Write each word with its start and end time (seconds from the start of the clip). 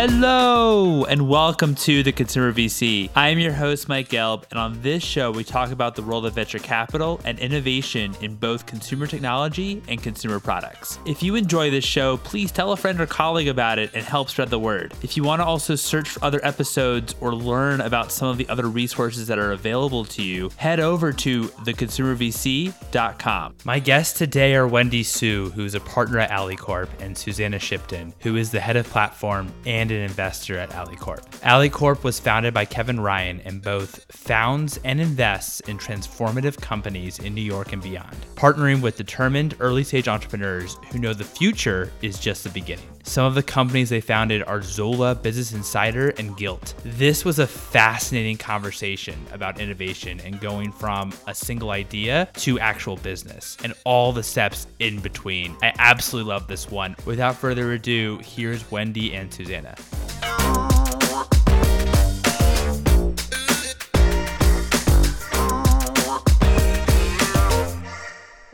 Hello, 0.00 1.04
and 1.06 1.28
welcome 1.28 1.74
to 1.74 2.04
the 2.04 2.12
Consumer 2.12 2.52
VC. 2.52 3.10
I 3.16 3.30
am 3.30 3.40
your 3.40 3.52
host, 3.52 3.88
Mike 3.88 4.10
Gelb, 4.10 4.44
and 4.52 4.60
on 4.60 4.80
this 4.80 5.02
show, 5.02 5.32
we 5.32 5.42
talk 5.42 5.72
about 5.72 5.96
the 5.96 6.04
role 6.04 6.24
of 6.24 6.34
venture 6.34 6.60
capital 6.60 7.20
and 7.24 7.36
innovation 7.40 8.14
in 8.20 8.36
both 8.36 8.64
consumer 8.64 9.08
technology 9.08 9.82
and 9.88 10.00
consumer 10.00 10.38
products. 10.38 11.00
If 11.04 11.20
you 11.20 11.34
enjoy 11.34 11.72
this 11.72 11.84
show, 11.84 12.18
please 12.18 12.52
tell 12.52 12.70
a 12.70 12.76
friend 12.76 13.00
or 13.00 13.06
colleague 13.06 13.48
about 13.48 13.80
it 13.80 13.90
and 13.92 14.04
help 14.04 14.30
spread 14.30 14.50
the 14.50 14.58
word. 14.60 14.94
If 15.02 15.16
you 15.16 15.24
want 15.24 15.40
to 15.40 15.44
also 15.44 15.74
search 15.74 16.10
for 16.10 16.24
other 16.24 16.38
episodes 16.44 17.16
or 17.20 17.34
learn 17.34 17.80
about 17.80 18.12
some 18.12 18.28
of 18.28 18.38
the 18.38 18.48
other 18.48 18.68
resources 18.68 19.26
that 19.26 19.40
are 19.40 19.50
available 19.50 20.04
to 20.04 20.22
you, 20.22 20.52
head 20.58 20.78
over 20.78 21.12
to 21.12 21.48
theconsumervc.com. 21.48 23.56
My 23.64 23.80
guests 23.80 24.16
today 24.16 24.54
are 24.54 24.68
Wendy 24.68 25.02
Tsu, 25.02 25.50
who's 25.56 25.74
a 25.74 25.80
partner 25.80 26.20
at 26.20 26.30
AlleyCorp, 26.30 26.88
and 27.00 27.18
Susannah 27.18 27.58
Shipton, 27.58 28.14
who 28.20 28.36
is 28.36 28.52
the 28.52 28.60
head 28.60 28.76
of 28.76 28.86
platform 28.86 29.52
and 29.66 29.88
an 29.90 29.97
investor 30.00 30.58
at 30.58 30.70
AlleyCorp. 30.70 31.22
AlleyCorp 31.40 32.04
was 32.04 32.20
founded 32.20 32.54
by 32.54 32.64
Kevin 32.64 33.00
Ryan 33.00 33.40
and 33.40 33.62
both 33.62 34.04
founds 34.10 34.78
and 34.84 35.00
invests 35.00 35.60
in 35.60 35.78
transformative 35.78 36.60
companies 36.60 37.18
in 37.18 37.34
New 37.34 37.42
York 37.42 37.72
and 37.72 37.82
beyond, 37.82 38.16
partnering 38.34 38.80
with 38.80 38.96
determined 38.96 39.56
early 39.60 39.84
stage 39.84 40.08
entrepreneurs 40.08 40.76
who 40.90 40.98
know 40.98 41.12
the 41.12 41.24
future 41.24 41.92
is 42.02 42.18
just 42.18 42.44
the 42.44 42.50
beginning. 42.50 42.97
Some 43.08 43.24
of 43.24 43.34
the 43.34 43.42
companies 43.42 43.88
they 43.88 44.02
founded 44.02 44.42
are 44.42 44.60
Zola, 44.60 45.14
Business 45.14 45.54
Insider, 45.54 46.10
and 46.18 46.36
Gilt. 46.36 46.74
This 46.84 47.24
was 47.24 47.38
a 47.38 47.46
fascinating 47.46 48.36
conversation 48.36 49.18
about 49.32 49.58
innovation 49.58 50.20
and 50.20 50.38
going 50.38 50.70
from 50.72 51.14
a 51.26 51.34
single 51.34 51.70
idea 51.70 52.28
to 52.34 52.60
actual 52.60 52.98
business 52.98 53.56
and 53.64 53.72
all 53.84 54.12
the 54.12 54.22
steps 54.22 54.66
in 54.78 55.00
between. 55.00 55.56
I 55.62 55.72
absolutely 55.78 56.28
love 56.28 56.48
this 56.48 56.70
one. 56.70 56.96
Without 57.06 57.34
further 57.34 57.72
ado, 57.72 58.20
here's 58.22 58.70
Wendy 58.70 59.14
and 59.14 59.32
Susannah. 59.32 59.76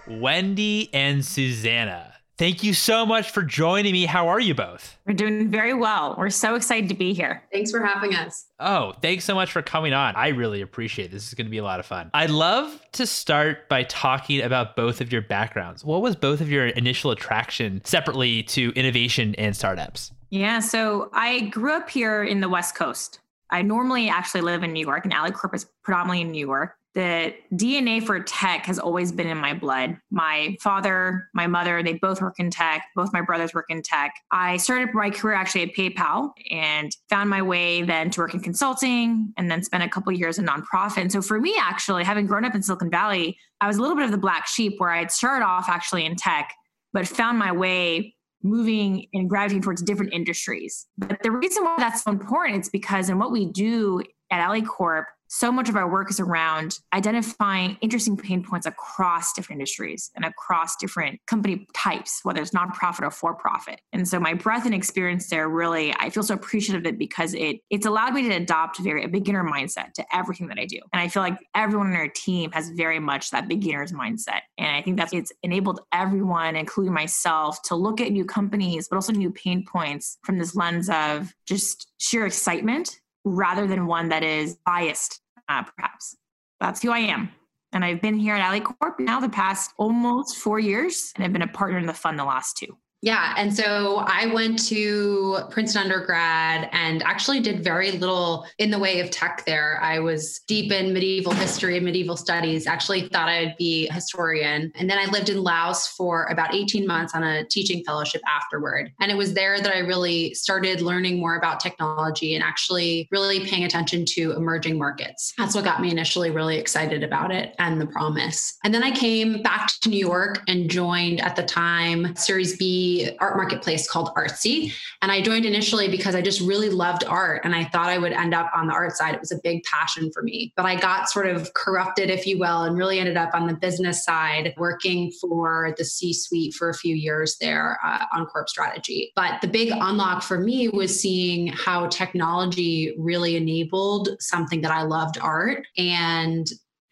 Wendy 0.06 0.90
and 0.94 1.24
Susannah. 1.24 2.13
Thank 2.36 2.64
you 2.64 2.74
so 2.74 3.06
much 3.06 3.30
for 3.30 3.44
joining 3.44 3.92
me. 3.92 4.06
How 4.06 4.26
are 4.26 4.40
you 4.40 4.56
both? 4.56 4.98
We're 5.06 5.14
doing 5.14 5.52
very 5.52 5.72
well. 5.72 6.16
We're 6.18 6.30
so 6.30 6.56
excited 6.56 6.88
to 6.88 6.94
be 6.96 7.14
here. 7.14 7.44
Thanks 7.52 7.70
for 7.70 7.80
having 7.80 8.12
us. 8.16 8.46
Oh, 8.58 8.92
thanks 9.00 9.24
so 9.24 9.36
much 9.36 9.52
for 9.52 9.62
coming 9.62 9.92
on. 9.92 10.16
I 10.16 10.28
really 10.28 10.60
appreciate 10.60 11.06
it. 11.06 11.10
This 11.12 11.28
is 11.28 11.34
going 11.34 11.46
to 11.46 11.50
be 11.50 11.58
a 11.58 11.62
lot 11.62 11.78
of 11.78 11.86
fun. 11.86 12.10
I'd 12.12 12.30
love 12.30 12.80
to 12.92 13.06
start 13.06 13.68
by 13.68 13.84
talking 13.84 14.42
about 14.42 14.74
both 14.74 15.00
of 15.00 15.12
your 15.12 15.22
backgrounds. 15.22 15.84
What 15.84 16.02
was 16.02 16.16
both 16.16 16.40
of 16.40 16.50
your 16.50 16.66
initial 16.66 17.12
attraction 17.12 17.80
separately 17.84 18.42
to 18.44 18.72
innovation 18.74 19.36
and 19.36 19.54
startups? 19.54 20.10
Yeah, 20.30 20.58
so 20.58 21.10
I 21.12 21.42
grew 21.42 21.72
up 21.72 21.88
here 21.88 22.24
in 22.24 22.40
the 22.40 22.48
West 22.48 22.74
Coast. 22.74 23.20
I 23.50 23.62
normally 23.62 24.08
actually 24.08 24.40
live 24.40 24.64
in 24.64 24.72
New 24.72 24.84
York, 24.84 25.04
and 25.04 25.14
AlleyCorp 25.14 25.54
is 25.54 25.66
predominantly 25.84 26.22
in 26.22 26.32
New 26.32 26.44
York 26.44 26.76
the 26.94 27.34
DNA 27.52 28.04
for 28.04 28.20
tech 28.20 28.66
has 28.66 28.78
always 28.78 29.10
been 29.10 29.26
in 29.26 29.38
my 29.38 29.52
blood. 29.52 29.98
My 30.10 30.56
father, 30.60 31.28
my 31.34 31.48
mother, 31.48 31.82
they 31.82 31.94
both 31.94 32.22
work 32.22 32.38
in 32.38 32.50
tech. 32.50 32.86
Both 32.94 33.12
my 33.12 33.20
brothers 33.20 33.52
work 33.52 33.66
in 33.68 33.82
tech. 33.82 34.14
I 34.30 34.58
started 34.58 34.94
my 34.94 35.10
career 35.10 35.34
actually 35.34 35.62
at 35.62 35.74
PayPal 35.74 36.30
and 36.50 36.94
found 37.10 37.30
my 37.30 37.42
way 37.42 37.82
then 37.82 38.10
to 38.10 38.20
work 38.20 38.34
in 38.34 38.40
consulting 38.40 39.32
and 39.36 39.50
then 39.50 39.64
spent 39.64 39.82
a 39.82 39.88
couple 39.88 40.12
years 40.12 40.38
in 40.38 40.46
nonprofit. 40.46 40.98
And 40.98 41.10
so 41.10 41.20
for 41.20 41.40
me, 41.40 41.54
actually, 41.58 42.04
having 42.04 42.26
grown 42.26 42.44
up 42.44 42.54
in 42.54 42.62
Silicon 42.62 42.90
Valley, 42.90 43.36
I 43.60 43.66
was 43.66 43.76
a 43.76 43.80
little 43.80 43.96
bit 43.96 44.04
of 44.04 44.12
the 44.12 44.18
black 44.18 44.46
sheep 44.46 44.74
where 44.78 44.90
I'd 44.90 45.10
started 45.10 45.44
off 45.44 45.68
actually 45.68 46.04
in 46.04 46.14
tech, 46.14 46.52
but 46.92 47.08
found 47.08 47.38
my 47.38 47.50
way 47.50 48.14
moving 48.44 49.06
and 49.12 49.28
gravitating 49.28 49.62
towards 49.62 49.82
different 49.82 50.12
industries. 50.12 50.86
But 50.98 51.22
the 51.22 51.32
reason 51.32 51.64
why 51.64 51.74
that's 51.78 52.04
so 52.04 52.10
important 52.12 52.60
is 52.60 52.68
because 52.68 53.08
in 53.08 53.18
what 53.18 53.32
we 53.32 53.46
do 53.46 54.02
at 54.30 54.46
AlleyCorp, 54.46 55.04
so 55.36 55.50
much 55.50 55.68
of 55.68 55.74
our 55.74 55.90
work 55.90 56.10
is 56.10 56.20
around 56.20 56.78
identifying 56.92 57.76
interesting 57.80 58.16
pain 58.16 58.40
points 58.40 58.66
across 58.66 59.32
different 59.32 59.58
industries 59.58 60.12
and 60.14 60.24
across 60.24 60.76
different 60.76 61.18
company 61.26 61.66
types, 61.74 62.20
whether 62.22 62.40
it's 62.40 62.52
nonprofit 62.52 63.02
or 63.02 63.10
for 63.10 63.34
profit. 63.34 63.80
And 63.92 64.06
so 64.06 64.20
my 64.20 64.34
breadth 64.34 64.64
and 64.64 64.72
experience 64.72 65.28
there 65.28 65.48
really, 65.48 65.92
I 65.98 66.10
feel 66.10 66.22
so 66.22 66.34
appreciative 66.34 66.82
of 66.82 66.86
it 66.86 66.98
because 67.00 67.34
it 67.34 67.56
it's 67.68 67.84
allowed 67.84 68.14
me 68.14 68.28
to 68.28 68.34
adopt 68.36 68.78
very 68.78 69.02
a 69.02 69.08
beginner 69.08 69.42
mindset 69.42 69.92
to 69.94 70.04
everything 70.14 70.46
that 70.48 70.58
I 70.60 70.66
do. 70.66 70.78
And 70.92 71.02
I 71.02 71.08
feel 71.08 71.24
like 71.24 71.36
everyone 71.56 71.88
on 71.88 71.96
our 71.96 72.08
team 72.08 72.52
has 72.52 72.70
very 72.70 73.00
much 73.00 73.30
that 73.30 73.48
beginner's 73.48 73.90
mindset. 73.90 74.42
And 74.56 74.68
I 74.68 74.82
think 74.82 74.98
that 74.98 75.12
it's 75.12 75.32
enabled 75.42 75.80
everyone, 75.92 76.54
including 76.54 76.92
myself, 76.92 77.60
to 77.62 77.74
look 77.74 78.00
at 78.00 78.12
new 78.12 78.24
companies, 78.24 78.86
but 78.86 78.94
also 78.94 79.12
new 79.12 79.32
pain 79.32 79.64
points 79.66 80.16
from 80.22 80.38
this 80.38 80.54
lens 80.54 80.88
of 80.88 81.34
just 81.44 81.90
sheer 81.98 82.24
excitement 82.24 83.00
rather 83.24 83.66
than 83.66 83.86
one 83.86 84.10
that 84.10 84.22
is 84.22 84.56
biased 84.64 85.22
uh, 85.48 85.62
perhaps. 85.62 86.16
That's 86.60 86.82
who 86.82 86.90
I 86.90 86.98
am. 86.98 87.30
And 87.72 87.84
I've 87.84 88.00
been 88.00 88.18
here 88.18 88.34
at 88.34 88.42
AlleyCorp 88.42 89.00
now 89.00 89.18
the 89.18 89.28
past 89.28 89.72
almost 89.78 90.36
four 90.36 90.60
years, 90.60 91.12
and 91.16 91.24
I've 91.24 91.32
been 91.32 91.42
a 91.42 91.48
partner 91.48 91.78
in 91.78 91.86
the 91.86 91.92
fund 91.92 92.18
the 92.18 92.24
last 92.24 92.56
two. 92.56 92.78
Yeah. 93.04 93.34
And 93.36 93.54
so 93.54 93.98
I 94.06 94.32
went 94.32 94.58
to 94.68 95.40
Princeton 95.50 95.82
undergrad 95.82 96.70
and 96.72 97.02
actually 97.02 97.40
did 97.40 97.62
very 97.62 97.92
little 97.92 98.46
in 98.56 98.70
the 98.70 98.78
way 98.78 99.00
of 99.00 99.10
tech 99.10 99.44
there. 99.44 99.78
I 99.82 99.98
was 99.98 100.40
deep 100.48 100.72
in 100.72 100.94
medieval 100.94 101.34
history 101.34 101.76
and 101.76 101.84
medieval 101.84 102.16
studies, 102.16 102.66
actually 102.66 103.08
thought 103.08 103.28
I'd 103.28 103.58
be 103.58 103.88
a 103.88 103.92
historian. 103.92 104.72
And 104.74 104.88
then 104.88 104.96
I 104.96 105.04
lived 105.10 105.28
in 105.28 105.42
Laos 105.42 105.86
for 105.86 106.24
about 106.30 106.54
18 106.54 106.86
months 106.86 107.14
on 107.14 107.22
a 107.22 107.44
teaching 107.44 107.84
fellowship 107.84 108.22
afterward. 108.26 108.90
And 109.00 109.12
it 109.12 109.18
was 109.18 109.34
there 109.34 109.60
that 109.60 109.74
I 109.74 109.80
really 109.80 110.32
started 110.32 110.80
learning 110.80 111.20
more 111.20 111.36
about 111.36 111.60
technology 111.60 112.34
and 112.34 112.42
actually 112.42 113.06
really 113.10 113.40
paying 113.40 113.64
attention 113.64 114.06
to 114.14 114.32
emerging 114.32 114.78
markets. 114.78 115.34
That's 115.36 115.54
what 115.54 115.64
got 115.64 115.82
me 115.82 115.90
initially 115.90 116.30
really 116.30 116.56
excited 116.56 117.04
about 117.04 117.30
it 117.30 117.54
and 117.58 117.78
the 117.78 117.86
promise. 117.86 118.56
And 118.64 118.72
then 118.72 118.82
I 118.82 118.92
came 118.92 119.42
back 119.42 119.68
to 119.82 119.90
New 119.90 119.98
York 119.98 120.40
and 120.48 120.70
joined 120.70 121.20
at 121.20 121.36
the 121.36 121.42
time 121.42 122.16
Series 122.16 122.56
B 122.56 122.93
art 123.18 123.36
marketplace 123.36 123.88
called 123.90 124.10
Artsy. 124.16 124.72
And 125.02 125.10
I 125.12 125.20
joined 125.20 125.44
initially 125.44 125.88
because 125.88 126.14
I 126.14 126.22
just 126.22 126.40
really 126.40 126.70
loved 126.70 127.04
art 127.04 127.42
and 127.44 127.54
I 127.54 127.64
thought 127.64 127.88
I 127.88 127.98
would 127.98 128.12
end 128.12 128.34
up 128.34 128.50
on 128.54 128.66
the 128.66 128.72
art 128.72 128.96
side. 128.96 129.14
It 129.14 129.20
was 129.20 129.32
a 129.32 129.40
big 129.42 129.62
passion 129.64 130.10
for 130.12 130.22
me. 130.22 130.52
But 130.56 130.66
I 130.66 130.76
got 130.76 131.10
sort 131.10 131.26
of 131.26 131.52
corrupted, 131.54 132.10
if 132.10 132.26
you 132.26 132.38
will, 132.38 132.62
and 132.62 132.76
really 132.76 132.98
ended 132.98 133.16
up 133.16 133.34
on 133.34 133.46
the 133.46 133.54
business 133.54 134.04
side, 134.04 134.54
working 134.56 135.12
for 135.20 135.74
the 135.76 135.84
C 135.84 136.12
suite 136.12 136.54
for 136.54 136.68
a 136.68 136.74
few 136.74 136.94
years 136.94 137.36
there 137.40 137.78
uh, 137.84 138.04
on 138.14 138.26
corp 138.26 138.48
strategy. 138.48 139.12
But 139.16 139.40
the 139.40 139.48
big 139.48 139.70
unlock 139.72 140.22
for 140.22 140.38
me 140.38 140.68
was 140.68 140.98
seeing 140.98 141.48
how 141.48 141.88
technology 141.88 142.94
really 142.98 143.36
enabled 143.36 144.10
something 144.20 144.60
that 144.62 144.72
I 144.72 144.82
loved 144.82 145.18
art 145.18 145.66
and 145.76 146.46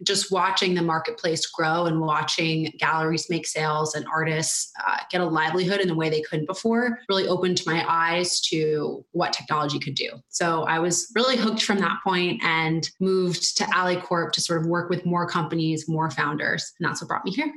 just 0.05 0.31
watching 0.31 0.75
the 0.75 0.83
marketplace 0.83 1.47
grow 1.47 1.87
and 1.87 2.01
watching 2.01 2.73
galleries 2.79 3.29
make 3.31 3.47
sales 3.47 3.95
and 3.95 4.07
artists 4.13 4.73
uh, 4.87 4.99
get 5.11 5.21
a 5.21 5.25
livelihood 5.25 5.81
in 5.81 5.89
the 5.89 5.95
way 5.95 6.11
they 6.11 6.23
couldn't 6.23 6.47
before 6.47 6.99
really 7.09 7.27
opened 7.29 7.61
my 7.67 7.85
eyes 7.89 8.41
to 8.41 9.05
what 9.13 9.33
technology 9.33 9.79
could 9.79 9.95
do. 9.95 10.11
So 10.29 10.65
I 10.65 10.79
was 10.79 11.11
really 11.15 11.37
hooked 11.37 11.63
from 11.63 11.79
that 11.79 11.99
point 12.05 12.43
and 12.43 12.89
moved 13.01 13.57
to 13.59 13.65
AlleyCorp 13.65 14.33
to 14.33 14.41
sort 14.41 14.61
of 14.61 14.67
work 14.67 14.91
with 14.91 15.07
more 15.07 15.27
companies, 15.27 15.89
more 15.89 16.11
founders. 16.11 16.73
And 16.79 16.89
that's 16.89 17.01
what 17.01 17.09
brought 17.09 17.25
me 17.25 17.33
here. 17.33 17.53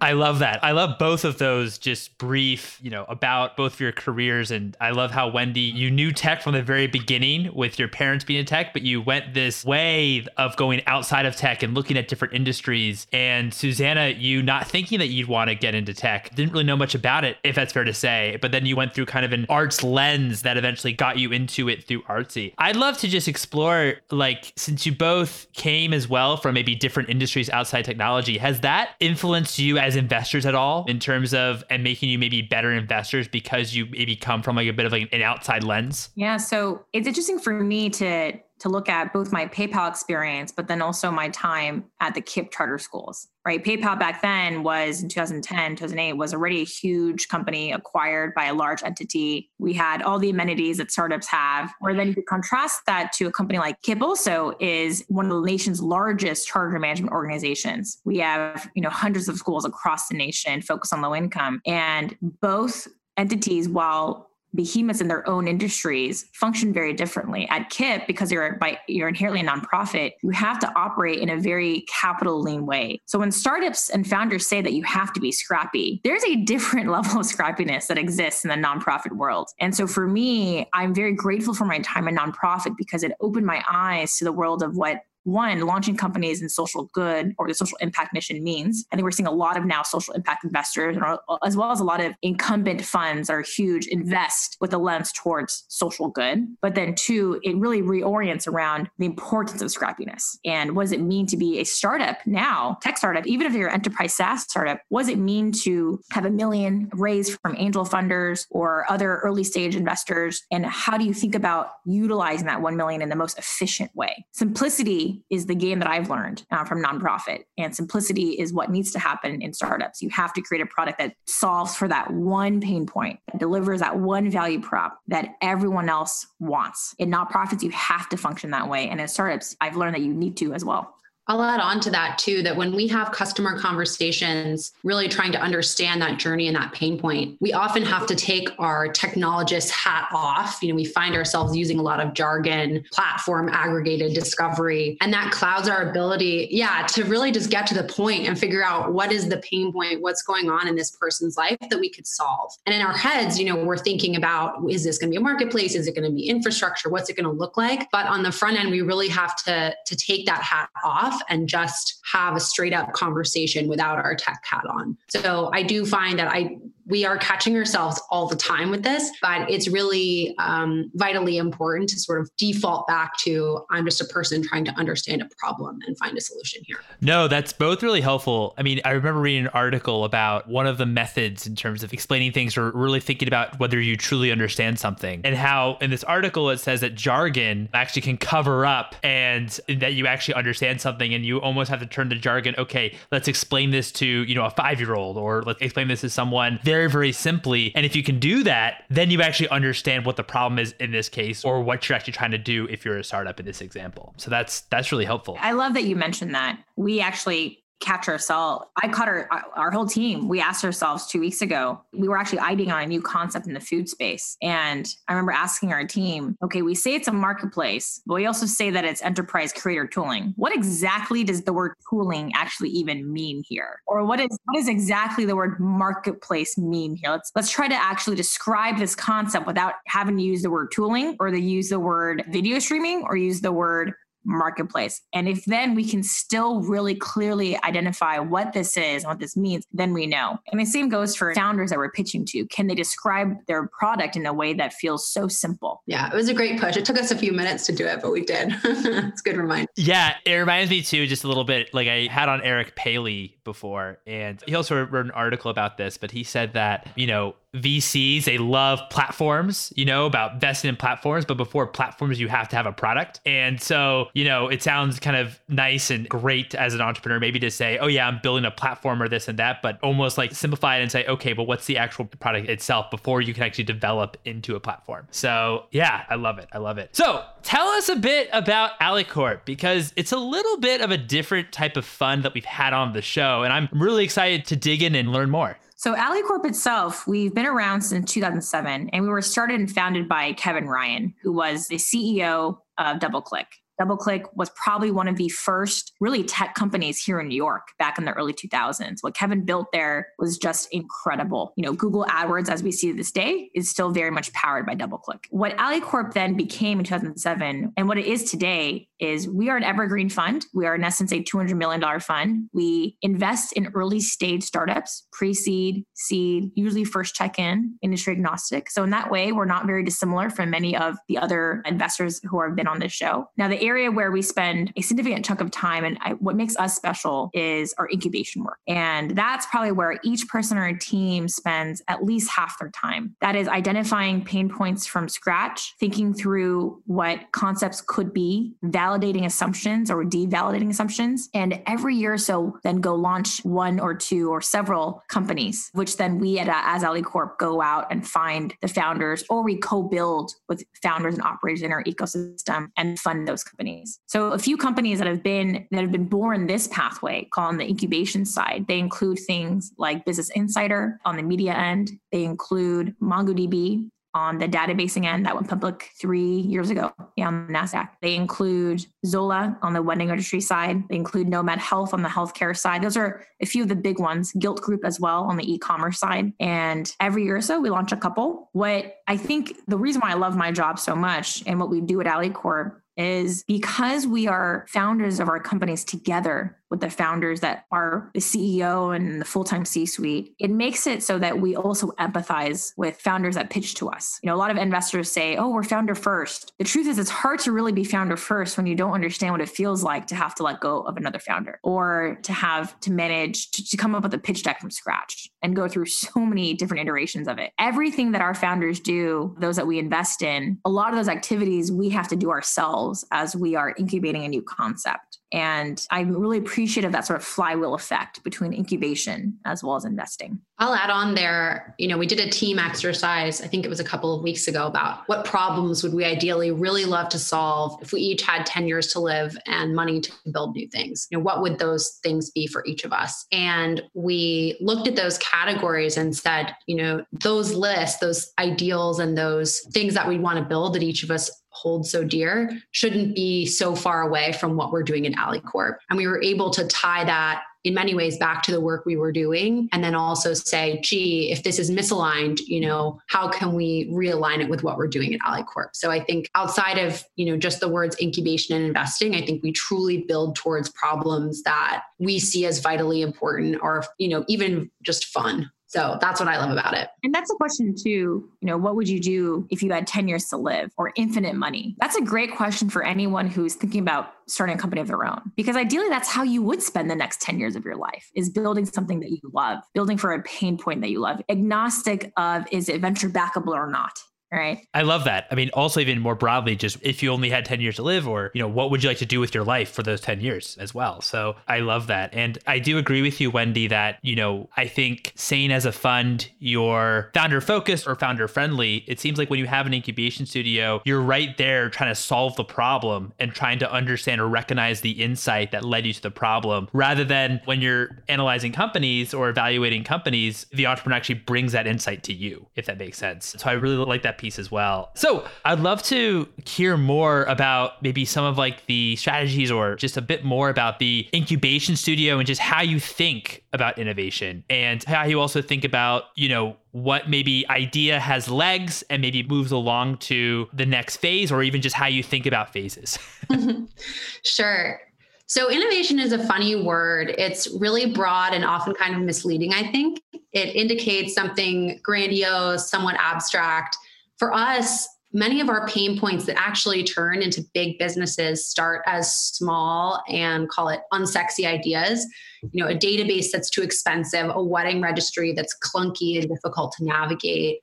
I 0.00 0.12
love 0.12 0.40
that. 0.40 0.62
I 0.64 0.72
love 0.72 0.98
both 0.98 1.24
of 1.24 1.38
those 1.38 1.78
just 1.78 2.18
brief, 2.18 2.78
you 2.82 2.90
know, 2.90 3.04
about 3.08 3.56
both 3.56 3.74
of 3.74 3.80
your 3.80 3.92
careers. 3.92 4.50
And 4.50 4.76
I 4.80 4.90
love 4.90 5.12
how, 5.12 5.28
Wendy, 5.28 5.60
you 5.60 5.90
knew 5.90 6.10
tech 6.10 6.42
from 6.42 6.54
the 6.54 6.62
very 6.62 6.88
beginning 6.88 7.54
with 7.54 7.78
your 7.78 7.86
parents 7.88 8.24
being 8.24 8.40
in 8.40 8.46
tech, 8.46 8.72
but 8.72 8.82
you 8.82 9.00
went 9.00 9.34
this 9.34 9.64
way 9.64 10.26
of 10.36 10.56
going 10.56 10.82
outside 10.86 11.24
of 11.24 11.36
tech 11.36 11.62
and 11.62 11.74
looking 11.74 11.96
at 11.96 12.08
different 12.08 12.34
industries. 12.34 13.06
And 13.12 13.54
Susannah, 13.54 14.08
you 14.08 14.42
not 14.42 14.66
thinking 14.66 14.98
that 14.98 15.08
you'd 15.08 15.28
want 15.28 15.50
to 15.50 15.54
get 15.54 15.74
into 15.74 15.94
tech, 15.94 16.34
didn't 16.34 16.52
really 16.52 16.64
know 16.64 16.76
much 16.76 16.96
about 16.96 17.24
it, 17.24 17.36
if 17.44 17.54
that's 17.54 17.72
fair 17.72 17.84
to 17.84 17.94
say. 17.94 18.38
But 18.40 18.50
then 18.50 18.66
you 18.66 18.74
went 18.74 18.94
through 18.94 19.06
kind 19.06 19.24
of 19.24 19.32
an 19.32 19.46
arts 19.48 19.84
lens 19.84 20.42
that 20.42 20.56
eventually 20.56 20.92
got 20.92 21.18
you 21.18 21.30
into 21.30 21.68
it 21.68 21.84
through 21.84 22.02
Artsy. 22.02 22.54
I'd 22.58 22.76
love 22.76 22.98
to 22.98 23.08
just 23.08 23.28
explore, 23.28 23.94
like, 24.10 24.52
since 24.56 24.84
you 24.84 24.92
both 24.92 25.46
came 25.52 25.92
as 25.92 26.08
well 26.08 26.36
from 26.36 26.54
maybe 26.54 26.74
different 26.74 27.08
industries 27.08 27.48
outside 27.50 27.84
technology, 27.84 28.38
has 28.38 28.60
that 28.60 28.90
influenced 28.98 29.58
you 29.58 29.78
as 29.78 29.91
as 29.92 29.96
investors 29.96 30.46
at 30.46 30.54
all 30.54 30.84
in 30.88 30.98
terms 30.98 31.34
of 31.34 31.62
and 31.68 31.84
making 31.84 32.08
you 32.08 32.18
maybe 32.18 32.42
better 32.42 32.72
investors 32.72 33.28
because 33.28 33.74
you 33.74 33.86
maybe 33.86 34.16
come 34.16 34.42
from 34.42 34.56
like 34.56 34.68
a 34.68 34.72
bit 34.72 34.86
of 34.86 34.92
like 34.92 35.08
an 35.12 35.22
outside 35.22 35.64
lens? 35.64 36.08
Yeah, 36.14 36.38
so 36.38 36.84
it's 36.92 37.06
interesting 37.06 37.38
for 37.38 37.52
me 37.52 37.90
to 37.90 38.32
to 38.62 38.68
look 38.68 38.88
at 38.88 39.12
both 39.12 39.32
my 39.32 39.46
PayPal 39.46 39.88
experience, 39.88 40.52
but 40.52 40.68
then 40.68 40.80
also 40.80 41.10
my 41.10 41.28
time 41.30 41.84
at 42.00 42.14
the 42.14 42.22
KIPP 42.22 42.52
charter 42.52 42.78
schools, 42.78 43.26
right? 43.44 43.62
PayPal 43.62 43.98
back 43.98 44.22
then 44.22 44.62
was 44.62 45.02
in 45.02 45.08
2010, 45.08 45.74
2008 45.74 46.12
was 46.12 46.32
already 46.32 46.62
a 46.62 46.64
huge 46.64 47.26
company 47.26 47.72
acquired 47.72 48.32
by 48.36 48.44
a 48.44 48.54
large 48.54 48.84
entity. 48.84 49.50
We 49.58 49.72
had 49.72 50.00
all 50.02 50.20
the 50.20 50.30
amenities 50.30 50.76
that 50.76 50.92
startups 50.92 51.26
have, 51.26 51.72
or 51.80 51.92
then 51.92 52.06
you 52.06 52.14
could 52.14 52.26
contrast 52.26 52.82
that 52.86 53.12
to 53.14 53.26
a 53.26 53.32
company 53.32 53.58
like 53.58 53.82
KIPP 53.82 54.00
also 54.00 54.52
is 54.60 55.04
one 55.08 55.26
of 55.26 55.32
the 55.32 55.40
nation's 55.40 55.82
largest 55.82 56.46
charter 56.46 56.78
management 56.78 57.12
organizations. 57.12 57.98
We 58.04 58.18
have, 58.18 58.70
you 58.76 58.82
know, 58.82 58.90
hundreds 58.90 59.28
of 59.28 59.38
schools 59.38 59.64
across 59.64 60.06
the 60.06 60.16
nation 60.16 60.62
focused 60.62 60.94
on 60.94 61.02
low 61.02 61.16
income 61.16 61.62
and 61.66 62.16
both 62.40 62.86
entities 63.16 63.68
while 63.68 64.30
behemoths 64.54 65.00
in 65.00 65.08
their 65.08 65.28
own 65.28 65.48
industries 65.48 66.26
function 66.32 66.72
very 66.72 66.92
differently. 66.92 67.48
At 67.48 67.70
KIPP, 67.70 68.06
because 68.06 68.30
you're 68.30 68.56
by 68.56 68.78
you're 68.88 69.08
inherently 69.08 69.40
a 69.40 69.44
nonprofit, 69.44 70.12
you 70.22 70.30
have 70.30 70.58
to 70.60 70.72
operate 70.76 71.18
in 71.18 71.30
a 71.30 71.36
very 71.36 71.84
capital 71.88 72.40
lean 72.40 72.66
way. 72.66 73.00
So 73.06 73.18
when 73.18 73.32
startups 73.32 73.90
and 73.90 74.06
founders 74.06 74.48
say 74.48 74.60
that 74.60 74.72
you 74.72 74.82
have 74.84 75.12
to 75.14 75.20
be 75.20 75.32
scrappy, 75.32 76.00
there's 76.04 76.24
a 76.24 76.36
different 76.36 76.88
level 76.90 77.20
of 77.20 77.26
scrappiness 77.26 77.86
that 77.86 77.98
exists 77.98 78.44
in 78.44 78.50
the 78.50 78.56
nonprofit 78.56 79.12
world. 79.12 79.48
And 79.60 79.74
so 79.74 79.86
for 79.86 80.06
me, 80.06 80.68
I'm 80.72 80.94
very 80.94 81.14
grateful 81.14 81.54
for 81.54 81.64
my 81.64 81.78
time 81.80 82.08
in 82.08 82.16
nonprofit 82.16 82.76
because 82.76 83.02
it 83.02 83.12
opened 83.20 83.46
my 83.46 83.64
eyes 83.68 84.16
to 84.18 84.24
the 84.24 84.32
world 84.32 84.62
of 84.62 84.76
what 84.76 85.02
one, 85.24 85.60
launching 85.60 85.96
companies 85.96 86.42
in 86.42 86.48
social 86.48 86.90
good 86.92 87.34
or 87.38 87.48
the 87.48 87.54
social 87.54 87.78
impact 87.80 88.12
mission 88.12 88.42
means. 88.42 88.84
I 88.92 88.96
think 88.96 89.04
we're 89.04 89.10
seeing 89.10 89.26
a 89.26 89.32
lot 89.32 89.56
of 89.56 89.64
now 89.64 89.82
social 89.82 90.14
impact 90.14 90.44
investors, 90.44 90.96
uh, 90.96 91.16
as 91.44 91.56
well 91.56 91.70
as 91.70 91.80
a 91.80 91.84
lot 91.84 92.00
of 92.00 92.14
incumbent 92.22 92.84
funds 92.84 93.30
are 93.30 93.42
huge 93.42 93.86
invest 93.86 94.56
with 94.60 94.72
a 94.72 94.78
lens 94.78 95.12
towards 95.12 95.64
social 95.68 96.08
good. 96.08 96.46
But 96.60 96.74
then 96.74 96.94
two, 96.94 97.40
it 97.42 97.56
really 97.56 97.82
reorients 97.82 98.46
around 98.46 98.90
the 98.98 99.06
importance 99.06 99.62
of 99.62 99.68
scrappiness 99.68 100.38
and 100.44 100.74
what 100.74 100.84
does 100.84 100.92
it 100.92 101.00
mean 101.00 101.26
to 101.26 101.36
be 101.36 101.58
a 101.58 101.64
startup 101.64 102.18
now, 102.26 102.78
tech 102.82 102.98
startup, 102.98 103.26
even 103.26 103.46
if 103.46 103.54
you're 103.54 103.68
an 103.68 103.74
enterprise 103.74 104.14
SaaS 104.14 104.42
startup, 104.42 104.80
what 104.88 105.02
does 105.02 105.08
it 105.08 105.18
mean 105.18 105.52
to 105.62 106.00
have 106.10 106.24
a 106.24 106.30
million 106.30 106.90
raised 106.94 107.38
from 107.40 107.54
angel 107.58 107.84
funders 107.84 108.46
or 108.50 108.90
other 108.90 109.18
early 109.18 109.44
stage 109.44 109.76
investors? 109.76 110.42
And 110.50 110.66
how 110.66 110.98
do 110.98 111.04
you 111.04 111.14
think 111.14 111.34
about 111.34 111.72
utilizing 111.84 112.46
that 112.46 112.60
1 112.60 112.76
million 112.76 113.02
in 113.02 113.08
the 113.08 113.16
most 113.16 113.38
efficient 113.38 113.90
way? 113.94 114.24
Simplicity 114.32 115.11
is 115.30 115.46
the 115.46 115.54
game 115.54 115.78
that 115.78 115.88
I've 115.88 116.10
learned 116.10 116.44
uh, 116.50 116.64
from 116.64 116.82
nonprofit. 116.82 117.44
And 117.58 117.74
simplicity 117.74 118.30
is 118.32 118.52
what 118.52 118.70
needs 118.70 118.92
to 118.92 118.98
happen 118.98 119.42
in 119.42 119.52
startups. 119.52 120.02
You 120.02 120.10
have 120.10 120.32
to 120.34 120.42
create 120.42 120.62
a 120.62 120.66
product 120.66 120.98
that 120.98 121.14
solves 121.26 121.74
for 121.74 121.88
that 121.88 122.10
one 122.12 122.60
pain 122.60 122.86
point, 122.86 123.20
that 123.32 123.38
delivers 123.38 123.80
that 123.80 123.98
one 123.98 124.30
value 124.30 124.60
prop 124.60 124.98
that 125.08 125.34
everyone 125.40 125.88
else 125.88 126.26
wants. 126.40 126.94
In 126.98 127.10
nonprofits, 127.10 127.62
you 127.62 127.70
have 127.70 128.08
to 128.10 128.16
function 128.16 128.50
that 128.50 128.68
way. 128.68 128.88
And 128.88 129.00
in 129.00 129.08
startups, 129.08 129.56
I've 129.60 129.76
learned 129.76 129.94
that 129.94 130.02
you 130.02 130.12
need 130.12 130.36
to 130.38 130.52
as 130.54 130.64
well. 130.64 130.94
I'll 131.28 131.42
add 131.42 131.60
on 131.60 131.78
to 131.80 131.90
that 131.90 132.18
too 132.18 132.42
that 132.42 132.56
when 132.56 132.74
we 132.74 132.88
have 132.88 133.12
customer 133.12 133.58
conversations, 133.58 134.72
really 134.82 135.08
trying 135.08 135.32
to 135.32 135.40
understand 135.40 136.02
that 136.02 136.18
journey 136.18 136.48
and 136.48 136.56
that 136.56 136.72
pain 136.72 136.98
point, 136.98 137.36
we 137.40 137.52
often 137.52 137.84
have 137.84 138.06
to 138.06 138.16
take 138.16 138.48
our 138.58 138.88
technologist 138.88 139.70
hat 139.70 140.08
off. 140.12 140.58
You 140.62 140.70
know, 140.70 140.74
we 140.74 140.84
find 140.84 141.14
ourselves 141.14 141.56
using 141.56 141.78
a 141.78 141.82
lot 141.82 142.00
of 142.00 142.14
jargon, 142.14 142.84
platform 142.92 143.48
aggregated 143.50 144.14
discovery, 144.14 144.98
and 145.00 145.12
that 145.12 145.30
clouds 145.30 145.68
our 145.68 145.88
ability, 145.90 146.48
yeah, 146.50 146.86
to 146.88 147.04
really 147.04 147.30
just 147.30 147.50
get 147.50 147.66
to 147.68 147.74
the 147.74 147.84
point 147.84 148.26
and 148.26 148.38
figure 148.38 148.64
out 148.64 148.92
what 148.92 149.12
is 149.12 149.28
the 149.28 149.38
pain 149.38 149.72
point, 149.72 150.00
what's 150.00 150.22
going 150.22 150.50
on 150.50 150.66
in 150.66 150.74
this 150.74 150.90
person's 150.90 151.36
life 151.36 151.56
that 151.70 151.78
we 151.78 151.88
could 151.88 152.06
solve. 152.06 152.52
And 152.66 152.74
in 152.74 152.82
our 152.82 152.96
heads, 152.96 153.38
you 153.38 153.44
know, 153.44 153.62
we're 153.64 153.78
thinking 153.78 154.16
about 154.16 154.68
is 154.68 154.84
this 154.84 154.98
going 154.98 155.10
to 155.10 155.12
be 155.12 155.16
a 155.18 155.20
marketplace? 155.20 155.76
Is 155.76 155.86
it 155.86 155.94
going 155.94 156.10
to 156.10 156.14
be 156.14 156.28
infrastructure? 156.28 156.88
What's 156.88 157.08
it 157.08 157.16
going 157.16 157.24
to 157.24 157.30
look 157.30 157.56
like? 157.56 157.90
But 157.92 158.06
on 158.06 158.24
the 158.24 158.32
front 158.32 158.58
end, 158.58 158.70
we 158.70 158.82
really 158.82 159.08
have 159.08 159.36
to 159.44 159.74
to 159.86 159.96
take 159.96 160.26
that 160.26 160.42
hat 160.42 160.68
off 160.84 161.11
off 161.12 161.22
and 161.28 161.48
just 161.48 162.00
have 162.10 162.36
a 162.36 162.40
straight 162.40 162.72
up 162.72 162.92
conversation 162.92 163.68
without 163.68 163.98
our 163.98 164.14
tech 164.14 164.42
hat 164.44 164.64
on. 164.68 164.96
So 165.08 165.50
I 165.52 165.62
do 165.62 165.84
find 165.84 166.18
that 166.18 166.28
I 166.28 166.58
we 166.92 167.06
are 167.06 167.16
catching 167.16 167.56
ourselves 167.56 167.98
all 168.10 168.26
the 168.26 168.36
time 168.36 168.68
with 168.68 168.82
this, 168.82 169.10
but 169.22 169.50
it's 169.50 169.66
really 169.66 170.34
um, 170.36 170.90
vitally 170.92 171.38
important 171.38 171.88
to 171.88 171.98
sort 171.98 172.20
of 172.20 172.28
default 172.36 172.86
back 172.86 173.16
to 173.16 173.64
I'm 173.70 173.86
just 173.86 174.02
a 174.02 174.04
person 174.04 174.46
trying 174.46 174.66
to 174.66 174.72
understand 174.72 175.22
a 175.22 175.28
problem 175.38 175.78
and 175.86 175.96
find 175.96 176.18
a 176.18 176.20
solution 176.20 176.60
here. 176.66 176.80
No, 177.00 177.28
that's 177.28 177.54
both 177.54 177.82
really 177.82 178.02
helpful. 178.02 178.52
I 178.58 178.62
mean, 178.62 178.82
I 178.84 178.90
remember 178.90 179.20
reading 179.20 179.46
an 179.46 179.48
article 179.54 180.04
about 180.04 180.48
one 180.48 180.66
of 180.66 180.76
the 180.76 180.84
methods 180.84 181.46
in 181.46 181.56
terms 181.56 181.82
of 181.82 181.94
explaining 181.94 182.32
things 182.32 182.58
or 182.58 182.70
really 182.72 183.00
thinking 183.00 183.26
about 183.26 183.58
whether 183.58 183.80
you 183.80 183.96
truly 183.96 184.30
understand 184.30 184.78
something 184.78 185.22
and 185.24 185.34
how 185.34 185.78
in 185.80 185.88
this 185.88 186.04
article 186.04 186.50
it 186.50 186.58
says 186.58 186.82
that 186.82 186.94
jargon 186.94 187.70
actually 187.72 188.02
can 188.02 188.18
cover 188.18 188.66
up 188.66 188.96
and 189.02 189.58
that 189.66 189.94
you 189.94 190.06
actually 190.06 190.34
understand 190.34 190.78
something 190.82 191.14
and 191.14 191.24
you 191.24 191.40
almost 191.40 191.70
have 191.70 191.80
to 191.80 191.86
turn 191.86 192.10
to 192.10 192.16
jargon. 192.16 192.54
Okay, 192.58 192.94
let's 193.10 193.28
explain 193.28 193.70
this 193.70 193.90
to, 193.92 194.06
you 194.06 194.34
know, 194.34 194.44
a 194.44 194.50
five 194.50 194.78
year 194.78 194.94
old 194.94 195.16
or 195.16 195.42
let's 195.44 195.62
explain 195.62 195.88
this 195.88 196.02
to 196.02 196.10
someone 196.10 196.60
very, 196.88 196.90
very 196.90 197.12
simply. 197.12 197.72
And 197.74 197.86
if 197.86 197.94
you 197.94 198.02
can 198.02 198.18
do 198.18 198.42
that, 198.44 198.84
then 198.90 199.10
you 199.10 199.22
actually 199.22 199.48
understand 199.48 200.04
what 200.04 200.16
the 200.16 200.24
problem 200.24 200.58
is 200.58 200.74
in 200.80 200.90
this 200.90 201.08
case 201.08 201.44
or 201.44 201.62
what 201.62 201.88
you're 201.88 201.96
actually 201.96 202.14
trying 202.14 202.32
to 202.32 202.38
do 202.38 202.66
if 202.68 202.84
you're 202.84 202.98
a 202.98 203.04
startup 203.04 203.38
in 203.38 203.46
this 203.46 203.60
example. 203.60 204.14
So 204.16 204.30
that's 204.30 204.62
that's 204.62 204.90
really 204.90 205.04
helpful. 205.04 205.36
I 205.40 205.52
love 205.52 205.74
that 205.74 205.84
you 205.84 205.96
mentioned 205.96 206.34
that. 206.34 206.58
We 206.76 207.00
actually 207.00 207.61
catch 207.82 208.08
ourselves. 208.08 208.66
I 208.82 208.88
caught 208.88 209.08
our 209.08 209.28
our 209.56 209.70
whole 209.70 209.86
team. 209.86 210.28
We 210.28 210.40
asked 210.40 210.64
ourselves 210.64 211.06
two 211.06 211.20
weeks 211.20 211.42
ago. 211.42 211.80
We 211.92 212.08
were 212.08 212.16
actually 212.16 212.38
ideating 212.38 212.72
on 212.72 212.82
a 212.82 212.86
new 212.86 213.02
concept 213.02 213.46
in 213.46 213.54
the 213.54 213.60
food 213.60 213.88
space, 213.88 214.36
and 214.40 214.88
I 215.08 215.12
remember 215.12 215.32
asking 215.32 215.72
our 215.72 215.84
team, 215.84 216.36
"Okay, 216.42 216.62
we 216.62 216.74
say 216.74 216.94
it's 216.94 217.08
a 217.08 217.12
marketplace, 217.12 218.00
but 218.06 218.14
we 218.14 218.26
also 218.26 218.46
say 218.46 218.70
that 218.70 218.84
it's 218.84 219.02
enterprise 219.02 219.52
creator 219.52 219.86
tooling. 219.86 220.32
What 220.36 220.54
exactly 220.54 221.24
does 221.24 221.42
the 221.42 221.52
word 221.52 221.74
tooling 221.90 222.32
actually 222.34 222.70
even 222.70 223.12
mean 223.12 223.42
here? 223.46 223.80
Or 223.86 224.04
what 224.04 224.20
is 224.20 224.28
what 224.44 224.58
does 224.58 224.68
exactly 224.68 225.24
the 225.24 225.36
word 225.36 225.58
marketplace 225.58 226.56
mean 226.56 226.96
here? 226.96 227.10
Let's 227.10 227.32
let's 227.34 227.50
try 227.50 227.68
to 227.68 227.74
actually 227.74 228.16
describe 228.16 228.78
this 228.78 228.94
concept 228.94 229.46
without 229.46 229.74
having 229.86 230.16
to 230.16 230.22
use 230.22 230.42
the 230.42 230.50
word 230.50 230.70
tooling 230.72 231.16
or 231.18 231.30
to 231.30 231.40
use 231.40 231.68
the 231.68 231.80
word 231.80 232.24
video 232.30 232.58
streaming 232.58 233.02
or 233.02 233.16
use 233.16 233.40
the 233.40 233.52
word 233.52 233.92
marketplace. 234.24 235.00
And 235.12 235.28
if 235.28 235.44
then 235.44 235.74
we 235.74 235.88
can 235.88 236.02
still 236.02 236.60
really 236.60 236.94
clearly 236.94 237.62
identify 237.62 238.18
what 238.18 238.52
this 238.52 238.76
is 238.76 239.02
and 239.02 239.10
what 239.10 239.18
this 239.18 239.36
means, 239.36 239.66
then 239.72 239.92
we 239.92 240.06
know. 240.06 240.38
And 240.50 240.60
the 240.60 240.64
same 240.64 240.88
goes 240.88 241.16
for 241.16 241.34
founders 241.34 241.70
that 241.70 241.78
we're 241.78 241.90
pitching 241.90 242.24
to. 242.26 242.46
Can 242.46 242.66
they 242.66 242.74
describe 242.74 243.36
their 243.46 243.68
product 243.68 244.16
in 244.16 244.26
a 244.26 244.32
way 244.32 244.54
that 244.54 244.72
feels 244.72 245.08
so 245.08 245.28
simple? 245.28 245.82
Yeah, 245.86 246.10
it 246.12 246.14
was 246.14 246.28
a 246.28 246.34
great 246.34 246.60
push. 246.60 246.76
It 246.76 246.84
took 246.84 246.98
us 246.98 247.10
a 247.10 247.16
few 247.16 247.32
minutes 247.32 247.66
to 247.66 247.72
do 247.72 247.86
it, 247.86 248.00
but 248.02 248.12
we 248.12 248.24
did. 248.24 248.54
it's 248.64 249.20
a 249.20 249.24
good 249.24 249.36
reminder. 249.36 249.70
Yeah, 249.76 250.16
it 250.24 250.34
reminds 250.34 250.70
me 250.70 250.82
too, 250.82 251.06
just 251.06 251.24
a 251.24 251.28
little 251.28 251.44
bit 251.44 251.72
like 251.72 251.88
I 251.88 252.08
had 252.10 252.28
on 252.28 252.42
Eric 252.42 252.76
Paley 252.76 253.38
before, 253.44 253.98
and 254.06 254.42
he 254.46 254.54
also 254.54 254.84
wrote 254.84 255.04
an 255.04 255.10
article 255.12 255.50
about 255.50 255.76
this, 255.76 255.98
but 255.98 256.10
he 256.10 256.24
said 256.24 256.54
that, 256.54 256.88
you 256.96 257.06
know, 257.06 257.34
VCs, 257.54 258.24
they 258.24 258.38
love 258.38 258.80
platforms, 258.88 259.72
you 259.76 259.84
know, 259.84 260.06
about 260.06 260.34
investing 260.34 260.70
in 260.70 260.76
platforms, 260.76 261.24
but 261.24 261.36
before 261.36 261.66
platforms, 261.66 262.18
you 262.18 262.28
have 262.28 262.48
to 262.48 262.56
have 262.56 262.66
a 262.66 262.72
product. 262.72 263.20
And 263.26 263.60
so, 263.60 264.08
you 264.14 264.24
know, 264.24 264.48
it 264.48 264.62
sounds 264.62 264.98
kind 264.98 265.16
of 265.16 265.38
nice 265.48 265.90
and 265.90 266.08
great 266.08 266.54
as 266.54 266.74
an 266.74 266.80
entrepreneur, 266.80 267.20
maybe 267.20 267.38
to 267.40 267.50
say, 267.50 267.78
oh, 267.78 267.88
yeah, 267.88 268.08
I'm 268.08 268.20
building 268.22 268.46
a 268.46 268.50
platform 268.50 269.02
or 269.02 269.08
this 269.08 269.28
and 269.28 269.38
that, 269.38 269.60
but 269.60 269.78
almost 269.82 270.16
like 270.16 270.32
simplify 270.32 270.78
it 270.78 270.82
and 270.82 270.90
say, 270.90 271.04
okay, 271.06 271.34
but 271.34 271.44
what's 271.44 271.66
the 271.66 271.76
actual 271.76 272.06
product 272.06 272.48
itself 272.48 272.90
before 272.90 273.20
you 273.20 273.34
can 273.34 273.42
actually 273.42 273.64
develop 273.64 274.16
into 274.24 274.56
a 274.56 274.60
platform? 274.60 275.06
So, 275.10 275.66
yeah, 275.72 276.04
I 276.08 276.14
love 276.14 276.38
it. 276.38 276.48
I 276.52 276.58
love 276.58 276.78
it. 276.78 276.96
So, 276.96 277.22
tell 277.42 277.68
us 277.68 277.90
a 277.90 277.96
bit 277.96 278.30
about 278.32 278.78
AlleyCorp 278.80 279.44
because 279.44 279.92
it's 279.96 280.12
a 280.12 280.16
little 280.16 280.56
bit 280.56 280.80
of 280.80 280.90
a 280.90 280.96
different 280.96 281.52
type 281.52 281.76
of 281.76 281.84
fun 281.84 282.22
that 282.22 282.32
we've 282.32 282.44
had 282.44 282.72
on 282.72 282.94
the 282.94 283.02
show. 283.02 283.42
And 283.42 283.52
I'm 283.52 283.68
really 283.72 284.04
excited 284.04 284.46
to 284.46 284.56
dig 284.56 284.82
in 284.82 284.94
and 284.94 285.12
learn 285.12 285.28
more. 285.28 285.58
So 285.82 285.96
AlleyCorp 285.96 286.46
itself, 286.46 287.08
we've 287.08 287.34
been 287.34 287.44
around 287.44 287.80
since 287.80 288.12
2007, 288.12 288.90
and 288.90 289.02
we 289.02 289.08
were 289.08 289.20
started 289.20 289.58
and 289.58 289.68
founded 289.68 290.08
by 290.08 290.32
Kevin 290.34 290.68
Ryan, 290.68 291.12
who 291.20 291.32
was 291.32 291.66
the 291.66 291.74
CEO 291.74 292.58
of 292.78 293.00
DoubleClick. 293.00 293.46
DoubleClick 293.80 294.26
was 294.36 294.50
probably 294.50 294.92
one 294.92 295.08
of 295.08 295.16
the 295.16 295.28
first 295.28 295.92
really 296.00 296.22
tech 296.22 296.54
companies 296.54 297.02
here 297.02 297.18
in 297.18 297.26
New 297.26 297.34
York 297.34 297.68
back 297.80 297.98
in 297.98 298.04
the 298.04 298.12
early 298.12 298.32
2000s. 298.32 298.98
What 299.00 299.16
Kevin 299.16 299.44
built 299.44 299.72
there 299.72 300.08
was 300.20 300.38
just 300.38 300.68
incredible. 300.70 301.52
You 301.56 301.64
know, 301.64 301.72
Google 301.72 302.04
AdWords, 302.04 302.48
as 302.48 302.62
we 302.62 302.70
see 302.70 302.92
this 302.92 303.10
day, 303.10 303.50
is 303.52 303.68
still 303.68 303.90
very 303.90 304.12
much 304.12 304.32
powered 304.34 304.66
by 304.66 304.76
DoubleClick. 304.76 305.24
What 305.30 305.56
AlleyCorp 305.56 306.12
then 306.12 306.36
became 306.36 306.78
in 306.78 306.84
2007 306.84 307.72
and 307.76 307.88
what 307.88 307.98
it 307.98 308.06
is 308.06 308.30
today 308.30 308.88
is 309.02 309.28
we 309.28 309.50
are 309.50 309.56
an 309.56 309.64
evergreen 309.64 310.08
fund. 310.08 310.46
We 310.54 310.64
are 310.64 310.76
in 310.76 310.84
essence 310.84 311.12
a 311.12 311.22
$200 311.22 311.56
million 311.56 312.00
fund. 312.00 312.48
We 312.52 312.96
invest 313.02 313.52
in 313.54 313.72
early 313.74 314.00
stage 314.00 314.44
startups, 314.44 315.06
pre-seed, 315.12 315.84
seed, 315.94 316.52
usually 316.54 316.84
first 316.84 317.14
check-in, 317.14 317.76
industry 317.82 318.14
agnostic. 318.14 318.70
So 318.70 318.84
in 318.84 318.90
that 318.90 319.10
way, 319.10 319.32
we're 319.32 319.44
not 319.44 319.66
very 319.66 319.82
dissimilar 319.84 320.30
from 320.30 320.50
many 320.50 320.76
of 320.76 320.96
the 321.08 321.18
other 321.18 321.62
investors 321.66 322.20
who 322.22 322.40
have 322.40 322.54
been 322.54 322.68
on 322.68 322.78
this 322.78 322.92
show. 322.92 323.26
Now, 323.36 323.48
the 323.48 323.60
area 323.60 323.90
where 323.90 324.12
we 324.12 324.22
spend 324.22 324.72
a 324.76 324.82
significant 324.82 325.24
chunk 325.24 325.40
of 325.40 325.50
time 325.50 325.84
and 325.84 325.98
I, 326.00 326.12
what 326.12 326.36
makes 326.36 326.56
us 326.56 326.76
special 326.76 327.30
is 327.34 327.74
our 327.78 327.88
incubation 327.90 328.44
work. 328.44 328.58
And 328.68 329.16
that's 329.16 329.46
probably 329.46 329.72
where 329.72 329.98
each 330.04 330.28
person 330.28 330.58
on 330.58 330.62
our 330.62 330.76
team 330.76 331.26
spends 331.26 331.82
at 331.88 332.04
least 332.04 332.30
half 332.30 332.56
their 332.60 332.70
time. 332.70 333.16
That 333.20 333.34
is 333.34 333.48
identifying 333.48 334.24
pain 334.24 334.48
points 334.48 334.86
from 334.86 335.08
scratch, 335.08 335.74
thinking 335.80 336.14
through 336.14 336.80
what 336.86 337.20
concepts 337.32 337.80
could 337.80 338.12
be, 338.12 338.54
validating 338.64 338.91
assumptions 339.24 339.90
or 339.90 340.04
devalidating 340.04 340.70
assumptions. 340.70 341.28
And 341.34 341.62
every 341.66 341.96
year 341.96 342.14
or 342.14 342.18
so, 342.18 342.58
then 342.62 342.80
go 342.80 342.94
launch 342.94 343.44
one 343.44 343.80
or 343.80 343.94
two 343.94 344.30
or 344.30 344.40
several 344.40 345.02
companies, 345.08 345.70
which 345.72 345.96
then 345.96 346.18
we 346.18 346.38
at 346.38 346.48
uh, 346.48 346.62
as 346.64 346.82
AlleyCorp 346.82 347.38
go 347.38 347.60
out 347.60 347.86
and 347.90 348.06
find 348.06 348.54
the 348.60 348.68
founders 348.68 349.24
or 349.28 349.42
we 349.42 349.56
co-build 349.56 350.34
with 350.48 350.64
founders 350.82 351.14
and 351.14 351.22
operators 351.22 351.62
in 351.62 351.72
our 351.72 351.84
ecosystem 351.84 352.68
and 352.76 352.98
fund 352.98 353.26
those 353.26 353.44
companies. 353.44 354.00
So 354.06 354.32
a 354.32 354.38
few 354.38 354.56
companies 354.56 354.98
that 354.98 355.06
have 355.06 355.22
been 355.22 355.66
that 355.70 355.80
have 355.80 355.92
been 355.92 356.08
born 356.08 356.46
this 356.46 356.68
pathway, 356.68 357.28
called 357.32 357.48
on 357.48 357.56
the 357.58 357.68
incubation 357.68 358.24
side, 358.24 358.66
they 358.68 358.78
include 358.78 359.18
things 359.26 359.72
like 359.78 360.04
Business 360.04 360.30
Insider 360.30 360.98
on 361.04 361.16
the 361.16 361.22
media 361.22 361.54
end. 361.54 361.90
They 362.10 362.24
include 362.24 362.94
MongoDB 363.00 363.90
on 364.14 364.38
the 364.38 364.48
databasing 364.48 365.04
end 365.04 365.26
that 365.26 365.34
went 365.34 365.48
public 365.48 365.90
three 365.98 366.40
years 366.40 366.70
ago 366.70 366.92
on 366.98 367.48
NASDAQ. 367.48 367.88
They 368.00 368.14
include 368.14 368.84
Zola 369.06 369.58
on 369.62 369.72
the 369.72 369.82
wedding 369.82 370.08
registry 370.08 370.40
side. 370.40 370.82
They 370.88 370.96
include 370.96 371.28
Nomad 371.28 371.58
Health 371.58 371.94
on 371.94 372.02
the 372.02 372.08
healthcare 372.08 372.56
side. 372.56 372.82
Those 372.82 372.96
are 372.96 373.24
a 373.40 373.46
few 373.46 373.62
of 373.62 373.68
the 373.68 373.76
big 373.76 373.98
ones. 373.98 374.32
Gilt 374.38 374.60
Group 374.60 374.84
as 374.84 375.00
well 375.00 375.24
on 375.24 375.36
the 375.36 375.52
e-commerce 375.52 375.98
side. 375.98 376.32
And 376.40 376.94
every 377.00 377.24
year 377.24 377.36
or 377.36 377.40
so, 377.40 377.60
we 377.60 377.70
launch 377.70 377.92
a 377.92 377.96
couple. 377.96 378.50
What 378.52 378.96
I 379.06 379.16
think 379.16 379.56
the 379.66 379.78
reason 379.78 380.00
why 380.00 380.10
I 380.10 380.14
love 380.14 380.36
my 380.36 380.52
job 380.52 380.78
so 380.78 380.94
much 380.94 381.42
and 381.46 381.58
what 381.58 381.70
we 381.70 381.80
do 381.80 382.00
at 382.00 382.06
AlleyCorp 382.06 382.76
is 382.96 383.44
because 383.44 384.06
we 384.06 384.28
are 384.28 384.66
founders 384.68 385.18
of 385.18 385.28
our 385.28 385.40
companies 385.40 385.84
together 385.84 386.58
with 386.72 386.80
the 386.80 386.88
founders 386.88 387.40
that 387.40 387.66
are 387.70 388.10
the 388.14 388.20
CEO 388.20 388.96
and 388.96 389.20
the 389.20 389.26
full-time 389.26 389.66
C-suite, 389.66 390.34
it 390.38 390.50
makes 390.50 390.86
it 390.86 391.02
so 391.02 391.18
that 391.18 391.38
we 391.38 391.54
also 391.54 391.88
empathize 392.00 392.72
with 392.78 392.96
founders 392.98 393.34
that 393.34 393.50
pitch 393.50 393.74
to 393.74 393.90
us. 393.90 394.18
You 394.22 394.28
know, 394.28 394.34
a 394.34 394.40
lot 394.40 394.50
of 394.50 394.56
investors 394.56 395.12
say, 395.12 395.36
"Oh, 395.36 395.50
we're 395.50 395.64
founder 395.64 395.94
first." 395.94 396.50
The 396.58 396.64
truth 396.64 396.86
is 396.86 396.98
it's 396.98 397.10
hard 397.10 397.40
to 397.40 397.52
really 397.52 397.72
be 397.72 397.84
founder 397.84 398.16
first 398.16 398.56
when 398.56 398.66
you 398.66 398.74
don't 398.74 398.94
understand 398.94 399.34
what 399.34 399.42
it 399.42 399.50
feels 399.50 399.82
like 399.82 400.06
to 400.06 400.14
have 400.14 400.34
to 400.36 400.42
let 400.44 400.60
go 400.60 400.80
of 400.80 400.96
another 400.96 401.18
founder 401.18 401.60
or 401.62 402.18
to 402.22 402.32
have 402.32 402.80
to 402.80 402.90
manage 402.90 403.50
to, 403.50 403.62
to 403.66 403.76
come 403.76 403.94
up 403.94 404.02
with 404.02 404.14
a 404.14 404.18
pitch 404.18 404.42
deck 404.42 404.58
from 404.58 404.70
scratch 404.70 405.28
and 405.42 405.54
go 405.54 405.68
through 405.68 405.86
so 406.02 406.20
many 406.20 406.54
different 406.54 406.80
iterations 406.80 407.28
of 407.28 407.38
it. 407.38 407.52
Everything 407.58 408.12
that 408.12 408.22
our 408.22 408.34
founders 408.34 408.80
do, 408.80 409.36
those 409.38 409.56
that 409.56 409.66
we 409.66 409.78
invest 409.78 410.22
in, 410.22 410.58
a 410.64 410.70
lot 410.70 410.88
of 410.88 410.96
those 410.96 411.08
activities 411.08 411.70
we 411.70 411.90
have 411.90 412.08
to 412.08 412.16
do 412.16 412.30
ourselves 412.30 413.04
as 413.12 413.36
we 413.36 413.56
are 413.56 413.74
incubating 413.76 414.24
a 414.24 414.28
new 414.28 414.40
concept. 414.40 415.18
And 415.32 415.84
I'm 415.90 416.16
really 416.16 416.38
appreciative 416.38 416.88
of 416.88 416.92
that 416.92 417.06
sort 417.06 417.18
of 417.18 417.24
flywheel 417.24 417.74
effect 417.74 418.22
between 418.22 418.52
incubation 418.52 419.38
as 419.44 419.64
well 419.64 419.76
as 419.76 419.84
investing. 419.84 420.40
I'll 420.58 420.74
add 420.74 420.90
on 420.90 421.14
there, 421.14 421.74
you 421.78 421.88
know, 421.88 421.98
we 421.98 422.06
did 422.06 422.20
a 422.20 422.28
team 422.28 422.58
exercise, 422.58 423.40
I 423.40 423.46
think 423.48 423.64
it 423.64 423.68
was 423.68 423.80
a 423.80 423.84
couple 423.84 424.14
of 424.14 424.22
weeks 424.22 424.46
ago, 424.46 424.66
about 424.66 425.08
what 425.08 425.24
problems 425.24 425.82
would 425.82 425.94
we 425.94 426.04
ideally 426.04 426.50
really 426.50 426.84
love 426.84 427.08
to 427.10 427.18
solve 427.18 427.82
if 427.82 427.92
we 427.92 428.00
each 428.00 428.22
had 428.22 428.46
10 428.46 428.68
years 428.68 428.92
to 428.92 429.00
live 429.00 429.36
and 429.46 429.74
money 429.74 430.00
to 430.00 430.12
build 430.32 430.54
new 430.54 430.68
things. 430.68 431.08
You 431.10 431.18
know, 431.18 431.24
what 431.24 431.42
would 431.42 431.58
those 431.58 431.98
things 432.02 432.30
be 432.30 432.46
for 432.46 432.64
each 432.64 432.84
of 432.84 432.92
us? 432.92 433.26
And 433.32 433.82
we 433.94 434.56
looked 434.60 434.86
at 434.86 434.94
those 434.94 435.18
categories 435.18 435.96
and 435.96 436.14
said, 436.14 436.54
you 436.66 436.76
know, 436.76 437.04
those 437.10 437.54
lists, 437.54 437.98
those 437.98 438.30
ideals 438.38 438.98
and 438.98 439.18
those 439.18 439.60
things 439.72 439.94
that 439.94 440.06
we 440.06 440.18
want 440.18 440.38
to 440.38 440.44
build 440.44 440.74
that 440.74 440.82
each 440.82 441.02
of 441.02 441.10
us 441.10 441.41
hold 441.52 441.86
so 441.86 442.02
dear 442.02 442.50
shouldn't 442.72 443.14
be 443.14 443.46
so 443.46 443.74
far 443.74 444.02
away 444.02 444.32
from 444.32 444.56
what 444.56 444.72
we're 444.72 444.82
doing 444.82 445.04
in 445.04 445.14
AlleyCorp. 445.14 445.76
And 445.90 445.96
we 445.96 446.06
were 446.06 446.22
able 446.22 446.50
to 446.50 446.66
tie 446.66 447.04
that 447.04 447.42
in 447.64 447.74
many 447.74 447.94
ways 447.94 448.18
back 448.18 448.42
to 448.42 448.50
the 448.50 448.60
work 448.60 448.84
we 448.84 448.96
were 448.96 449.12
doing 449.12 449.68
and 449.72 449.84
then 449.84 449.94
also 449.94 450.34
say 450.34 450.80
gee 450.82 451.30
if 451.30 451.42
this 451.42 451.58
is 451.58 451.70
misaligned 451.70 452.40
you 452.46 452.60
know 452.60 452.98
how 453.06 453.28
can 453.28 453.54
we 453.54 453.88
realign 453.90 454.40
it 454.40 454.48
with 454.48 454.62
what 454.64 454.76
we're 454.76 454.88
doing 454.88 455.14
at 455.14 455.20
AlleyCorp 455.20 455.68
so 455.72 455.90
i 455.90 456.02
think 456.02 456.28
outside 456.34 456.78
of 456.78 457.04
you 457.16 457.26
know 457.26 457.36
just 457.36 457.60
the 457.60 457.68
words 457.68 457.96
incubation 458.00 458.56
and 458.56 458.66
investing 458.66 459.14
i 459.14 459.24
think 459.24 459.42
we 459.42 459.52
truly 459.52 459.98
build 459.98 460.34
towards 460.34 460.70
problems 460.70 461.42
that 461.44 461.84
we 461.98 462.18
see 462.18 462.46
as 462.46 462.58
vitally 462.58 463.00
important 463.02 463.56
or 463.62 463.84
you 463.98 464.08
know 464.08 464.24
even 464.28 464.70
just 464.82 465.06
fun 465.06 465.50
so 465.72 465.96
that's 466.02 466.20
what 466.20 466.28
I 466.28 466.36
love 466.36 466.50
about 466.50 466.74
it. 466.74 466.88
And 467.02 467.14
that's 467.14 467.30
a 467.30 467.34
question 467.36 467.74
too, 467.74 468.28
you 468.40 468.46
know, 468.46 468.58
what 468.58 468.76
would 468.76 468.86
you 468.86 469.00
do 469.00 469.46
if 469.48 469.62
you 469.62 469.72
had 469.72 469.86
10 469.86 470.06
years 470.06 470.26
to 470.26 470.36
live 470.36 470.70
or 470.76 470.92
infinite 470.96 471.34
money? 471.34 471.74
That's 471.80 471.96
a 471.96 472.02
great 472.02 472.36
question 472.36 472.68
for 472.68 472.84
anyone 472.84 473.26
who's 473.26 473.54
thinking 473.54 473.80
about 473.80 474.12
starting 474.28 474.56
a 474.56 474.58
company 474.58 474.82
of 474.82 474.88
their 474.88 475.02
own. 475.06 475.32
Because 475.34 475.56
ideally 475.56 475.88
that's 475.88 476.10
how 476.10 476.24
you 476.24 476.42
would 476.42 476.62
spend 476.62 476.90
the 476.90 476.94
next 476.94 477.22
10 477.22 477.38
years 477.38 477.56
of 477.56 477.64
your 477.64 477.76
life 477.76 478.10
is 478.14 478.28
building 478.28 478.66
something 478.66 479.00
that 479.00 479.10
you 479.10 479.20
love, 479.32 479.60
building 479.72 479.96
for 479.96 480.12
a 480.12 480.22
pain 480.22 480.58
point 480.58 480.82
that 480.82 480.90
you 480.90 481.00
love, 481.00 481.22
agnostic 481.30 482.12
of 482.18 482.44
is 482.52 482.68
it 482.68 482.82
venture 482.82 483.08
backable 483.08 483.54
or 483.54 483.66
not 483.66 483.98
right. 484.38 484.66
I 484.74 484.82
love 484.82 485.04
that. 485.04 485.26
I 485.30 485.34
mean 485.34 485.50
also 485.50 485.80
even 485.80 486.00
more 486.00 486.14
broadly 486.14 486.56
just 486.56 486.78
if 486.82 487.02
you 487.02 487.10
only 487.10 487.30
had 487.30 487.44
10 487.44 487.60
years 487.60 487.76
to 487.76 487.82
live 487.82 488.08
or 488.08 488.30
you 488.34 488.40
know 488.40 488.48
what 488.48 488.70
would 488.70 488.82
you 488.82 488.88
like 488.88 488.98
to 488.98 489.06
do 489.06 489.20
with 489.20 489.34
your 489.34 489.44
life 489.44 489.70
for 489.70 489.82
those 489.82 490.00
10 490.00 490.20
years 490.20 490.56
as 490.58 490.74
well? 490.74 491.00
So 491.00 491.36
i 491.48 491.58
love 491.60 491.86
that. 491.88 492.14
And 492.14 492.38
i 492.46 492.58
do 492.58 492.78
agree 492.78 493.02
with 493.02 493.20
you 493.20 493.30
wendy 493.30 493.66
that 493.68 493.98
you 494.02 494.16
know 494.16 494.48
i 494.56 494.66
think 494.66 495.12
sane 495.14 495.50
as 495.50 495.66
a 495.66 495.72
fund 495.72 496.30
you're 496.38 497.10
founder 497.14 497.40
focused 497.40 497.86
or 497.86 497.94
founder 497.94 498.28
friendly 498.28 498.84
it 498.86 499.00
seems 499.00 499.18
like 499.18 499.30
when 499.30 499.38
you 499.38 499.46
have 499.46 499.66
an 499.66 499.74
incubation 499.74 500.26
studio 500.26 500.80
you're 500.84 501.00
right 501.00 501.36
there 501.36 501.68
trying 501.68 501.90
to 501.90 501.94
solve 501.94 502.34
the 502.36 502.44
problem 502.44 503.12
and 503.18 503.32
trying 503.32 503.58
to 503.58 503.70
understand 503.70 504.20
or 504.20 504.28
recognize 504.28 504.80
the 504.80 504.92
insight 505.02 505.50
that 505.50 505.64
led 505.64 505.86
you 505.86 505.92
to 505.92 506.02
the 506.02 506.10
problem 506.10 506.68
rather 506.72 507.04
than 507.04 507.40
when 507.44 507.60
you're 507.60 508.02
analyzing 508.08 508.52
companies 508.52 509.12
or 509.12 509.28
evaluating 509.28 509.84
companies 509.84 510.46
the 510.52 510.66
entrepreneur 510.66 510.96
actually 510.96 511.14
brings 511.14 511.52
that 511.52 511.66
insight 511.66 512.02
to 512.02 512.12
you 512.12 512.46
if 512.56 512.66
that 512.66 512.78
makes 512.78 512.98
sense. 512.98 513.34
So 513.38 513.50
i 513.50 513.52
really 513.52 513.76
like 513.76 514.02
that 514.02 514.18
piece 514.22 514.38
as 514.38 514.50
well. 514.50 514.90
So 514.94 515.26
I'd 515.44 515.58
love 515.58 515.82
to 515.84 516.28
hear 516.46 516.76
more 516.76 517.24
about 517.24 517.82
maybe 517.82 518.04
some 518.04 518.24
of 518.24 518.38
like 518.38 518.64
the 518.66 518.94
strategies 518.96 519.50
or 519.50 519.74
just 519.74 519.96
a 519.96 520.00
bit 520.00 520.24
more 520.24 520.48
about 520.48 520.78
the 520.78 521.08
incubation 521.12 521.74
studio 521.74 522.18
and 522.18 522.26
just 522.26 522.40
how 522.40 522.62
you 522.62 522.78
think 522.78 523.42
about 523.52 523.78
innovation 523.78 524.44
and 524.48 524.82
how 524.84 525.04
you 525.04 525.20
also 525.20 525.42
think 525.42 525.64
about, 525.64 526.04
you 526.14 526.28
know, 526.28 526.56
what 526.70 527.10
maybe 527.10 527.44
idea 527.50 527.98
has 527.98 528.28
legs 528.28 528.84
and 528.88 529.02
maybe 529.02 529.24
moves 529.24 529.50
along 529.50 529.98
to 529.98 530.48
the 530.52 530.64
next 530.64 530.98
phase 530.98 531.32
or 531.32 531.42
even 531.42 531.60
just 531.60 531.74
how 531.74 531.86
you 531.86 532.02
think 532.02 532.24
about 532.24 532.52
phases. 532.52 532.98
sure. 534.22 534.80
So, 535.26 535.50
innovation 535.50 535.98
is 535.98 536.12
a 536.12 536.24
funny 536.26 536.62
word. 536.62 537.14
It's 537.16 537.48
really 537.58 537.86
broad 537.86 538.34
and 538.34 538.44
often 538.44 538.74
kind 538.74 538.94
of 538.94 539.00
misleading, 539.00 539.54
I 539.54 539.70
think. 539.72 540.02
It 540.32 540.54
indicates 540.54 541.14
something 541.14 541.80
grandiose, 541.82 542.68
somewhat 542.68 542.96
abstract 542.98 543.76
for 544.22 544.32
us, 544.32 544.86
many 545.12 545.40
of 545.40 545.48
our 545.48 545.66
pain 545.66 545.98
points 545.98 546.26
that 546.26 546.38
actually 546.38 546.84
turn 546.84 547.22
into 547.22 547.44
big 547.54 547.76
businesses 547.76 548.46
start 548.46 548.82
as 548.86 549.12
small 549.12 550.00
and 550.08 550.48
call 550.48 550.68
it 550.68 550.78
unsexy 550.92 551.44
ideas. 551.44 552.06
You 552.52 552.62
know, 552.62 552.70
a 552.70 552.74
database 552.76 553.32
that's 553.32 553.50
too 553.50 553.62
expensive, 553.62 554.30
a 554.32 554.40
wedding 554.40 554.80
registry 554.80 555.32
that's 555.32 555.56
clunky 555.58 556.20
and 556.20 556.28
difficult 556.28 556.72
to 556.78 556.84
navigate, 556.84 557.58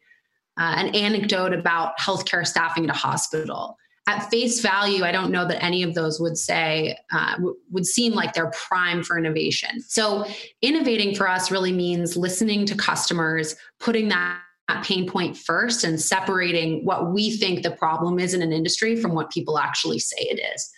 uh, 0.60 0.74
an 0.76 0.94
anecdote 0.94 1.54
about 1.54 1.98
healthcare 1.98 2.46
staffing 2.46 2.84
at 2.84 2.90
a 2.90 3.00
hospital. 3.00 3.78
At 4.06 4.30
face 4.30 4.60
value, 4.60 5.06
I 5.06 5.14
don't 5.14 5.32
know 5.32 5.48
that 5.48 5.64
any 5.64 5.82
of 5.82 5.94
those 5.94 6.20
would 6.20 6.38
say, 6.38 6.98
uh, 7.14 7.36
w- 7.36 7.56
would 7.72 7.86
seem 7.86 8.12
like 8.12 8.34
they're 8.34 8.52
prime 8.52 9.02
for 9.02 9.18
innovation. 9.18 9.82
So, 9.88 10.26
innovating 10.62 11.16
for 11.16 11.30
us 11.30 11.52
really 11.52 11.72
means 11.72 12.18
listening 12.18 12.66
to 12.66 12.76
customers, 12.76 13.56
putting 13.80 14.10
that 14.10 14.42
pain 14.84 15.10
point 15.10 15.36
first 15.36 15.84
and 15.84 16.00
separating 16.00 16.86
what 16.86 17.12
we 17.12 17.36
think 17.38 17.64
the 17.64 17.72
problem 17.72 18.20
is 18.20 18.34
in 18.34 18.42
an 18.42 18.54
industry 18.54 18.96
from 18.96 19.14
what 19.14 19.30
people 19.32 19.58
actually 19.58 20.00
say 20.00 20.18
it 20.20 20.40
is. 20.56 20.72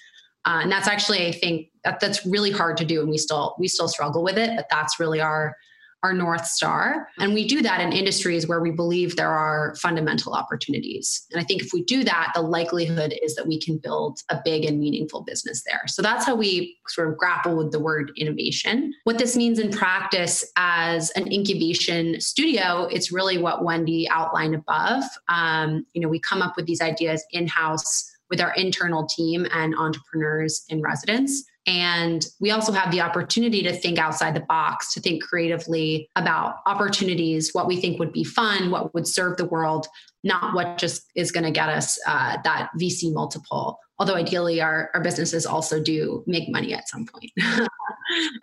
Uh, 0.46 0.60
and 0.64 0.72
that's 0.72 0.88
actually, 0.88 1.28
I 1.28 1.32
think, 1.32 1.68
that, 1.84 2.00
that's 2.00 2.26
really 2.26 2.52
hard 2.52 2.78
to 2.78 2.86
do, 2.86 3.02
and 3.02 3.10
we 3.10 3.18
still 3.18 3.56
we 3.60 3.68
still 3.68 3.88
struggle 3.88 4.24
with 4.24 4.38
it. 4.38 4.52
But 4.56 4.68
that's 4.72 5.00
really 5.00 5.22
our 5.22 5.56
our 6.04 6.14
North 6.14 6.46
Star. 6.46 7.08
And 7.20 7.34
we 7.34 7.48
do 7.48 7.62
that 7.62 7.80
in 7.80 7.92
industries 7.92 8.48
where 8.48 8.60
we 8.60 8.72
believe 8.72 9.16
there 9.16 9.32
are 9.32 9.76
fundamental 9.76 10.34
opportunities. 10.34 11.26
And 11.32 11.40
I 11.40 11.44
think 11.44 11.62
if 11.62 11.74
we 11.74 11.84
do 11.84 12.04
that, 12.04 12.32
the 12.34 12.42
likelihood 12.42 13.14
is 13.22 13.36
that 13.36 13.48
we 13.48 13.60
can 13.60 13.78
build 13.78 14.20
a 14.30 14.40
big 14.44 14.66
and 14.66 14.80
meaningful 14.80 15.22
business 15.22 15.64
there. 15.64 15.84
So 15.88 16.02
that's 16.02 16.26
how 16.26 16.36
we 16.36 16.78
sort 16.88 17.10
of 17.10 17.18
grapple 17.18 17.56
with 17.56 17.72
the 17.72 17.80
word 17.80 18.12
innovation. 18.18 18.94
What 19.04 19.20
this 19.20 19.38
means 19.38 19.60
in 19.60 19.72
practice 19.72 20.44
as 20.58 21.12
an 21.12 21.32
incubation 21.32 22.20
studio, 22.20 22.88
it's 22.92 23.12
really 23.12 23.38
what 23.38 23.64
Wendy 23.64 24.10
outlined 24.10 24.56
above. 24.56 25.04
Um, 25.28 25.86
you 25.94 26.02
know, 26.02 26.10
we 26.10 26.20
come 26.20 26.42
up 26.42 26.56
with 26.56 26.66
these 26.66 26.82
ideas 26.82 27.24
in 27.32 27.48
house 27.48 28.10
with 28.32 28.42
our 28.42 28.54
internal 28.54 29.06
team 29.06 29.46
and 29.52 29.76
entrepreneurs 29.76 30.64
in 30.70 30.82
residence. 30.82 31.44
And 31.68 32.26
we 32.40 32.52
also 32.52 32.72
have 32.72 32.92
the 32.92 33.02
opportunity 33.02 33.62
to 33.64 33.74
think 33.74 34.00
outside 34.00 34.36
the 34.36 34.42
box, 34.42 34.94
to 34.94 35.00
think 35.00 35.24
creatively 35.24 36.10
about 36.16 36.56
opportunities, 36.66 37.52
what 37.54 37.68
we 37.68 37.80
think 37.80 38.00
would 38.00 38.12
be 38.12 38.24
fun, 38.24 38.72
what 38.72 38.94
would 38.94 39.08
serve 39.08 39.38
the 39.38 39.46
world, 39.46 39.88
not 40.24 40.56
what 40.56 40.78
just 40.78 41.04
is 41.16 41.32
going 41.32 41.44
to 41.44 41.52
get 41.52 41.70
us 41.70 42.00
uh, 42.08 42.38
that 42.44 42.70
VC 42.80 43.14
multiple. 43.14 43.78
Although 44.00 44.16
ideally, 44.16 44.62
our, 44.62 44.90
our 44.96 45.02
businesses 45.02 45.46
also 45.46 45.82
do 45.82 46.24
make 46.26 46.50
money 46.50 46.74
at 46.74 46.90
some 46.90 47.06
point. 47.06 47.32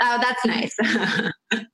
uh, 0.00 0.18
that's 0.22 0.44
nice. 0.46 0.76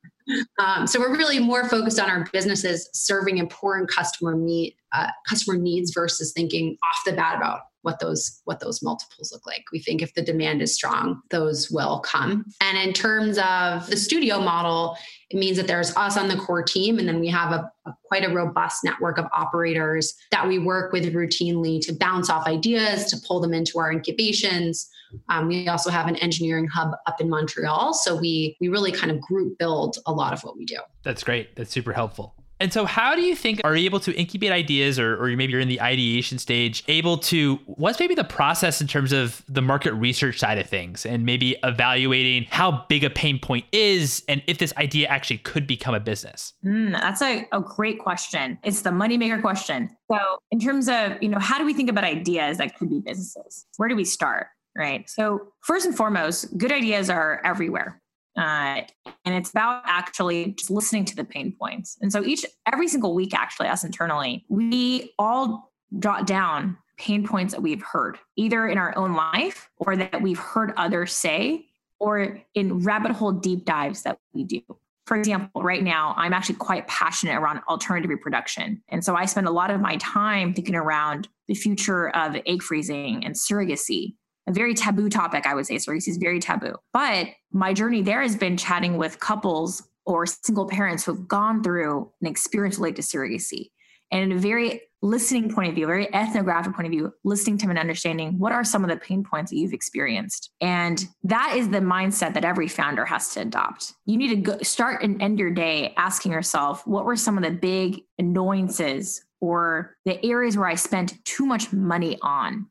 Um, 0.58 0.86
so 0.86 0.98
we're 0.98 1.14
really 1.14 1.38
more 1.38 1.68
focused 1.68 2.00
on 2.00 2.08
our 2.08 2.26
businesses 2.32 2.88
serving 2.94 3.36
important 3.36 3.90
customer 3.90 4.34
meet 4.34 4.74
uh, 4.92 5.08
customer 5.28 5.58
needs 5.58 5.92
versus 5.92 6.32
thinking 6.32 6.78
off 6.82 6.98
the 7.04 7.12
bat 7.12 7.36
about 7.36 7.60
what 7.84 8.00
those 8.00 8.40
what 8.44 8.60
those 8.60 8.82
multiples 8.82 9.30
look 9.30 9.46
like. 9.46 9.64
We 9.70 9.78
think 9.78 10.00
if 10.00 10.14
the 10.14 10.22
demand 10.22 10.62
is 10.62 10.74
strong, 10.74 11.20
those 11.30 11.70
will 11.70 12.00
come. 12.00 12.46
And 12.60 12.78
in 12.78 12.94
terms 12.94 13.38
of 13.38 13.86
the 13.88 13.96
studio 13.96 14.40
model, 14.40 14.96
it 15.28 15.36
means 15.36 15.58
that 15.58 15.66
there's 15.66 15.94
us 15.96 16.16
on 16.16 16.28
the 16.28 16.36
core 16.36 16.62
team, 16.62 16.98
and 16.98 17.06
then 17.06 17.20
we 17.20 17.28
have 17.28 17.52
a, 17.52 17.70
a 17.86 17.94
quite 18.04 18.24
a 18.24 18.32
robust 18.32 18.84
network 18.84 19.18
of 19.18 19.26
operators 19.34 20.14
that 20.30 20.48
we 20.48 20.58
work 20.58 20.92
with 20.92 21.12
routinely 21.12 21.80
to 21.82 21.92
bounce 21.92 22.30
off 22.30 22.46
ideas, 22.46 23.04
to 23.10 23.16
pull 23.26 23.40
them 23.40 23.52
into 23.52 23.78
our 23.78 23.92
incubations. 23.92 24.88
Um, 25.28 25.48
we 25.48 25.68
also 25.68 25.90
have 25.90 26.08
an 26.08 26.16
engineering 26.16 26.66
hub 26.66 26.92
up 27.06 27.20
in 27.20 27.28
Montreal, 27.28 27.92
so 27.92 28.16
we 28.16 28.56
we 28.60 28.68
really 28.68 28.92
kind 28.92 29.12
of 29.12 29.20
group 29.20 29.58
build 29.58 29.98
a 30.06 30.12
lot 30.12 30.32
of 30.32 30.42
what 30.42 30.56
we 30.56 30.64
do. 30.64 30.78
That's 31.02 31.22
great. 31.22 31.54
That's 31.54 31.70
super 31.70 31.92
helpful. 31.92 32.34
And 32.60 32.72
so, 32.72 32.84
how 32.84 33.14
do 33.14 33.22
you 33.22 33.34
think 33.34 33.60
are 33.64 33.74
you 33.74 33.84
able 33.84 34.00
to 34.00 34.14
incubate 34.14 34.52
ideas, 34.52 34.98
or, 34.98 35.22
or 35.22 35.28
maybe 35.36 35.52
you're 35.52 35.60
in 35.60 35.68
the 35.68 35.80
ideation 35.80 36.38
stage, 36.38 36.84
able 36.88 37.18
to 37.18 37.56
what's 37.66 37.98
maybe 37.98 38.14
the 38.14 38.24
process 38.24 38.80
in 38.80 38.86
terms 38.86 39.12
of 39.12 39.42
the 39.48 39.60
market 39.60 39.92
research 39.94 40.38
side 40.38 40.58
of 40.58 40.66
things, 40.66 41.04
and 41.04 41.26
maybe 41.26 41.56
evaluating 41.64 42.46
how 42.50 42.84
big 42.88 43.02
a 43.02 43.10
pain 43.10 43.38
point 43.38 43.64
is, 43.72 44.22
and 44.28 44.42
if 44.46 44.58
this 44.58 44.72
idea 44.76 45.08
actually 45.08 45.38
could 45.38 45.66
become 45.66 45.94
a 45.94 46.00
business? 46.00 46.52
Mm, 46.64 46.92
that's 46.92 47.22
a, 47.22 47.46
a 47.52 47.60
great 47.60 47.98
question. 47.98 48.58
It's 48.62 48.82
the 48.82 48.90
moneymaker 48.90 49.40
question. 49.40 49.90
So, 50.10 50.18
in 50.50 50.60
terms 50.60 50.88
of 50.88 51.20
you 51.20 51.28
know, 51.28 51.40
how 51.40 51.58
do 51.58 51.64
we 51.64 51.74
think 51.74 51.90
about 51.90 52.04
ideas 52.04 52.58
that 52.58 52.78
could 52.78 52.88
be 52.88 53.00
businesses? 53.00 53.66
Where 53.76 53.88
do 53.88 53.96
we 53.96 54.04
start? 54.04 54.46
Right. 54.76 55.08
So, 55.08 55.52
first 55.62 55.86
and 55.86 55.96
foremost, 55.96 56.56
good 56.56 56.72
ideas 56.72 57.10
are 57.10 57.40
everywhere. 57.44 58.00
Uh, 58.36 58.82
and 59.24 59.34
it's 59.34 59.50
about 59.50 59.82
actually 59.86 60.52
just 60.52 60.70
listening 60.70 61.04
to 61.04 61.16
the 61.16 61.24
pain 61.24 61.54
points. 61.58 61.96
And 62.00 62.12
so 62.12 62.24
each 62.24 62.44
every 62.70 62.88
single 62.88 63.14
week, 63.14 63.34
actually, 63.34 63.68
us 63.68 63.84
internally, 63.84 64.44
we 64.48 65.12
all 65.18 65.72
jot 65.98 66.26
down 66.26 66.76
pain 66.96 67.26
points 67.26 67.54
that 67.54 67.60
we've 67.60 67.82
heard, 67.82 68.18
either 68.36 68.66
in 68.68 68.78
our 68.78 68.96
own 68.96 69.14
life 69.14 69.70
or 69.78 69.96
that 69.96 70.22
we've 70.22 70.38
heard 70.38 70.72
others 70.76 71.12
say, 71.12 71.66
or 71.98 72.40
in 72.54 72.80
rabbit 72.80 73.12
hole 73.12 73.32
deep 73.32 73.64
dives 73.64 74.02
that 74.02 74.18
we 74.32 74.44
do. 74.44 74.60
For 75.06 75.16
example, 75.16 75.62
right 75.62 75.82
now, 75.82 76.14
I'm 76.16 76.32
actually 76.32 76.54
quite 76.54 76.86
passionate 76.86 77.36
around 77.36 77.60
alternative 77.68 78.08
reproduction. 78.08 78.82
And 78.88 79.04
so 79.04 79.14
I 79.14 79.26
spend 79.26 79.46
a 79.46 79.50
lot 79.50 79.70
of 79.70 79.80
my 79.80 79.96
time 79.96 80.54
thinking 80.54 80.74
around 80.74 81.28
the 81.46 81.54
future 81.54 82.08
of 82.10 82.36
egg 82.46 82.62
freezing 82.62 83.24
and 83.24 83.34
surrogacy 83.34 84.14
a 84.46 84.52
very 84.52 84.74
taboo 84.74 85.08
topic, 85.08 85.46
I 85.46 85.54
would 85.54 85.66
say. 85.66 85.76
Surrogacy 85.76 86.08
is 86.08 86.16
very 86.18 86.40
taboo. 86.40 86.74
But 86.92 87.28
my 87.52 87.72
journey 87.72 88.02
there 88.02 88.22
has 88.22 88.36
been 88.36 88.56
chatting 88.56 88.96
with 88.96 89.20
couples 89.20 89.82
or 90.06 90.26
single 90.26 90.66
parents 90.66 91.04
who 91.04 91.14
have 91.14 91.26
gone 91.26 91.62
through 91.62 92.10
an 92.20 92.26
experience 92.26 92.76
related 92.76 92.96
to 92.96 93.02
surrogacy. 93.02 93.70
And 94.10 94.30
in 94.30 94.36
a 94.36 94.40
very 94.40 94.82
listening 95.02 95.52
point 95.52 95.68
of 95.68 95.74
view, 95.74 95.86
very 95.86 96.12
ethnographic 96.14 96.74
point 96.74 96.86
of 96.86 96.90
view, 96.90 97.12
listening 97.24 97.58
to 97.58 97.62
them 97.62 97.70
and 97.70 97.78
understanding 97.78 98.38
what 98.38 98.52
are 98.52 98.64
some 98.64 98.82
of 98.82 98.90
the 98.90 98.96
pain 98.96 99.22
points 99.22 99.50
that 99.50 99.56
you've 99.56 99.72
experienced. 99.72 100.50
And 100.60 101.04
that 101.24 101.54
is 101.56 101.68
the 101.68 101.78
mindset 101.78 102.32
that 102.34 102.44
every 102.44 102.68
founder 102.68 103.04
has 103.04 103.34
to 103.34 103.40
adopt. 103.40 103.92
You 104.06 104.16
need 104.16 104.28
to 104.28 104.36
go, 104.36 104.58
start 104.62 105.02
and 105.02 105.20
end 105.20 105.38
your 105.38 105.50
day 105.50 105.92
asking 105.96 106.32
yourself, 106.32 106.86
what 106.86 107.04
were 107.04 107.16
some 107.16 107.36
of 107.36 107.44
the 107.44 107.50
big 107.50 108.00
annoyances 108.18 109.22
or 109.40 109.94
the 110.06 110.24
areas 110.24 110.56
where 110.56 110.68
I 110.68 110.74
spent 110.74 111.22
too 111.24 111.44
much 111.44 111.70
money 111.72 112.18
on 112.22 112.66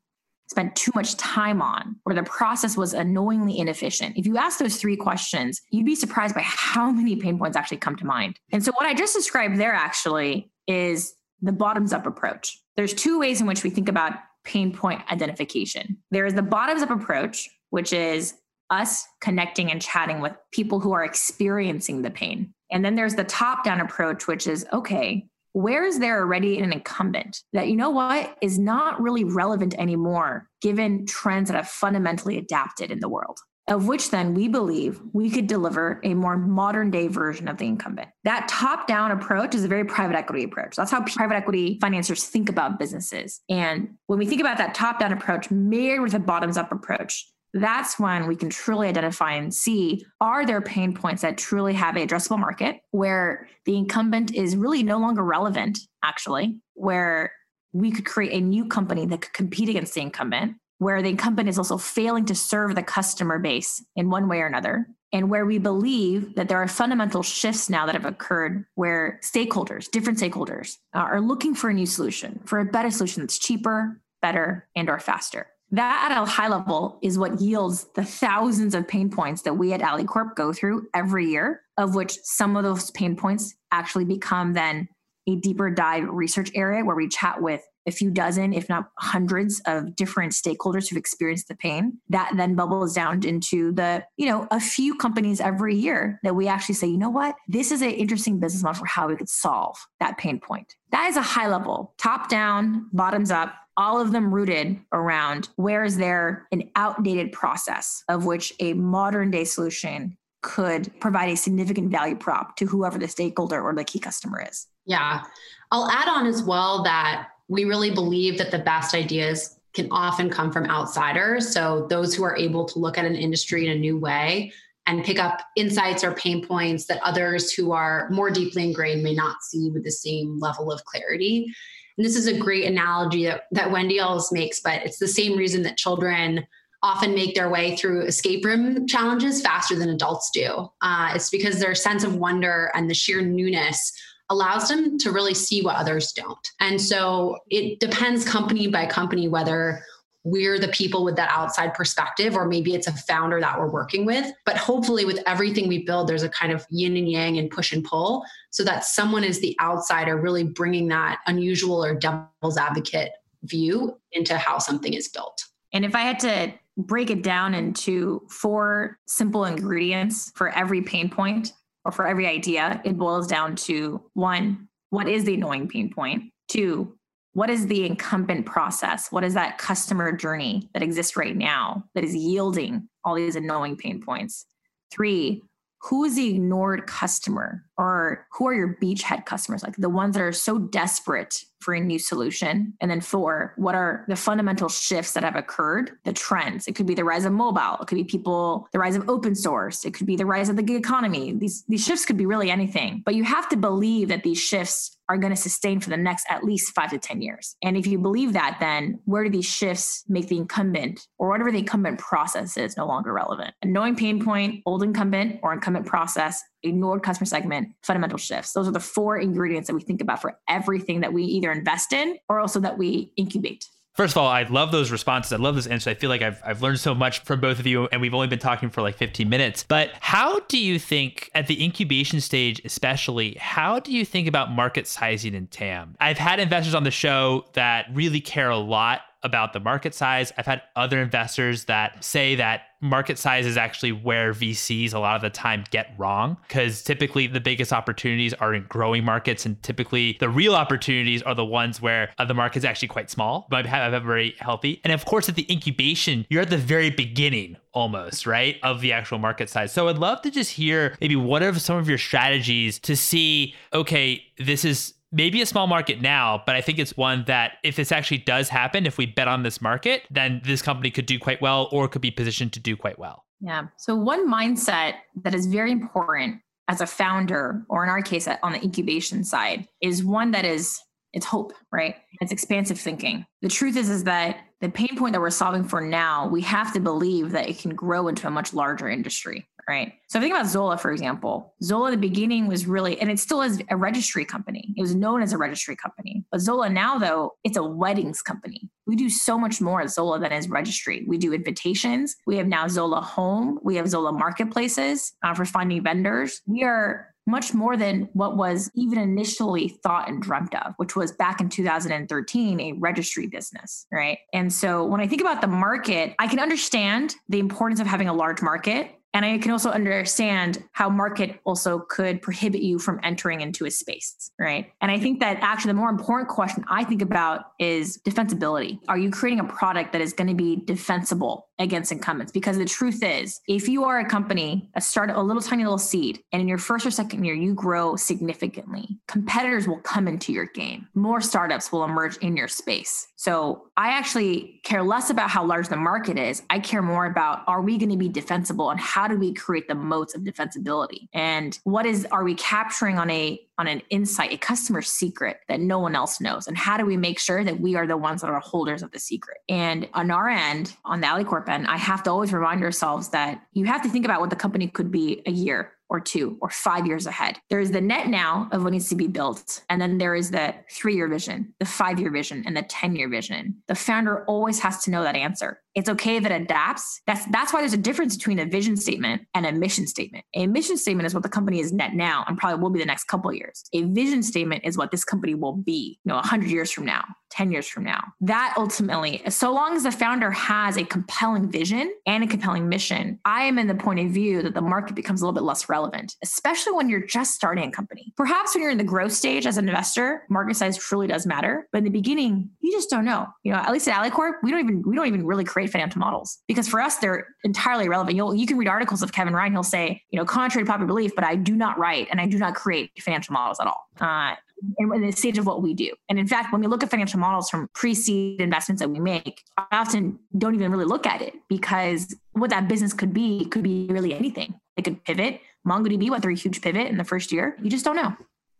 spent 0.49 0.75
too 0.75 0.91
much 0.93 1.15
time 1.17 1.61
on, 1.61 1.95
or 2.05 2.13
the 2.13 2.23
process 2.23 2.77
was 2.77 2.93
annoyingly 2.93 3.57
inefficient. 3.57 4.17
If 4.17 4.27
you 4.27 4.37
ask 4.37 4.59
those 4.59 4.77
three 4.77 4.95
questions, 4.95 5.61
you'd 5.71 5.85
be 5.85 5.95
surprised 5.95 6.35
by 6.35 6.43
how 6.43 6.91
many 6.91 7.15
pain 7.15 7.39
points 7.39 7.57
actually 7.57 7.77
come 7.77 7.95
to 7.97 8.05
mind. 8.05 8.39
And 8.51 8.63
so, 8.63 8.71
what 8.73 8.85
I 8.85 8.93
just 8.93 9.15
described 9.15 9.57
there 9.57 9.73
actually 9.73 10.51
is 10.67 11.13
the 11.41 11.51
bottoms 11.51 11.93
up 11.93 12.05
approach. 12.05 12.59
There's 12.75 12.93
two 12.93 13.19
ways 13.19 13.41
in 13.41 13.47
which 13.47 13.63
we 13.63 13.69
think 13.69 13.89
about 13.89 14.13
pain 14.43 14.73
point 14.73 15.01
identification. 15.11 15.97
There 16.11 16.25
is 16.25 16.33
the 16.33 16.41
bottoms 16.41 16.81
up 16.81 16.89
approach, 16.89 17.49
which 17.69 17.93
is 17.93 18.35
us 18.69 19.05
connecting 19.21 19.71
and 19.71 19.81
chatting 19.81 20.19
with 20.19 20.33
people 20.51 20.79
who 20.79 20.93
are 20.93 21.03
experiencing 21.03 22.01
the 22.01 22.09
pain. 22.09 22.53
And 22.71 22.83
then 22.83 22.95
there's 22.95 23.15
the 23.15 23.23
top 23.23 23.63
down 23.63 23.79
approach, 23.79 24.27
which 24.27 24.47
is 24.47 24.65
okay, 24.73 25.27
where 25.53 25.85
is 25.85 25.99
there 25.99 26.19
already 26.19 26.59
an 26.59 26.73
incumbent 26.73 27.41
that 27.53 27.67
you 27.67 27.75
know 27.75 27.89
what 27.89 28.35
is 28.41 28.59
not 28.59 29.01
really 29.01 29.23
relevant 29.23 29.73
anymore 29.79 30.49
given 30.61 31.05
trends 31.05 31.49
that 31.49 31.55
have 31.55 31.69
fundamentally 31.69 32.37
adapted 32.37 32.91
in 32.91 32.99
the 32.99 33.09
world 33.09 33.39
of 33.67 33.87
which 33.87 34.11
then 34.11 34.33
we 34.33 34.47
believe 34.47 34.99
we 35.13 35.29
could 35.29 35.47
deliver 35.47 36.01
a 36.03 36.13
more 36.13 36.37
modern 36.37 36.91
day 36.91 37.07
version 37.07 37.47
of 37.47 37.57
the 37.57 37.65
incumbent. 37.65 38.09
That 38.25 38.47
top 38.49 38.87
down 38.87 39.11
approach 39.11 39.55
is 39.55 39.63
a 39.63 39.69
very 39.69 39.85
private 39.85 40.17
equity 40.17 40.43
approach. 40.43 40.75
That's 40.75 40.91
how 40.91 41.03
private 41.03 41.35
equity 41.35 41.77
financiers 41.79 42.25
think 42.25 42.49
about 42.49 42.77
businesses. 42.77 43.39
And 43.49 43.95
when 44.07 44.19
we 44.19 44.25
think 44.25 44.41
about 44.41 44.57
that 44.57 44.75
top 44.75 44.99
down 44.99 45.13
approach 45.13 45.49
married 45.49 46.01
with 46.01 46.13
a 46.13 46.19
bottoms 46.19 46.57
up 46.57 46.71
approach, 46.71 47.25
that's 47.53 47.99
when 47.99 48.27
we 48.27 48.35
can 48.35 48.49
truly 48.49 48.87
identify 48.87 49.33
and 49.33 49.53
see 49.53 50.05
are 50.19 50.45
there 50.45 50.61
pain 50.61 50.93
points 50.93 51.21
that 51.21 51.37
truly 51.37 51.73
have 51.73 51.95
a 51.95 52.05
addressable 52.05 52.39
market 52.39 52.77
where 52.91 53.47
the 53.65 53.77
incumbent 53.77 54.33
is 54.33 54.55
really 54.55 54.81
no 54.81 54.97
longer 54.97 55.23
relevant, 55.23 55.79
actually, 56.03 56.57
where 56.73 57.31
we 57.71 57.91
could 57.91 58.05
create 58.05 58.33
a 58.33 58.43
new 58.43 58.65
company 58.65 59.05
that 59.05 59.21
could 59.21 59.33
compete 59.33 59.69
against 59.69 59.93
the 59.93 60.01
incumbent, 60.01 60.55
where 60.79 61.01
the 61.01 61.09
incumbent 61.09 61.47
is 61.47 61.57
also 61.57 61.77
failing 61.77 62.25
to 62.25 62.35
serve 62.35 62.75
the 62.75 62.83
customer 62.83 63.37
base 63.37 63.83
in 63.95 64.09
one 64.09 64.27
way 64.27 64.41
or 64.41 64.47
another, 64.47 64.87
and 65.11 65.29
where 65.29 65.45
we 65.45 65.59
believe 65.59 66.35
that 66.35 66.49
there 66.49 66.57
are 66.57 66.67
fundamental 66.67 67.21
shifts 67.21 67.69
now 67.69 67.85
that 67.85 67.95
have 67.95 68.05
occurred 68.05 68.65
where 68.73 69.19
stakeholders, 69.23 69.89
different 69.91 70.17
stakeholders, 70.17 70.77
uh, 70.95 70.99
are 70.99 71.21
looking 71.21 71.53
for 71.53 71.69
a 71.69 71.73
new 71.73 71.85
solution, 71.85 72.39
for 72.45 72.59
a 72.59 72.65
better 72.65 72.89
solution 72.89 73.21
that's 73.21 73.37
cheaper, 73.37 74.01
better, 74.21 74.67
and 74.75 74.89
or 74.89 74.99
faster 74.99 75.47
that 75.73 76.09
at 76.11 76.21
a 76.21 76.25
high 76.25 76.47
level 76.47 76.99
is 77.01 77.17
what 77.17 77.41
yields 77.41 77.87
the 77.95 78.05
thousands 78.05 78.75
of 78.75 78.87
pain 78.87 79.09
points 79.09 79.41
that 79.41 79.55
we 79.55 79.73
at 79.73 79.81
AlleyCorp 79.81 80.35
go 80.35 80.53
through 80.53 80.87
every 80.93 81.25
year, 81.25 81.61
of 81.77 81.95
which 81.95 82.17
some 82.23 82.55
of 82.55 82.63
those 82.63 82.91
pain 82.91 83.15
points 83.15 83.55
actually 83.71 84.05
become 84.05 84.53
then 84.53 84.87
a 85.27 85.35
deeper 85.37 85.71
dive 85.71 86.07
research 86.09 86.51
area 86.53 86.85
where 86.85 86.95
we 86.95 87.07
chat 87.07 87.41
with 87.41 87.61
a 87.87 87.91
few 87.91 88.11
dozen, 88.11 88.53
if 88.53 88.69
not 88.69 88.89
hundreds 88.99 89.61
of 89.65 89.95
different 89.95 90.31
stakeholders 90.31 90.87
who've 90.87 90.97
experienced 90.97 91.47
the 91.47 91.55
pain. 91.55 91.97
That 92.09 92.31
then 92.37 92.55
bubbles 92.55 92.93
down 92.93 93.25
into 93.25 93.71
the, 93.71 94.05
you 94.15 94.27
know, 94.27 94.47
a 94.51 94.59
few 94.59 94.95
companies 94.95 95.41
every 95.41 95.75
year 95.75 96.19
that 96.23 96.35
we 96.35 96.47
actually 96.47 96.75
say, 96.75 96.87
you 96.87 96.97
know 96.97 97.09
what, 97.09 97.35
this 97.47 97.71
is 97.71 97.81
an 97.81 97.89
interesting 97.89 98.39
business 98.39 98.63
model 98.63 98.79
for 98.79 98.85
how 98.85 99.07
we 99.07 99.15
could 99.15 99.27
solve 99.27 99.75
that 99.99 100.17
pain 100.17 100.39
point. 100.39 100.75
That 100.91 101.09
is 101.09 101.17
a 101.17 101.21
high 101.21 101.47
level, 101.47 101.93
top 101.97 102.29
down, 102.29 102.89
bottoms 102.93 103.31
up 103.31 103.55
all 103.77 103.99
of 103.99 104.11
them 104.11 104.33
rooted 104.33 104.79
around 104.91 105.49
where 105.55 105.83
is 105.83 105.97
there 105.97 106.47
an 106.51 106.69
outdated 106.75 107.31
process 107.31 108.03
of 108.09 108.25
which 108.25 108.53
a 108.59 108.73
modern 108.73 109.31
day 109.31 109.43
solution 109.43 110.17
could 110.41 110.91
provide 110.99 111.29
a 111.29 111.37
significant 111.37 111.89
value 111.89 112.15
prop 112.15 112.55
to 112.57 112.65
whoever 112.65 112.97
the 112.99 113.07
stakeholder 113.07 113.59
or 113.61 113.73
the 113.73 113.83
key 113.83 113.99
customer 113.99 114.45
is. 114.47 114.67
Yeah. 114.85 115.23
I'll 115.71 115.89
add 115.89 116.07
on 116.07 116.27
as 116.27 116.43
well 116.43 116.83
that 116.83 117.29
we 117.47 117.63
really 117.63 117.91
believe 117.91 118.37
that 118.37 118.51
the 118.51 118.59
best 118.59 118.93
ideas 118.93 119.57
can 119.73 119.87
often 119.89 120.29
come 120.29 120.51
from 120.51 120.65
outsiders. 120.65 121.51
So 121.51 121.87
those 121.89 122.13
who 122.13 122.23
are 122.23 122.35
able 122.37 122.65
to 122.65 122.79
look 122.79 122.97
at 122.97 123.05
an 123.05 123.15
industry 123.15 123.65
in 123.65 123.71
a 123.71 123.79
new 123.79 123.97
way 123.97 124.51
and 124.85 125.03
pick 125.03 125.17
up 125.17 125.39
insights 125.55 126.03
or 126.03 126.13
pain 126.13 126.45
points 126.45 126.85
that 126.87 127.01
others 127.03 127.51
who 127.51 127.71
are 127.71 128.09
more 128.11 128.29
deeply 128.29 128.65
ingrained 128.65 129.01
may 129.01 129.13
not 129.13 129.41
see 129.41 129.69
with 129.71 129.83
the 129.83 129.91
same 129.91 130.37
level 130.39 130.71
of 130.71 130.83
clarity. 130.83 131.47
And 131.97 132.05
this 132.05 132.15
is 132.15 132.27
a 132.27 132.37
great 132.37 132.65
analogy 132.65 133.25
that, 133.25 133.43
that 133.51 133.71
Wendy 133.71 133.99
always 133.99 134.31
makes, 134.31 134.59
but 134.59 134.83
it's 134.83 134.99
the 134.99 135.07
same 135.07 135.37
reason 135.37 135.63
that 135.63 135.77
children 135.77 136.45
often 136.81 137.15
make 137.15 137.33
their 137.33 137.49
way 137.49 137.77
through 137.77 138.01
escape 138.01 138.43
room 138.43 138.85
challenges 138.87 139.41
faster 139.41 139.75
than 139.75 139.89
adults 139.89 140.29
do. 140.31 140.69
Uh, 140.81 141.13
it's 141.15 141.29
because 141.29 141.59
their 141.59 141.73
sense 141.73 142.03
of 142.03 142.15
wonder 142.15 142.71
and 142.73 142.89
the 142.89 142.93
sheer 142.93 143.21
newness 143.21 143.93
allows 144.29 144.67
them 144.67 144.97
to 144.99 145.11
really 145.11 145.33
see 145.33 145.61
what 145.61 145.75
others 145.75 146.11
don't. 146.11 146.47
And 146.59 146.81
so 146.81 147.37
it 147.49 147.79
depends 147.79 148.25
company 148.25 148.67
by 148.67 148.85
company 148.85 149.27
whether 149.27 149.83
we're 150.23 150.57
the 150.57 150.69
people 150.69 151.03
with 151.03 151.15
that 151.17 151.29
outside 151.31 151.73
perspective, 151.73 152.35
or 152.35 152.47
maybe 152.47 152.73
it's 152.73 152.87
a 152.87 152.93
founder 152.93 153.39
that 153.41 153.59
we're 153.59 153.69
working 153.69 154.05
with. 154.05 154.31
But 154.45 154.57
hopefully, 154.57 155.05
with 155.05 155.19
everything 155.25 155.67
we 155.67 155.83
build, 155.83 156.07
there's 156.07 156.23
a 156.23 156.29
kind 156.29 156.51
of 156.51 156.65
yin 156.69 156.95
and 156.95 157.09
yang 157.09 157.37
and 157.37 157.51
push 157.51 157.73
and 157.73 157.83
pull 157.83 158.23
so 158.49 158.63
that 158.63 158.85
someone 158.85 159.23
is 159.23 159.41
the 159.41 159.55
outsider 159.61 160.17
really 160.17 160.43
bringing 160.43 160.87
that 160.89 161.19
unusual 161.27 161.83
or 161.83 161.93
devil's 161.93 162.57
advocate 162.57 163.11
view 163.43 163.97
into 164.13 164.37
how 164.37 164.57
something 164.57 164.93
is 164.93 165.09
built. 165.09 165.43
And 165.73 165.83
if 165.83 165.95
I 165.95 166.01
had 166.01 166.19
to 166.19 166.53
break 166.77 167.09
it 167.09 167.21
down 167.21 167.53
into 167.53 168.25
four 168.29 168.99
simple 169.05 169.45
ingredients 169.45 170.31
for 170.35 170.49
every 170.49 170.81
pain 170.81 171.09
point 171.09 171.53
or 171.85 171.91
for 171.91 172.07
every 172.07 172.27
idea, 172.27 172.81
it 172.85 172.97
boils 172.97 173.27
down 173.27 173.55
to 173.55 174.01
one, 174.13 174.69
what 174.89 175.09
is 175.09 175.25
the 175.25 175.33
annoying 175.33 175.67
pain 175.67 175.91
point? 175.91 176.31
Two, 176.47 176.97
what 177.33 177.49
is 177.49 177.67
the 177.67 177.85
incumbent 177.85 178.45
process? 178.45 179.11
What 179.11 179.23
is 179.23 179.33
that 179.33 179.57
customer 179.57 180.11
journey 180.11 180.69
that 180.73 180.83
exists 180.83 181.17
right 181.17 181.35
now 181.35 181.83
that 181.95 182.03
is 182.03 182.15
yielding 182.15 182.87
all 183.03 183.15
these 183.15 183.35
annoying 183.35 183.75
pain 183.75 184.01
points? 184.01 184.45
Three, 184.91 185.41
who 185.83 186.05
is 186.05 186.15
the 186.15 186.29
ignored 186.29 186.87
customer 186.87 187.65
or 187.77 188.25
who 188.31 188.47
are 188.47 188.53
your 188.53 188.77
beachhead 188.81 189.25
customers? 189.25 189.63
Like 189.63 189.75
the 189.75 189.89
ones 189.89 190.15
that 190.15 190.23
are 190.23 190.31
so 190.31 190.57
desperate 190.57 191.43
for 191.59 191.73
a 191.73 191.79
new 191.79 191.99
solution. 191.99 192.73
And 192.79 192.89
then 192.89 193.01
four 193.01 193.53
what 193.57 193.75
are 193.75 194.05
the 194.07 194.15
fundamental 194.15 194.69
shifts 194.69 195.11
that 195.13 195.23
have 195.23 195.35
occurred? 195.35 195.91
The 196.05 196.13
trends. 196.13 196.67
It 196.67 196.75
could 196.75 196.85
be 196.85 196.93
the 196.93 197.03
rise 197.03 197.25
of 197.25 197.33
mobile. 197.33 197.77
It 197.81 197.87
could 197.87 197.97
be 197.97 198.05
people 198.05 198.69
the 198.71 198.79
rise 198.79 198.95
of 198.95 199.09
open 199.09 199.35
source. 199.35 199.83
It 199.83 199.93
could 199.93 200.07
be 200.07 200.15
the 200.15 200.25
rise 200.25 200.47
of 200.47 200.55
the 200.55 200.63
gig 200.63 200.77
economy. 200.77 201.33
These 201.33 201.65
these 201.67 201.83
shifts 201.83 202.05
could 202.05 202.17
be 202.17 202.25
really 202.25 202.49
anything. 202.49 203.01
But 203.05 203.15
you 203.15 203.25
have 203.25 203.49
to 203.49 203.57
believe 203.57 204.07
that 204.07 204.23
these 204.23 204.39
shifts 204.39 204.97
are 205.09 205.17
going 205.17 205.33
to 205.33 205.39
sustain 205.39 205.79
for 205.79 205.89
the 205.89 205.97
next 205.97 206.25
at 206.29 206.43
least 206.43 206.73
five 206.73 206.89
to 206.91 206.97
10 206.97 207.21
years. 207.21 207.55
And 207.63 207.75
if 207.75 207.85
you 207.85 207.99
believe 207.99 208.33
that, 208.33 208.57
then 208.59 208.99
where 209.05 209.23
do 209.23 209.29
these 209.29 209.45
shifts 209.45 210.03
make 210.07 210.27
the 210.27 210.37
incumbent 210.37 211.07
or 211.17 211.29
whatever 211.29 211.51
the 211.51 211.59
incumbent 211.59 211.99
process 211.99 212.57
is 212.57 212.77
no 212.77 212.87
longer 212.87 213.13
relevant? 213.13 213.53
A 213.61 213.67
knowing 213.67 213.95
pain 213.95 214.23
point, 214.23 214.61
old 214.65 214.83
incumbent 214.83 215.39
or 215.43 215.53
incumbent 215.53 215.85
process, 215.85 216.41
ignored 216.63 217.03
customer 217.03 217.25
segment, 217.25 217.69
fundamental 217.83 218.17
shifts. 218.17 218.53
Those 218.53 218.67
are 218.67 218.71
the 218.71 218.79
four 218.79 219.17
ingredients 219.17 219.67
that 219.67 219.75
we 219.75 219.81
think 219.81 220.01
about 220.01 220.21
for 220.21 220.39
everything 220.47 221.01
that 221.01 221.13
we 221.13 221.23
either 221.23 221.51
invest 221.51 221.93
in 221.93 222.17
or 222.29 222.39
also 222.39 222.59
that 222.61 222.77
we 222.77 223.11
incubate. 223.17 223.65
First 223.93 224.13
of 224.13 224.17
all, 224.17 224.27
I 224.27 224.41
love 224.43 224.71
those 224.71 224.89
responses. 224.89 225.33
I 225.33 225.35
love 225.37 225.53
this 225.53 225.67
answer. 225.67 225.91
I 225.91 225.93
feel 225.93 226.09
like 226.09 226.23
I've, 226.23 226.41
I've 226.43 226.63
learned 226.63 226.79
so 226.79 226.95
much 226.95 227.19
from 227.19 227.39
both 227.39 227.59
of 227.59 227.67
you, 227.67 227.87
and 227.91 228.01
we've 228.01 228.13
only 228.13 228.25
been 228.25 228.39
talking 228.39 228.71
for 228.71 228.81
like 228.81 228.95
15 228.95 229.29
minutes. 229.29 229.63
But 229.63 229.91
how 229.99 230.39
do 230.41 230.57
you 230.57 230.79
think, 230.79 231.29
at 231.35 231.45
the 231.45 231.63
incubation 231.63 232.19
stage 232.19 232.59
especially, 232.65 233.35
how 233.35 233.79
do 233.79 233.91
you 233.91 234.03
think 234.03 234.27
about 234.27 234.51
market 234.51 234.87
sizing 234.87 235.35
and 235.35 235.49
TAM? 235.51 235.95
I've 235.99 236.17
had 236.17 236.39
investors 236.39 236.73
on 236.73 236.83
the 236.83 236.91
show 236.91 237.45
that 237.53 237.85
really 237.93 238.19
care 238.19 238.49
a 238.49 238.57
lot 238.57 239.01
about 239.23 239.53
the 239.53 239.59
market 239.59 239.93
size. 239.93 240.31
I've 240.37 240.45
had 240.45 240.61
other 240.75 241.01
investors 241.01 241.65
that 241.65 242.03
say 242.03 242.35
that 242.35 242.63
market 242.83 243.17
size 243.17 243.45
is 243.45 243.55
actually 243.55 243.93
where 243.93 244.33
VCs 244.33 244.93
a 244.93 244.99
lot 244.99 245.15
of 245.15 245.21
the 245.21 245.29
time 245.29 245.63
get 245.71 245.93
wrong 245.97 246.37
because 246.47 246.83
typically 246.83 247.27
the 247.27 247.39
biggest 247.39 247.71
opportunities 247.71 248.33
are 248.35 248.53
in 248.53 248.65
growing 248.67 249.05
markets 249.05 249.45
and 249.45 249.61
typically 249.63 250.17
the 250.19 250.27
real 250.27 250.53
opportunities 250.53 251.21
are 251.21 251.33
the 251.33 251.45
ones 251.45 251.81
where 251.81 252.11
uh, 252.17 252.25
the 252.25 252.33
market 252.33 252.59
is 252.59 252.65
actually 252.65 252.89
quite 252.89 253.09
small 253.09 253.47
but 253.49 253.65
have 253.65 254.03
very 254.03 254.35
healthy 254.39 254.81
and 254.83 254.91
of 254.91 255.05
course 255.05 255.29
at 255.29 255.35
the 255.35 255.49
incubation 255.49 256.25
you're 256.29 256.41
at 256.41 256.49
the 256.49 256.57
very 256.57 256.89
beginning 256.89 257.55
almost 257.71 258.27
right 258.27 258.57
of 258.63 258.81
the 258.81 258.91
actual 258.91 259.17
market 259.17 259.49
size 259.49 259.71
so 259.71 259.87
i'd 259.87 259.97
love 259.97 260.21
to 260.21 260.29
just 260.29 260.51
hear 260.51 260.97
maybe 260.99 261.15
what 261.15 261.41
are 261.41 261.57
some 261.57 261.77
of 261.77 261.87
your 261.87 261.97
strategies 261.97 262.79
to 262.79 262.97
see 262.97 263.55
okay 263.73 264.21
this 264.37 264.65
is 264.65 264.93
maybe 265.13 265.41
a 265.41 265.45
small 265.45 265.67
market 265.67 266.01
now, 266.01 266.43
but 266.45 266.55
I 266.55 266.61
think 266.61 266.79
it's 266.79 266.97
one 266.97 267.23
that 267.27 267.53
if 267.63 267.75
this 267.75 267.91
actually 267.91 268.17
does 268.17 268.49
happen, 268.49 268.85
if 268.85 268.97
we 268.97 269.05
bet 269.05 269.27
on 269.27 269.43
this 269.43 269.61
market, 269.61 270.03
then 270.09 270.41
this 270.43 270.61
company 270.61 270.91
could 270.91 271.05
do 271.05 271.19
quite 271.19 271.41
well 271.41 271.69
or 271.71 271.87
could 271.87 272.01
be 272.01 272.11
positioned 272.11 272.51
to 272.53 272.59
do 272.59 272.75
quite 272.75 272.99
well. 272.99 273.23
Yeah. 273.39 273.67
So, 273.77 273.95
one 273.95 274.29
mindset 274.29 274.95
that 275.23 275.35
is 275.35 275.45
very 275.45 275.71
important 275.71 276.41
as 276.67 276.81
a 276.81 276.87
founder, 276.87 277.63
or 277.69 277.83
in 277.83 277.89
our 277.89 278.01
case, 278.01 278.27
on 278.27 278.53
the 278.53 278.63
incubation 278.63 279.23
side, 279.23 279.67
is 279.81 280.03
one 280.03 280.31
that 280.31 280.45
is 280.45 280.79
it's 281.13 281.25
hope, 281.27 281.53
right? 281.71 281.95
It's 282.21 282.31
expansive 282.31 282.79
thinking. 282.79 283.25
The 283.43 283.49
truth 283.49 283.77
is, 283.77 283.89
is 283.89 284.03
that 284.05 284.37
the 284.61 284.69
pain 284.69 284.97
point 284.97 285.13
that 285.13 285.21
we're 285.21 285.29
solving 285.29 285.63
for 285.63 285.79
now, 285.79 286.27
we 286.27 286.41
have 286.41 286.73
to 286.73 286.79
believe 286.79 287.31
that 287.31 287.47
it 287.47 287.59
can 287.59 287.75
grow 287.75 288.07
into 288.07 288.25
a 288.25 288.31
much 288.31 288.51
larger 288.51 288.89
industry 288.89 289.47
right? 289.67 289.93
So 290.07 290.19
think 290.19 290.33
about 290.33 290.47
Zola, 290.47 290.77
for 290.77 290.91
example. 290.91 291.53
Zola, 291.63 291.91
the 291.91 291.97
beginning 291.97 292.47
was 292.47 292.65
really, 292.65 292.99
and 292.99 293.09
it 293.09 293.19
still 293.19 293.41
is 293.41 293.61
a 293.69 293.75
registry 293.75 294.25
company. 294.25 294.73
It 294.77 294.81
was 294.81 294.95
known 294.95 295.21
as 295.21 295.33
a 295.33 295.37
registry 295.37 295.75
company. 295.75 296.23
But 296.31 296.41
Zola 296.41 296.69
now, 296.69 296.97
though, 296.97 297.35
it's 297.43 297.57
a 297.57 297.63
weddings 297.63 298.21
company. 298.21 298.69
We 298.85 298.95
do 298.95 299.09
so 299.09 299.37
much 299.37 299.61
more 299.61 299.81
at 299.81 299.89
Zola 299.89 300.19
than 300.19 300.31
is 300.31 300.49
registry. 300.49 301.05
We 301.07 301.17
do 301.17 301.33
invitations. 301.33 302.15
We 302.27 302.37
have 302.37 302.47
now 302.47 302.67
Zola 302.67 303.01
Home. 303.01 303.59
We 303.63 303.75
have 303.77 303.87
Zola 303.87 304.11
Marketplaces 304.11 305.13
uh, 305.23 305.33
for 305.33 305.45
finding 305.45 305.83
vendors. 305.83 306.41
We 306.45 306.63
are 306.63 307.13
much 307.25 307.53
more 307.53 307.77
than 307.77 308.09
what 308.13 308.35
was 308.35 308.69
even 308.75 308.99
initially 308.99 309.69
thought 309.69 310.09
and 310.09 310.21
dreamt 310.21 310.53
of, 310.55 310.73
which 310.77 310.95
was 310.95 311.11
back 311.11 311.39
in 311.39 311.49
2013, 311.49 312.59
a 312.59 312.73
registry 312.73 313.27
business, 313.27 313.85
right? 313.91 314.19
And 314.33 314.51
so 314.51 314.83
when 314.83 314.99
I 314.99 315.07
think 315.07 315.21
about 315.21 315.41
the 315.41 315.47
market, 315.47 316.15
I 316.19 316.27
can 316.27 316.39
understand 316.39 317.15
the 317.29 317.39
importance 317.39 317.79
of 317.79 317.87
having 317.87 318.09
a 318.09 318.13
large 318.13 318.41
market 318.41 318.91
and 319.13 319.23
I 319.23 319.37
can 319.37 319.51
also 319.51 319.69
understand 319.69 320.63
how 320.71 320.89
market 320.89 321.39
also 321.43 321.79
could 321.79 322.21
prohibit 322.21 322.61
you 322.61 322.79
from 322.79 322.99
entering 323.03 323.41
into 323.41 323.65
a 323.65 323.71
space, 323.71 324.31
right? 324.39 324.71
And 324.81 324.89
I 324.91 324.99
think 324.99 325.19
that 325.19 325.37
actually 325.41 325.69
the 325.69 325.77
more 325.77 325.89
important 325.89 326.29
question 326.29 326.65
I 326.67 326.83
think 326.83 327.01
about 327.01 327.51
is 327.59 327.99
defensibility. 327.99 328.79
Are 328.87 328.97
you 328.97 329.11
creating 329.11 329.39
a 329.39 329.43
product 329.43 329.93
that 329.93 330.01
is 330.01 330.13
going 330.13 330.29
to 330.29 330.33
be 330.33 330.55
defensible 330.55 331.47
against 331.59 331.91
incumbents? 331.91 332.31
Because 332.31 332.57
the 332.57 332.65
truth 332.65 333.03
is, 333.03 333.39
if 333.47 333.67
you 333.67 333.83
are 333.83 333.99
a 333.99 334.05
company, 334.05 334.69
a 334.75 334.81
start 334.81 335.09
a 335.09 335.21
little 335.21 335.41
tiny 335.41 335.63
little 335.63 335.77
seed, 335.77 336.19
and 336.31 336.41
in 336.41 336.47
your 336.47 336.57
first 336.57 336.85
or 336.85 336.91
second 336.91 337.23
year 337.23 337.35
you 337.35 337.53
grow 337.53 337.95
significantly, 337.95 338.87
competitors 339.07 339.67
will 339.67 339.79
come 339.79 340.07
into 340.07 340.31
your 340.31 340.45
game. 340.45 340.87
More 340.93 341.21
startups 341.21 341.71
will 341.71 341.83
emerge 341.83 342.17
in 342.17 342.35
your 342.35 342.47
space. 342.47 343.07
So 343.15 343.67
I 343.77 343.89
actually 343.89 344.59
care 344.63 344.83
less 344.83 345.09
about 345.09 345.29
how 345.29 345.45
large 345.45 345.69
the 345.69 345.77
market 345.77 346.17
is. 346.17 346.43
I 346.49 346.59
care 346.59 346.81
more 346.81 347.05
about 347.05 347.43
are 347.47 347.61
we 347.61 347.77
going 347.77 347.89
to 347.89 347.97
be 347.97 348.09
defensible 348.09 348.69
and 348.69 348.79
how 348.79 349.07
do 349.07 349.17
we 349.17 349.33
create 349.33 349.67
the 349.67 349.75
moats 349.75 350.13
of 350.13 350.23
defensibility? 350.23 351.07
And 351.13 351.57
what 351.63 351.85
is 351.85 352.05
are 352.11 352.23
we 352.23 352.35
capturing 352.35 352.97
on 352.97 353.09
a 353.09 353.39
on 353.57 353.67
an 353.67 353.81
insight, 353.89 354.33
a 354.33 354.37
customer 354.37 354.81
secret 354.81 355.39
that 355.47 355.59
no 355.59 355.79
one 355.79 355.95
else 355.95 356.19
knows? 356.19 356.47
And 356.47 356.57
how 356.57 356.77
do 356.77 356.85
we 356.85 356.97
make 356.97 357.19
sure 357.19 357.43
that 357.43 357.59
we 357.59 357.75
are 357.75 357.87
the 357.87 357.97
ones 357.97 358.21
that 358.21 358.29
are 358.29 358.39
holders 358.39 358.83
of 358.83 358.91
the 358.91 358.99
secret? 358.99 359.37
And 359.49 359.87
on 359.93 360.11
our 360.11 360.29
end, 360.29 360.75
on 360.85 361.01
the 361.01 361.07
AlleyCorp 361.07 361.47
end, 361.49 361.67
I 361.67 361.77
have 361.77 362.03
to 362.03 362.11
always 362.11 362.33
remind 362.33 362.63
ourselves 362.63 363.09
that 363.09 363.41
you 363.53 363.65
have 363.65 363.81
to 363.83 363.89
think 363.89 364.05
about 364.05 364.21
what 364.21 364.29
the 364.29 364.35
company 364.35 364.67
could 364.67 364.91
be 364.91 365.21
a 365.25 365.31
year 365.31 365.73
or 365.93 365.99
two 365.99 366.37
or 366.41 366.49
five 366.49 366.87
years 366.87 367.05
ahead. 367.05 367.37
There 367.49 367.59
is 367.59 367.71
the 367.71 367.79
net 367.79 368.07
now 368.07 368.49
of 368.51 368.63
what 368.63 368.73
needs 368.73 368.89
to 368.89 368.95
be 368.95 369.07
built. 369.07 369.63
And 369.69 369.79
then 369.79 369.99
there 369.99 370.15
is 370.15 370.31
the 370.31 370.55
three 370.71 370.95
year 370.95 371.07
vision, 371.07 371.53
the 371.59 371.65
five 371.65 371.99
year 371.99 372.09
vision, 372.09 372.43
and 372.47 372.57
the 372.57 372.63
10 372.63 372.95
year 372.95 373.07
vision. 373.07 373.61
The 373.67 373.75
founder 373.75 374.25
always 374.25 374.59
has 374.59 374.83
to 374.83 374.91
know 374.91 375.03
that 375.03 375.15
answer. 375.15 375.61
It's 375.75 375.89
okay 375.89 376.17
if 376.17 376.25
it 376.25 376.31
adapts. 376.31 377.01
That's 377.07 377.25
that's 377.27 377.51
why 377.51 377.61
there's 377.61 377.73
a 377.73 377.77
difference 377.77 378.15
between 378.15 378.39
a 378.39 378.45
vision 378.45 378.77
statement 378.77 379.23
and 379.33 379.45
a 379.45 379.51
mission 379.51 379.87
statement. 379.87 380.25
A 380.35 380.47
mission 380.47 380.77
statement 380.77 381.07
is 381.07 381.13
what 381.13 381.23
the 381.23 381.29
company 381.29 381.59
is 381.59 381.73
net 381.73 381.93
now 381.93 382.23
and 382.27 382.37
probably 382.37 382.61
will 382.61 382.69
be 382.69 382.79
the 382.79 382.85
next 382.85 383.05
couple 383.05 383.33
years. 383.33 383.63
A 383.73 383.83
vision 383.83 384.21
statement 384.21 384.63
is 384.63 384.77
what 384.77 384.91
this 384.91 385.03
company 385.03 385.35
will 385.35 385.53
be, 385.53 385.99
you 386.03 386.09
know, 386.09 386.15
100 386.15 386.49
years 386.49 386.71
from 386.71 386.85
now, 386.85 387.03
10 387.31 387.51
years 387.51 387.67
from 387.67 387.83
now. 387.83 388.03
That 388.21 388.53
ultimately, 388.57 389.21
so 389.29 389.51
long 389.51 389.75
as 389.75 389.83
the 389.83 389.91
founder 389.91 390.31
has 390.31 390.77
a 390.77 390.83
compelling 390.83 391.51
vision 391.51 391.93
and 392.05 392.23
a 392.23 392.27
compelling 392.27 392.69
mission, 392.69 393.19
I 393.25 393.43
am 393.43 393.57
in 393.57 393.67
the 393.67 393.75
point 393.75 393.99
of 393.99 394.11
view 394.11 394.43
that 394.43 394.53
the 394.53 394.61
market 394.61 394.95
becomes 394.95 395.21
a 395.21 395.25
little 395.25 395.33
bit 395.33 395.43
less 395.43 395.69
relevant, 395.69 396.15
especially 396.23 396.73
when 396.73 396.89
you're 396.89 397.05
just 397.05 397.33
starting 397.33 397.67
a 397.67 397.71
company. 397.71 398.13
Perhaps 398.15 398.53
when 398.53 398.61
you're 398.61 398.71
in 398.71 398.77
the 398.77 398.83
growth 398.83 399.13
stage 399.13 399.47
as 399.47 399.57
an 399.57 399.67
investor, 399.67 400.23
market 400.29 400.55
size 400.55 400.77
truly 400.77 401.07
does 401.07 401.25
matter, 401.25 401.67
but 401.71 401.79
in 401.79 401.83
the 401.83 401.89
beginning, 401.89 402.49
you 402.59 402.71
just 402.71 402.89
don't 402.89 403.05
know. 403.05 403.27
You 403.43 403.53
know, 403.53 403.59
at 403.59 403.71
least 403.71 403.87
at 403.87 403.95
AlleyCorp, 403.95 404.33
we 404.43 404.51
don't 404.51 404.59
even 404.59 404.83
we 404.85 404.95
don't 404.95 405.07
even 405.07 405.25
really 405.25 405.43
create 405.43 405.62
financial 405.69 405.99
models 405.99 406.39
because 406.47 406.67
for 406.67 406.81
us 406.81 406.97
they're 406.97 407.27
entirely 407.43 407.85
irrelevant. 407.85 408.15
You'll 408.15 408.35
you 408.35 408.45
can 408.45 408.57
read 408.57 408.67
articles 408.67 409.01
of 409.01 409.11
Kevin 409.11 409.33
Ryan. 409.33 409.53
He'll 409.53 409.63
say, 409.63 410.01
you 410.09 410.17
know, 410.17 410.25
contrary 410.25 410.65
to 410.65 410.71
popular 410.71 410.87
belief, 410.87 411.15
but 411.15 411.23
I 411.23 411.35
do 411.35 411.55
not 411.55 411.77
write 411.77 412.07
and 412.11 412.19
I 412.19 412.27
do 412.27 412.37
not 412.37 412.55
create 412.55 412.91
financial 412.99 413.33
models 413.33 413.59
at 413.59 413.67
all. 413.67 413.87
Uh, 413.99 414.35
in 414.79 415.01
the 415.01 415.11
stage 415.11 415.37
of 415.37 415.45
what 415.45 415.61
we 415.61 415.73
do. 415.73 415.91
And 416.09 416.17
in 416.17 416.27
fact, 416.27 416.53
when 416.53 416.61
we 416.61 416.67
look 416.67 416.83
at 416.83 416.89
financial 416.89 417.19
models 417.19 417.49
from 417.49 417.67
pre-seed 417.73 418.39
investments 418.39 418.81
that 418.81 418.89
we 418.89 418.99
make, 418.99 419.43
I 419.57 419.65
often 419.73 420.19
don't 420.37 420.55
even 420.55 420.71
really 420.71 420.85
look 420.85 421.05
at 421.05 421.21
it 421.21 421.33
because 421.49 422.15
what 422.31 422.49
that 422.51 422.67
business 422.67 422.93
could 422.93 423.13
be 423.13 423.45
could 423.45 423.63
be 423.63 423.87
really 423.89 424.13
anything. 424.13 424.59
It 424.77 424.83
could 424.83 425.03
pivot. 425.03 425.41
MongoDB 425.67 426.09
went 426.09 426.23
through 426.23 426.33
a 426.33 426.37
huge 426.37 426.61
pivot 426.61 426.87
in 426.87 426.97
the 426.97 427.03
first 427.03 427.31
year. 427.31 427.57
You 427.61 427.69
just 427.69 427.85
don't 427.85 427.95
know. 427.95 428.15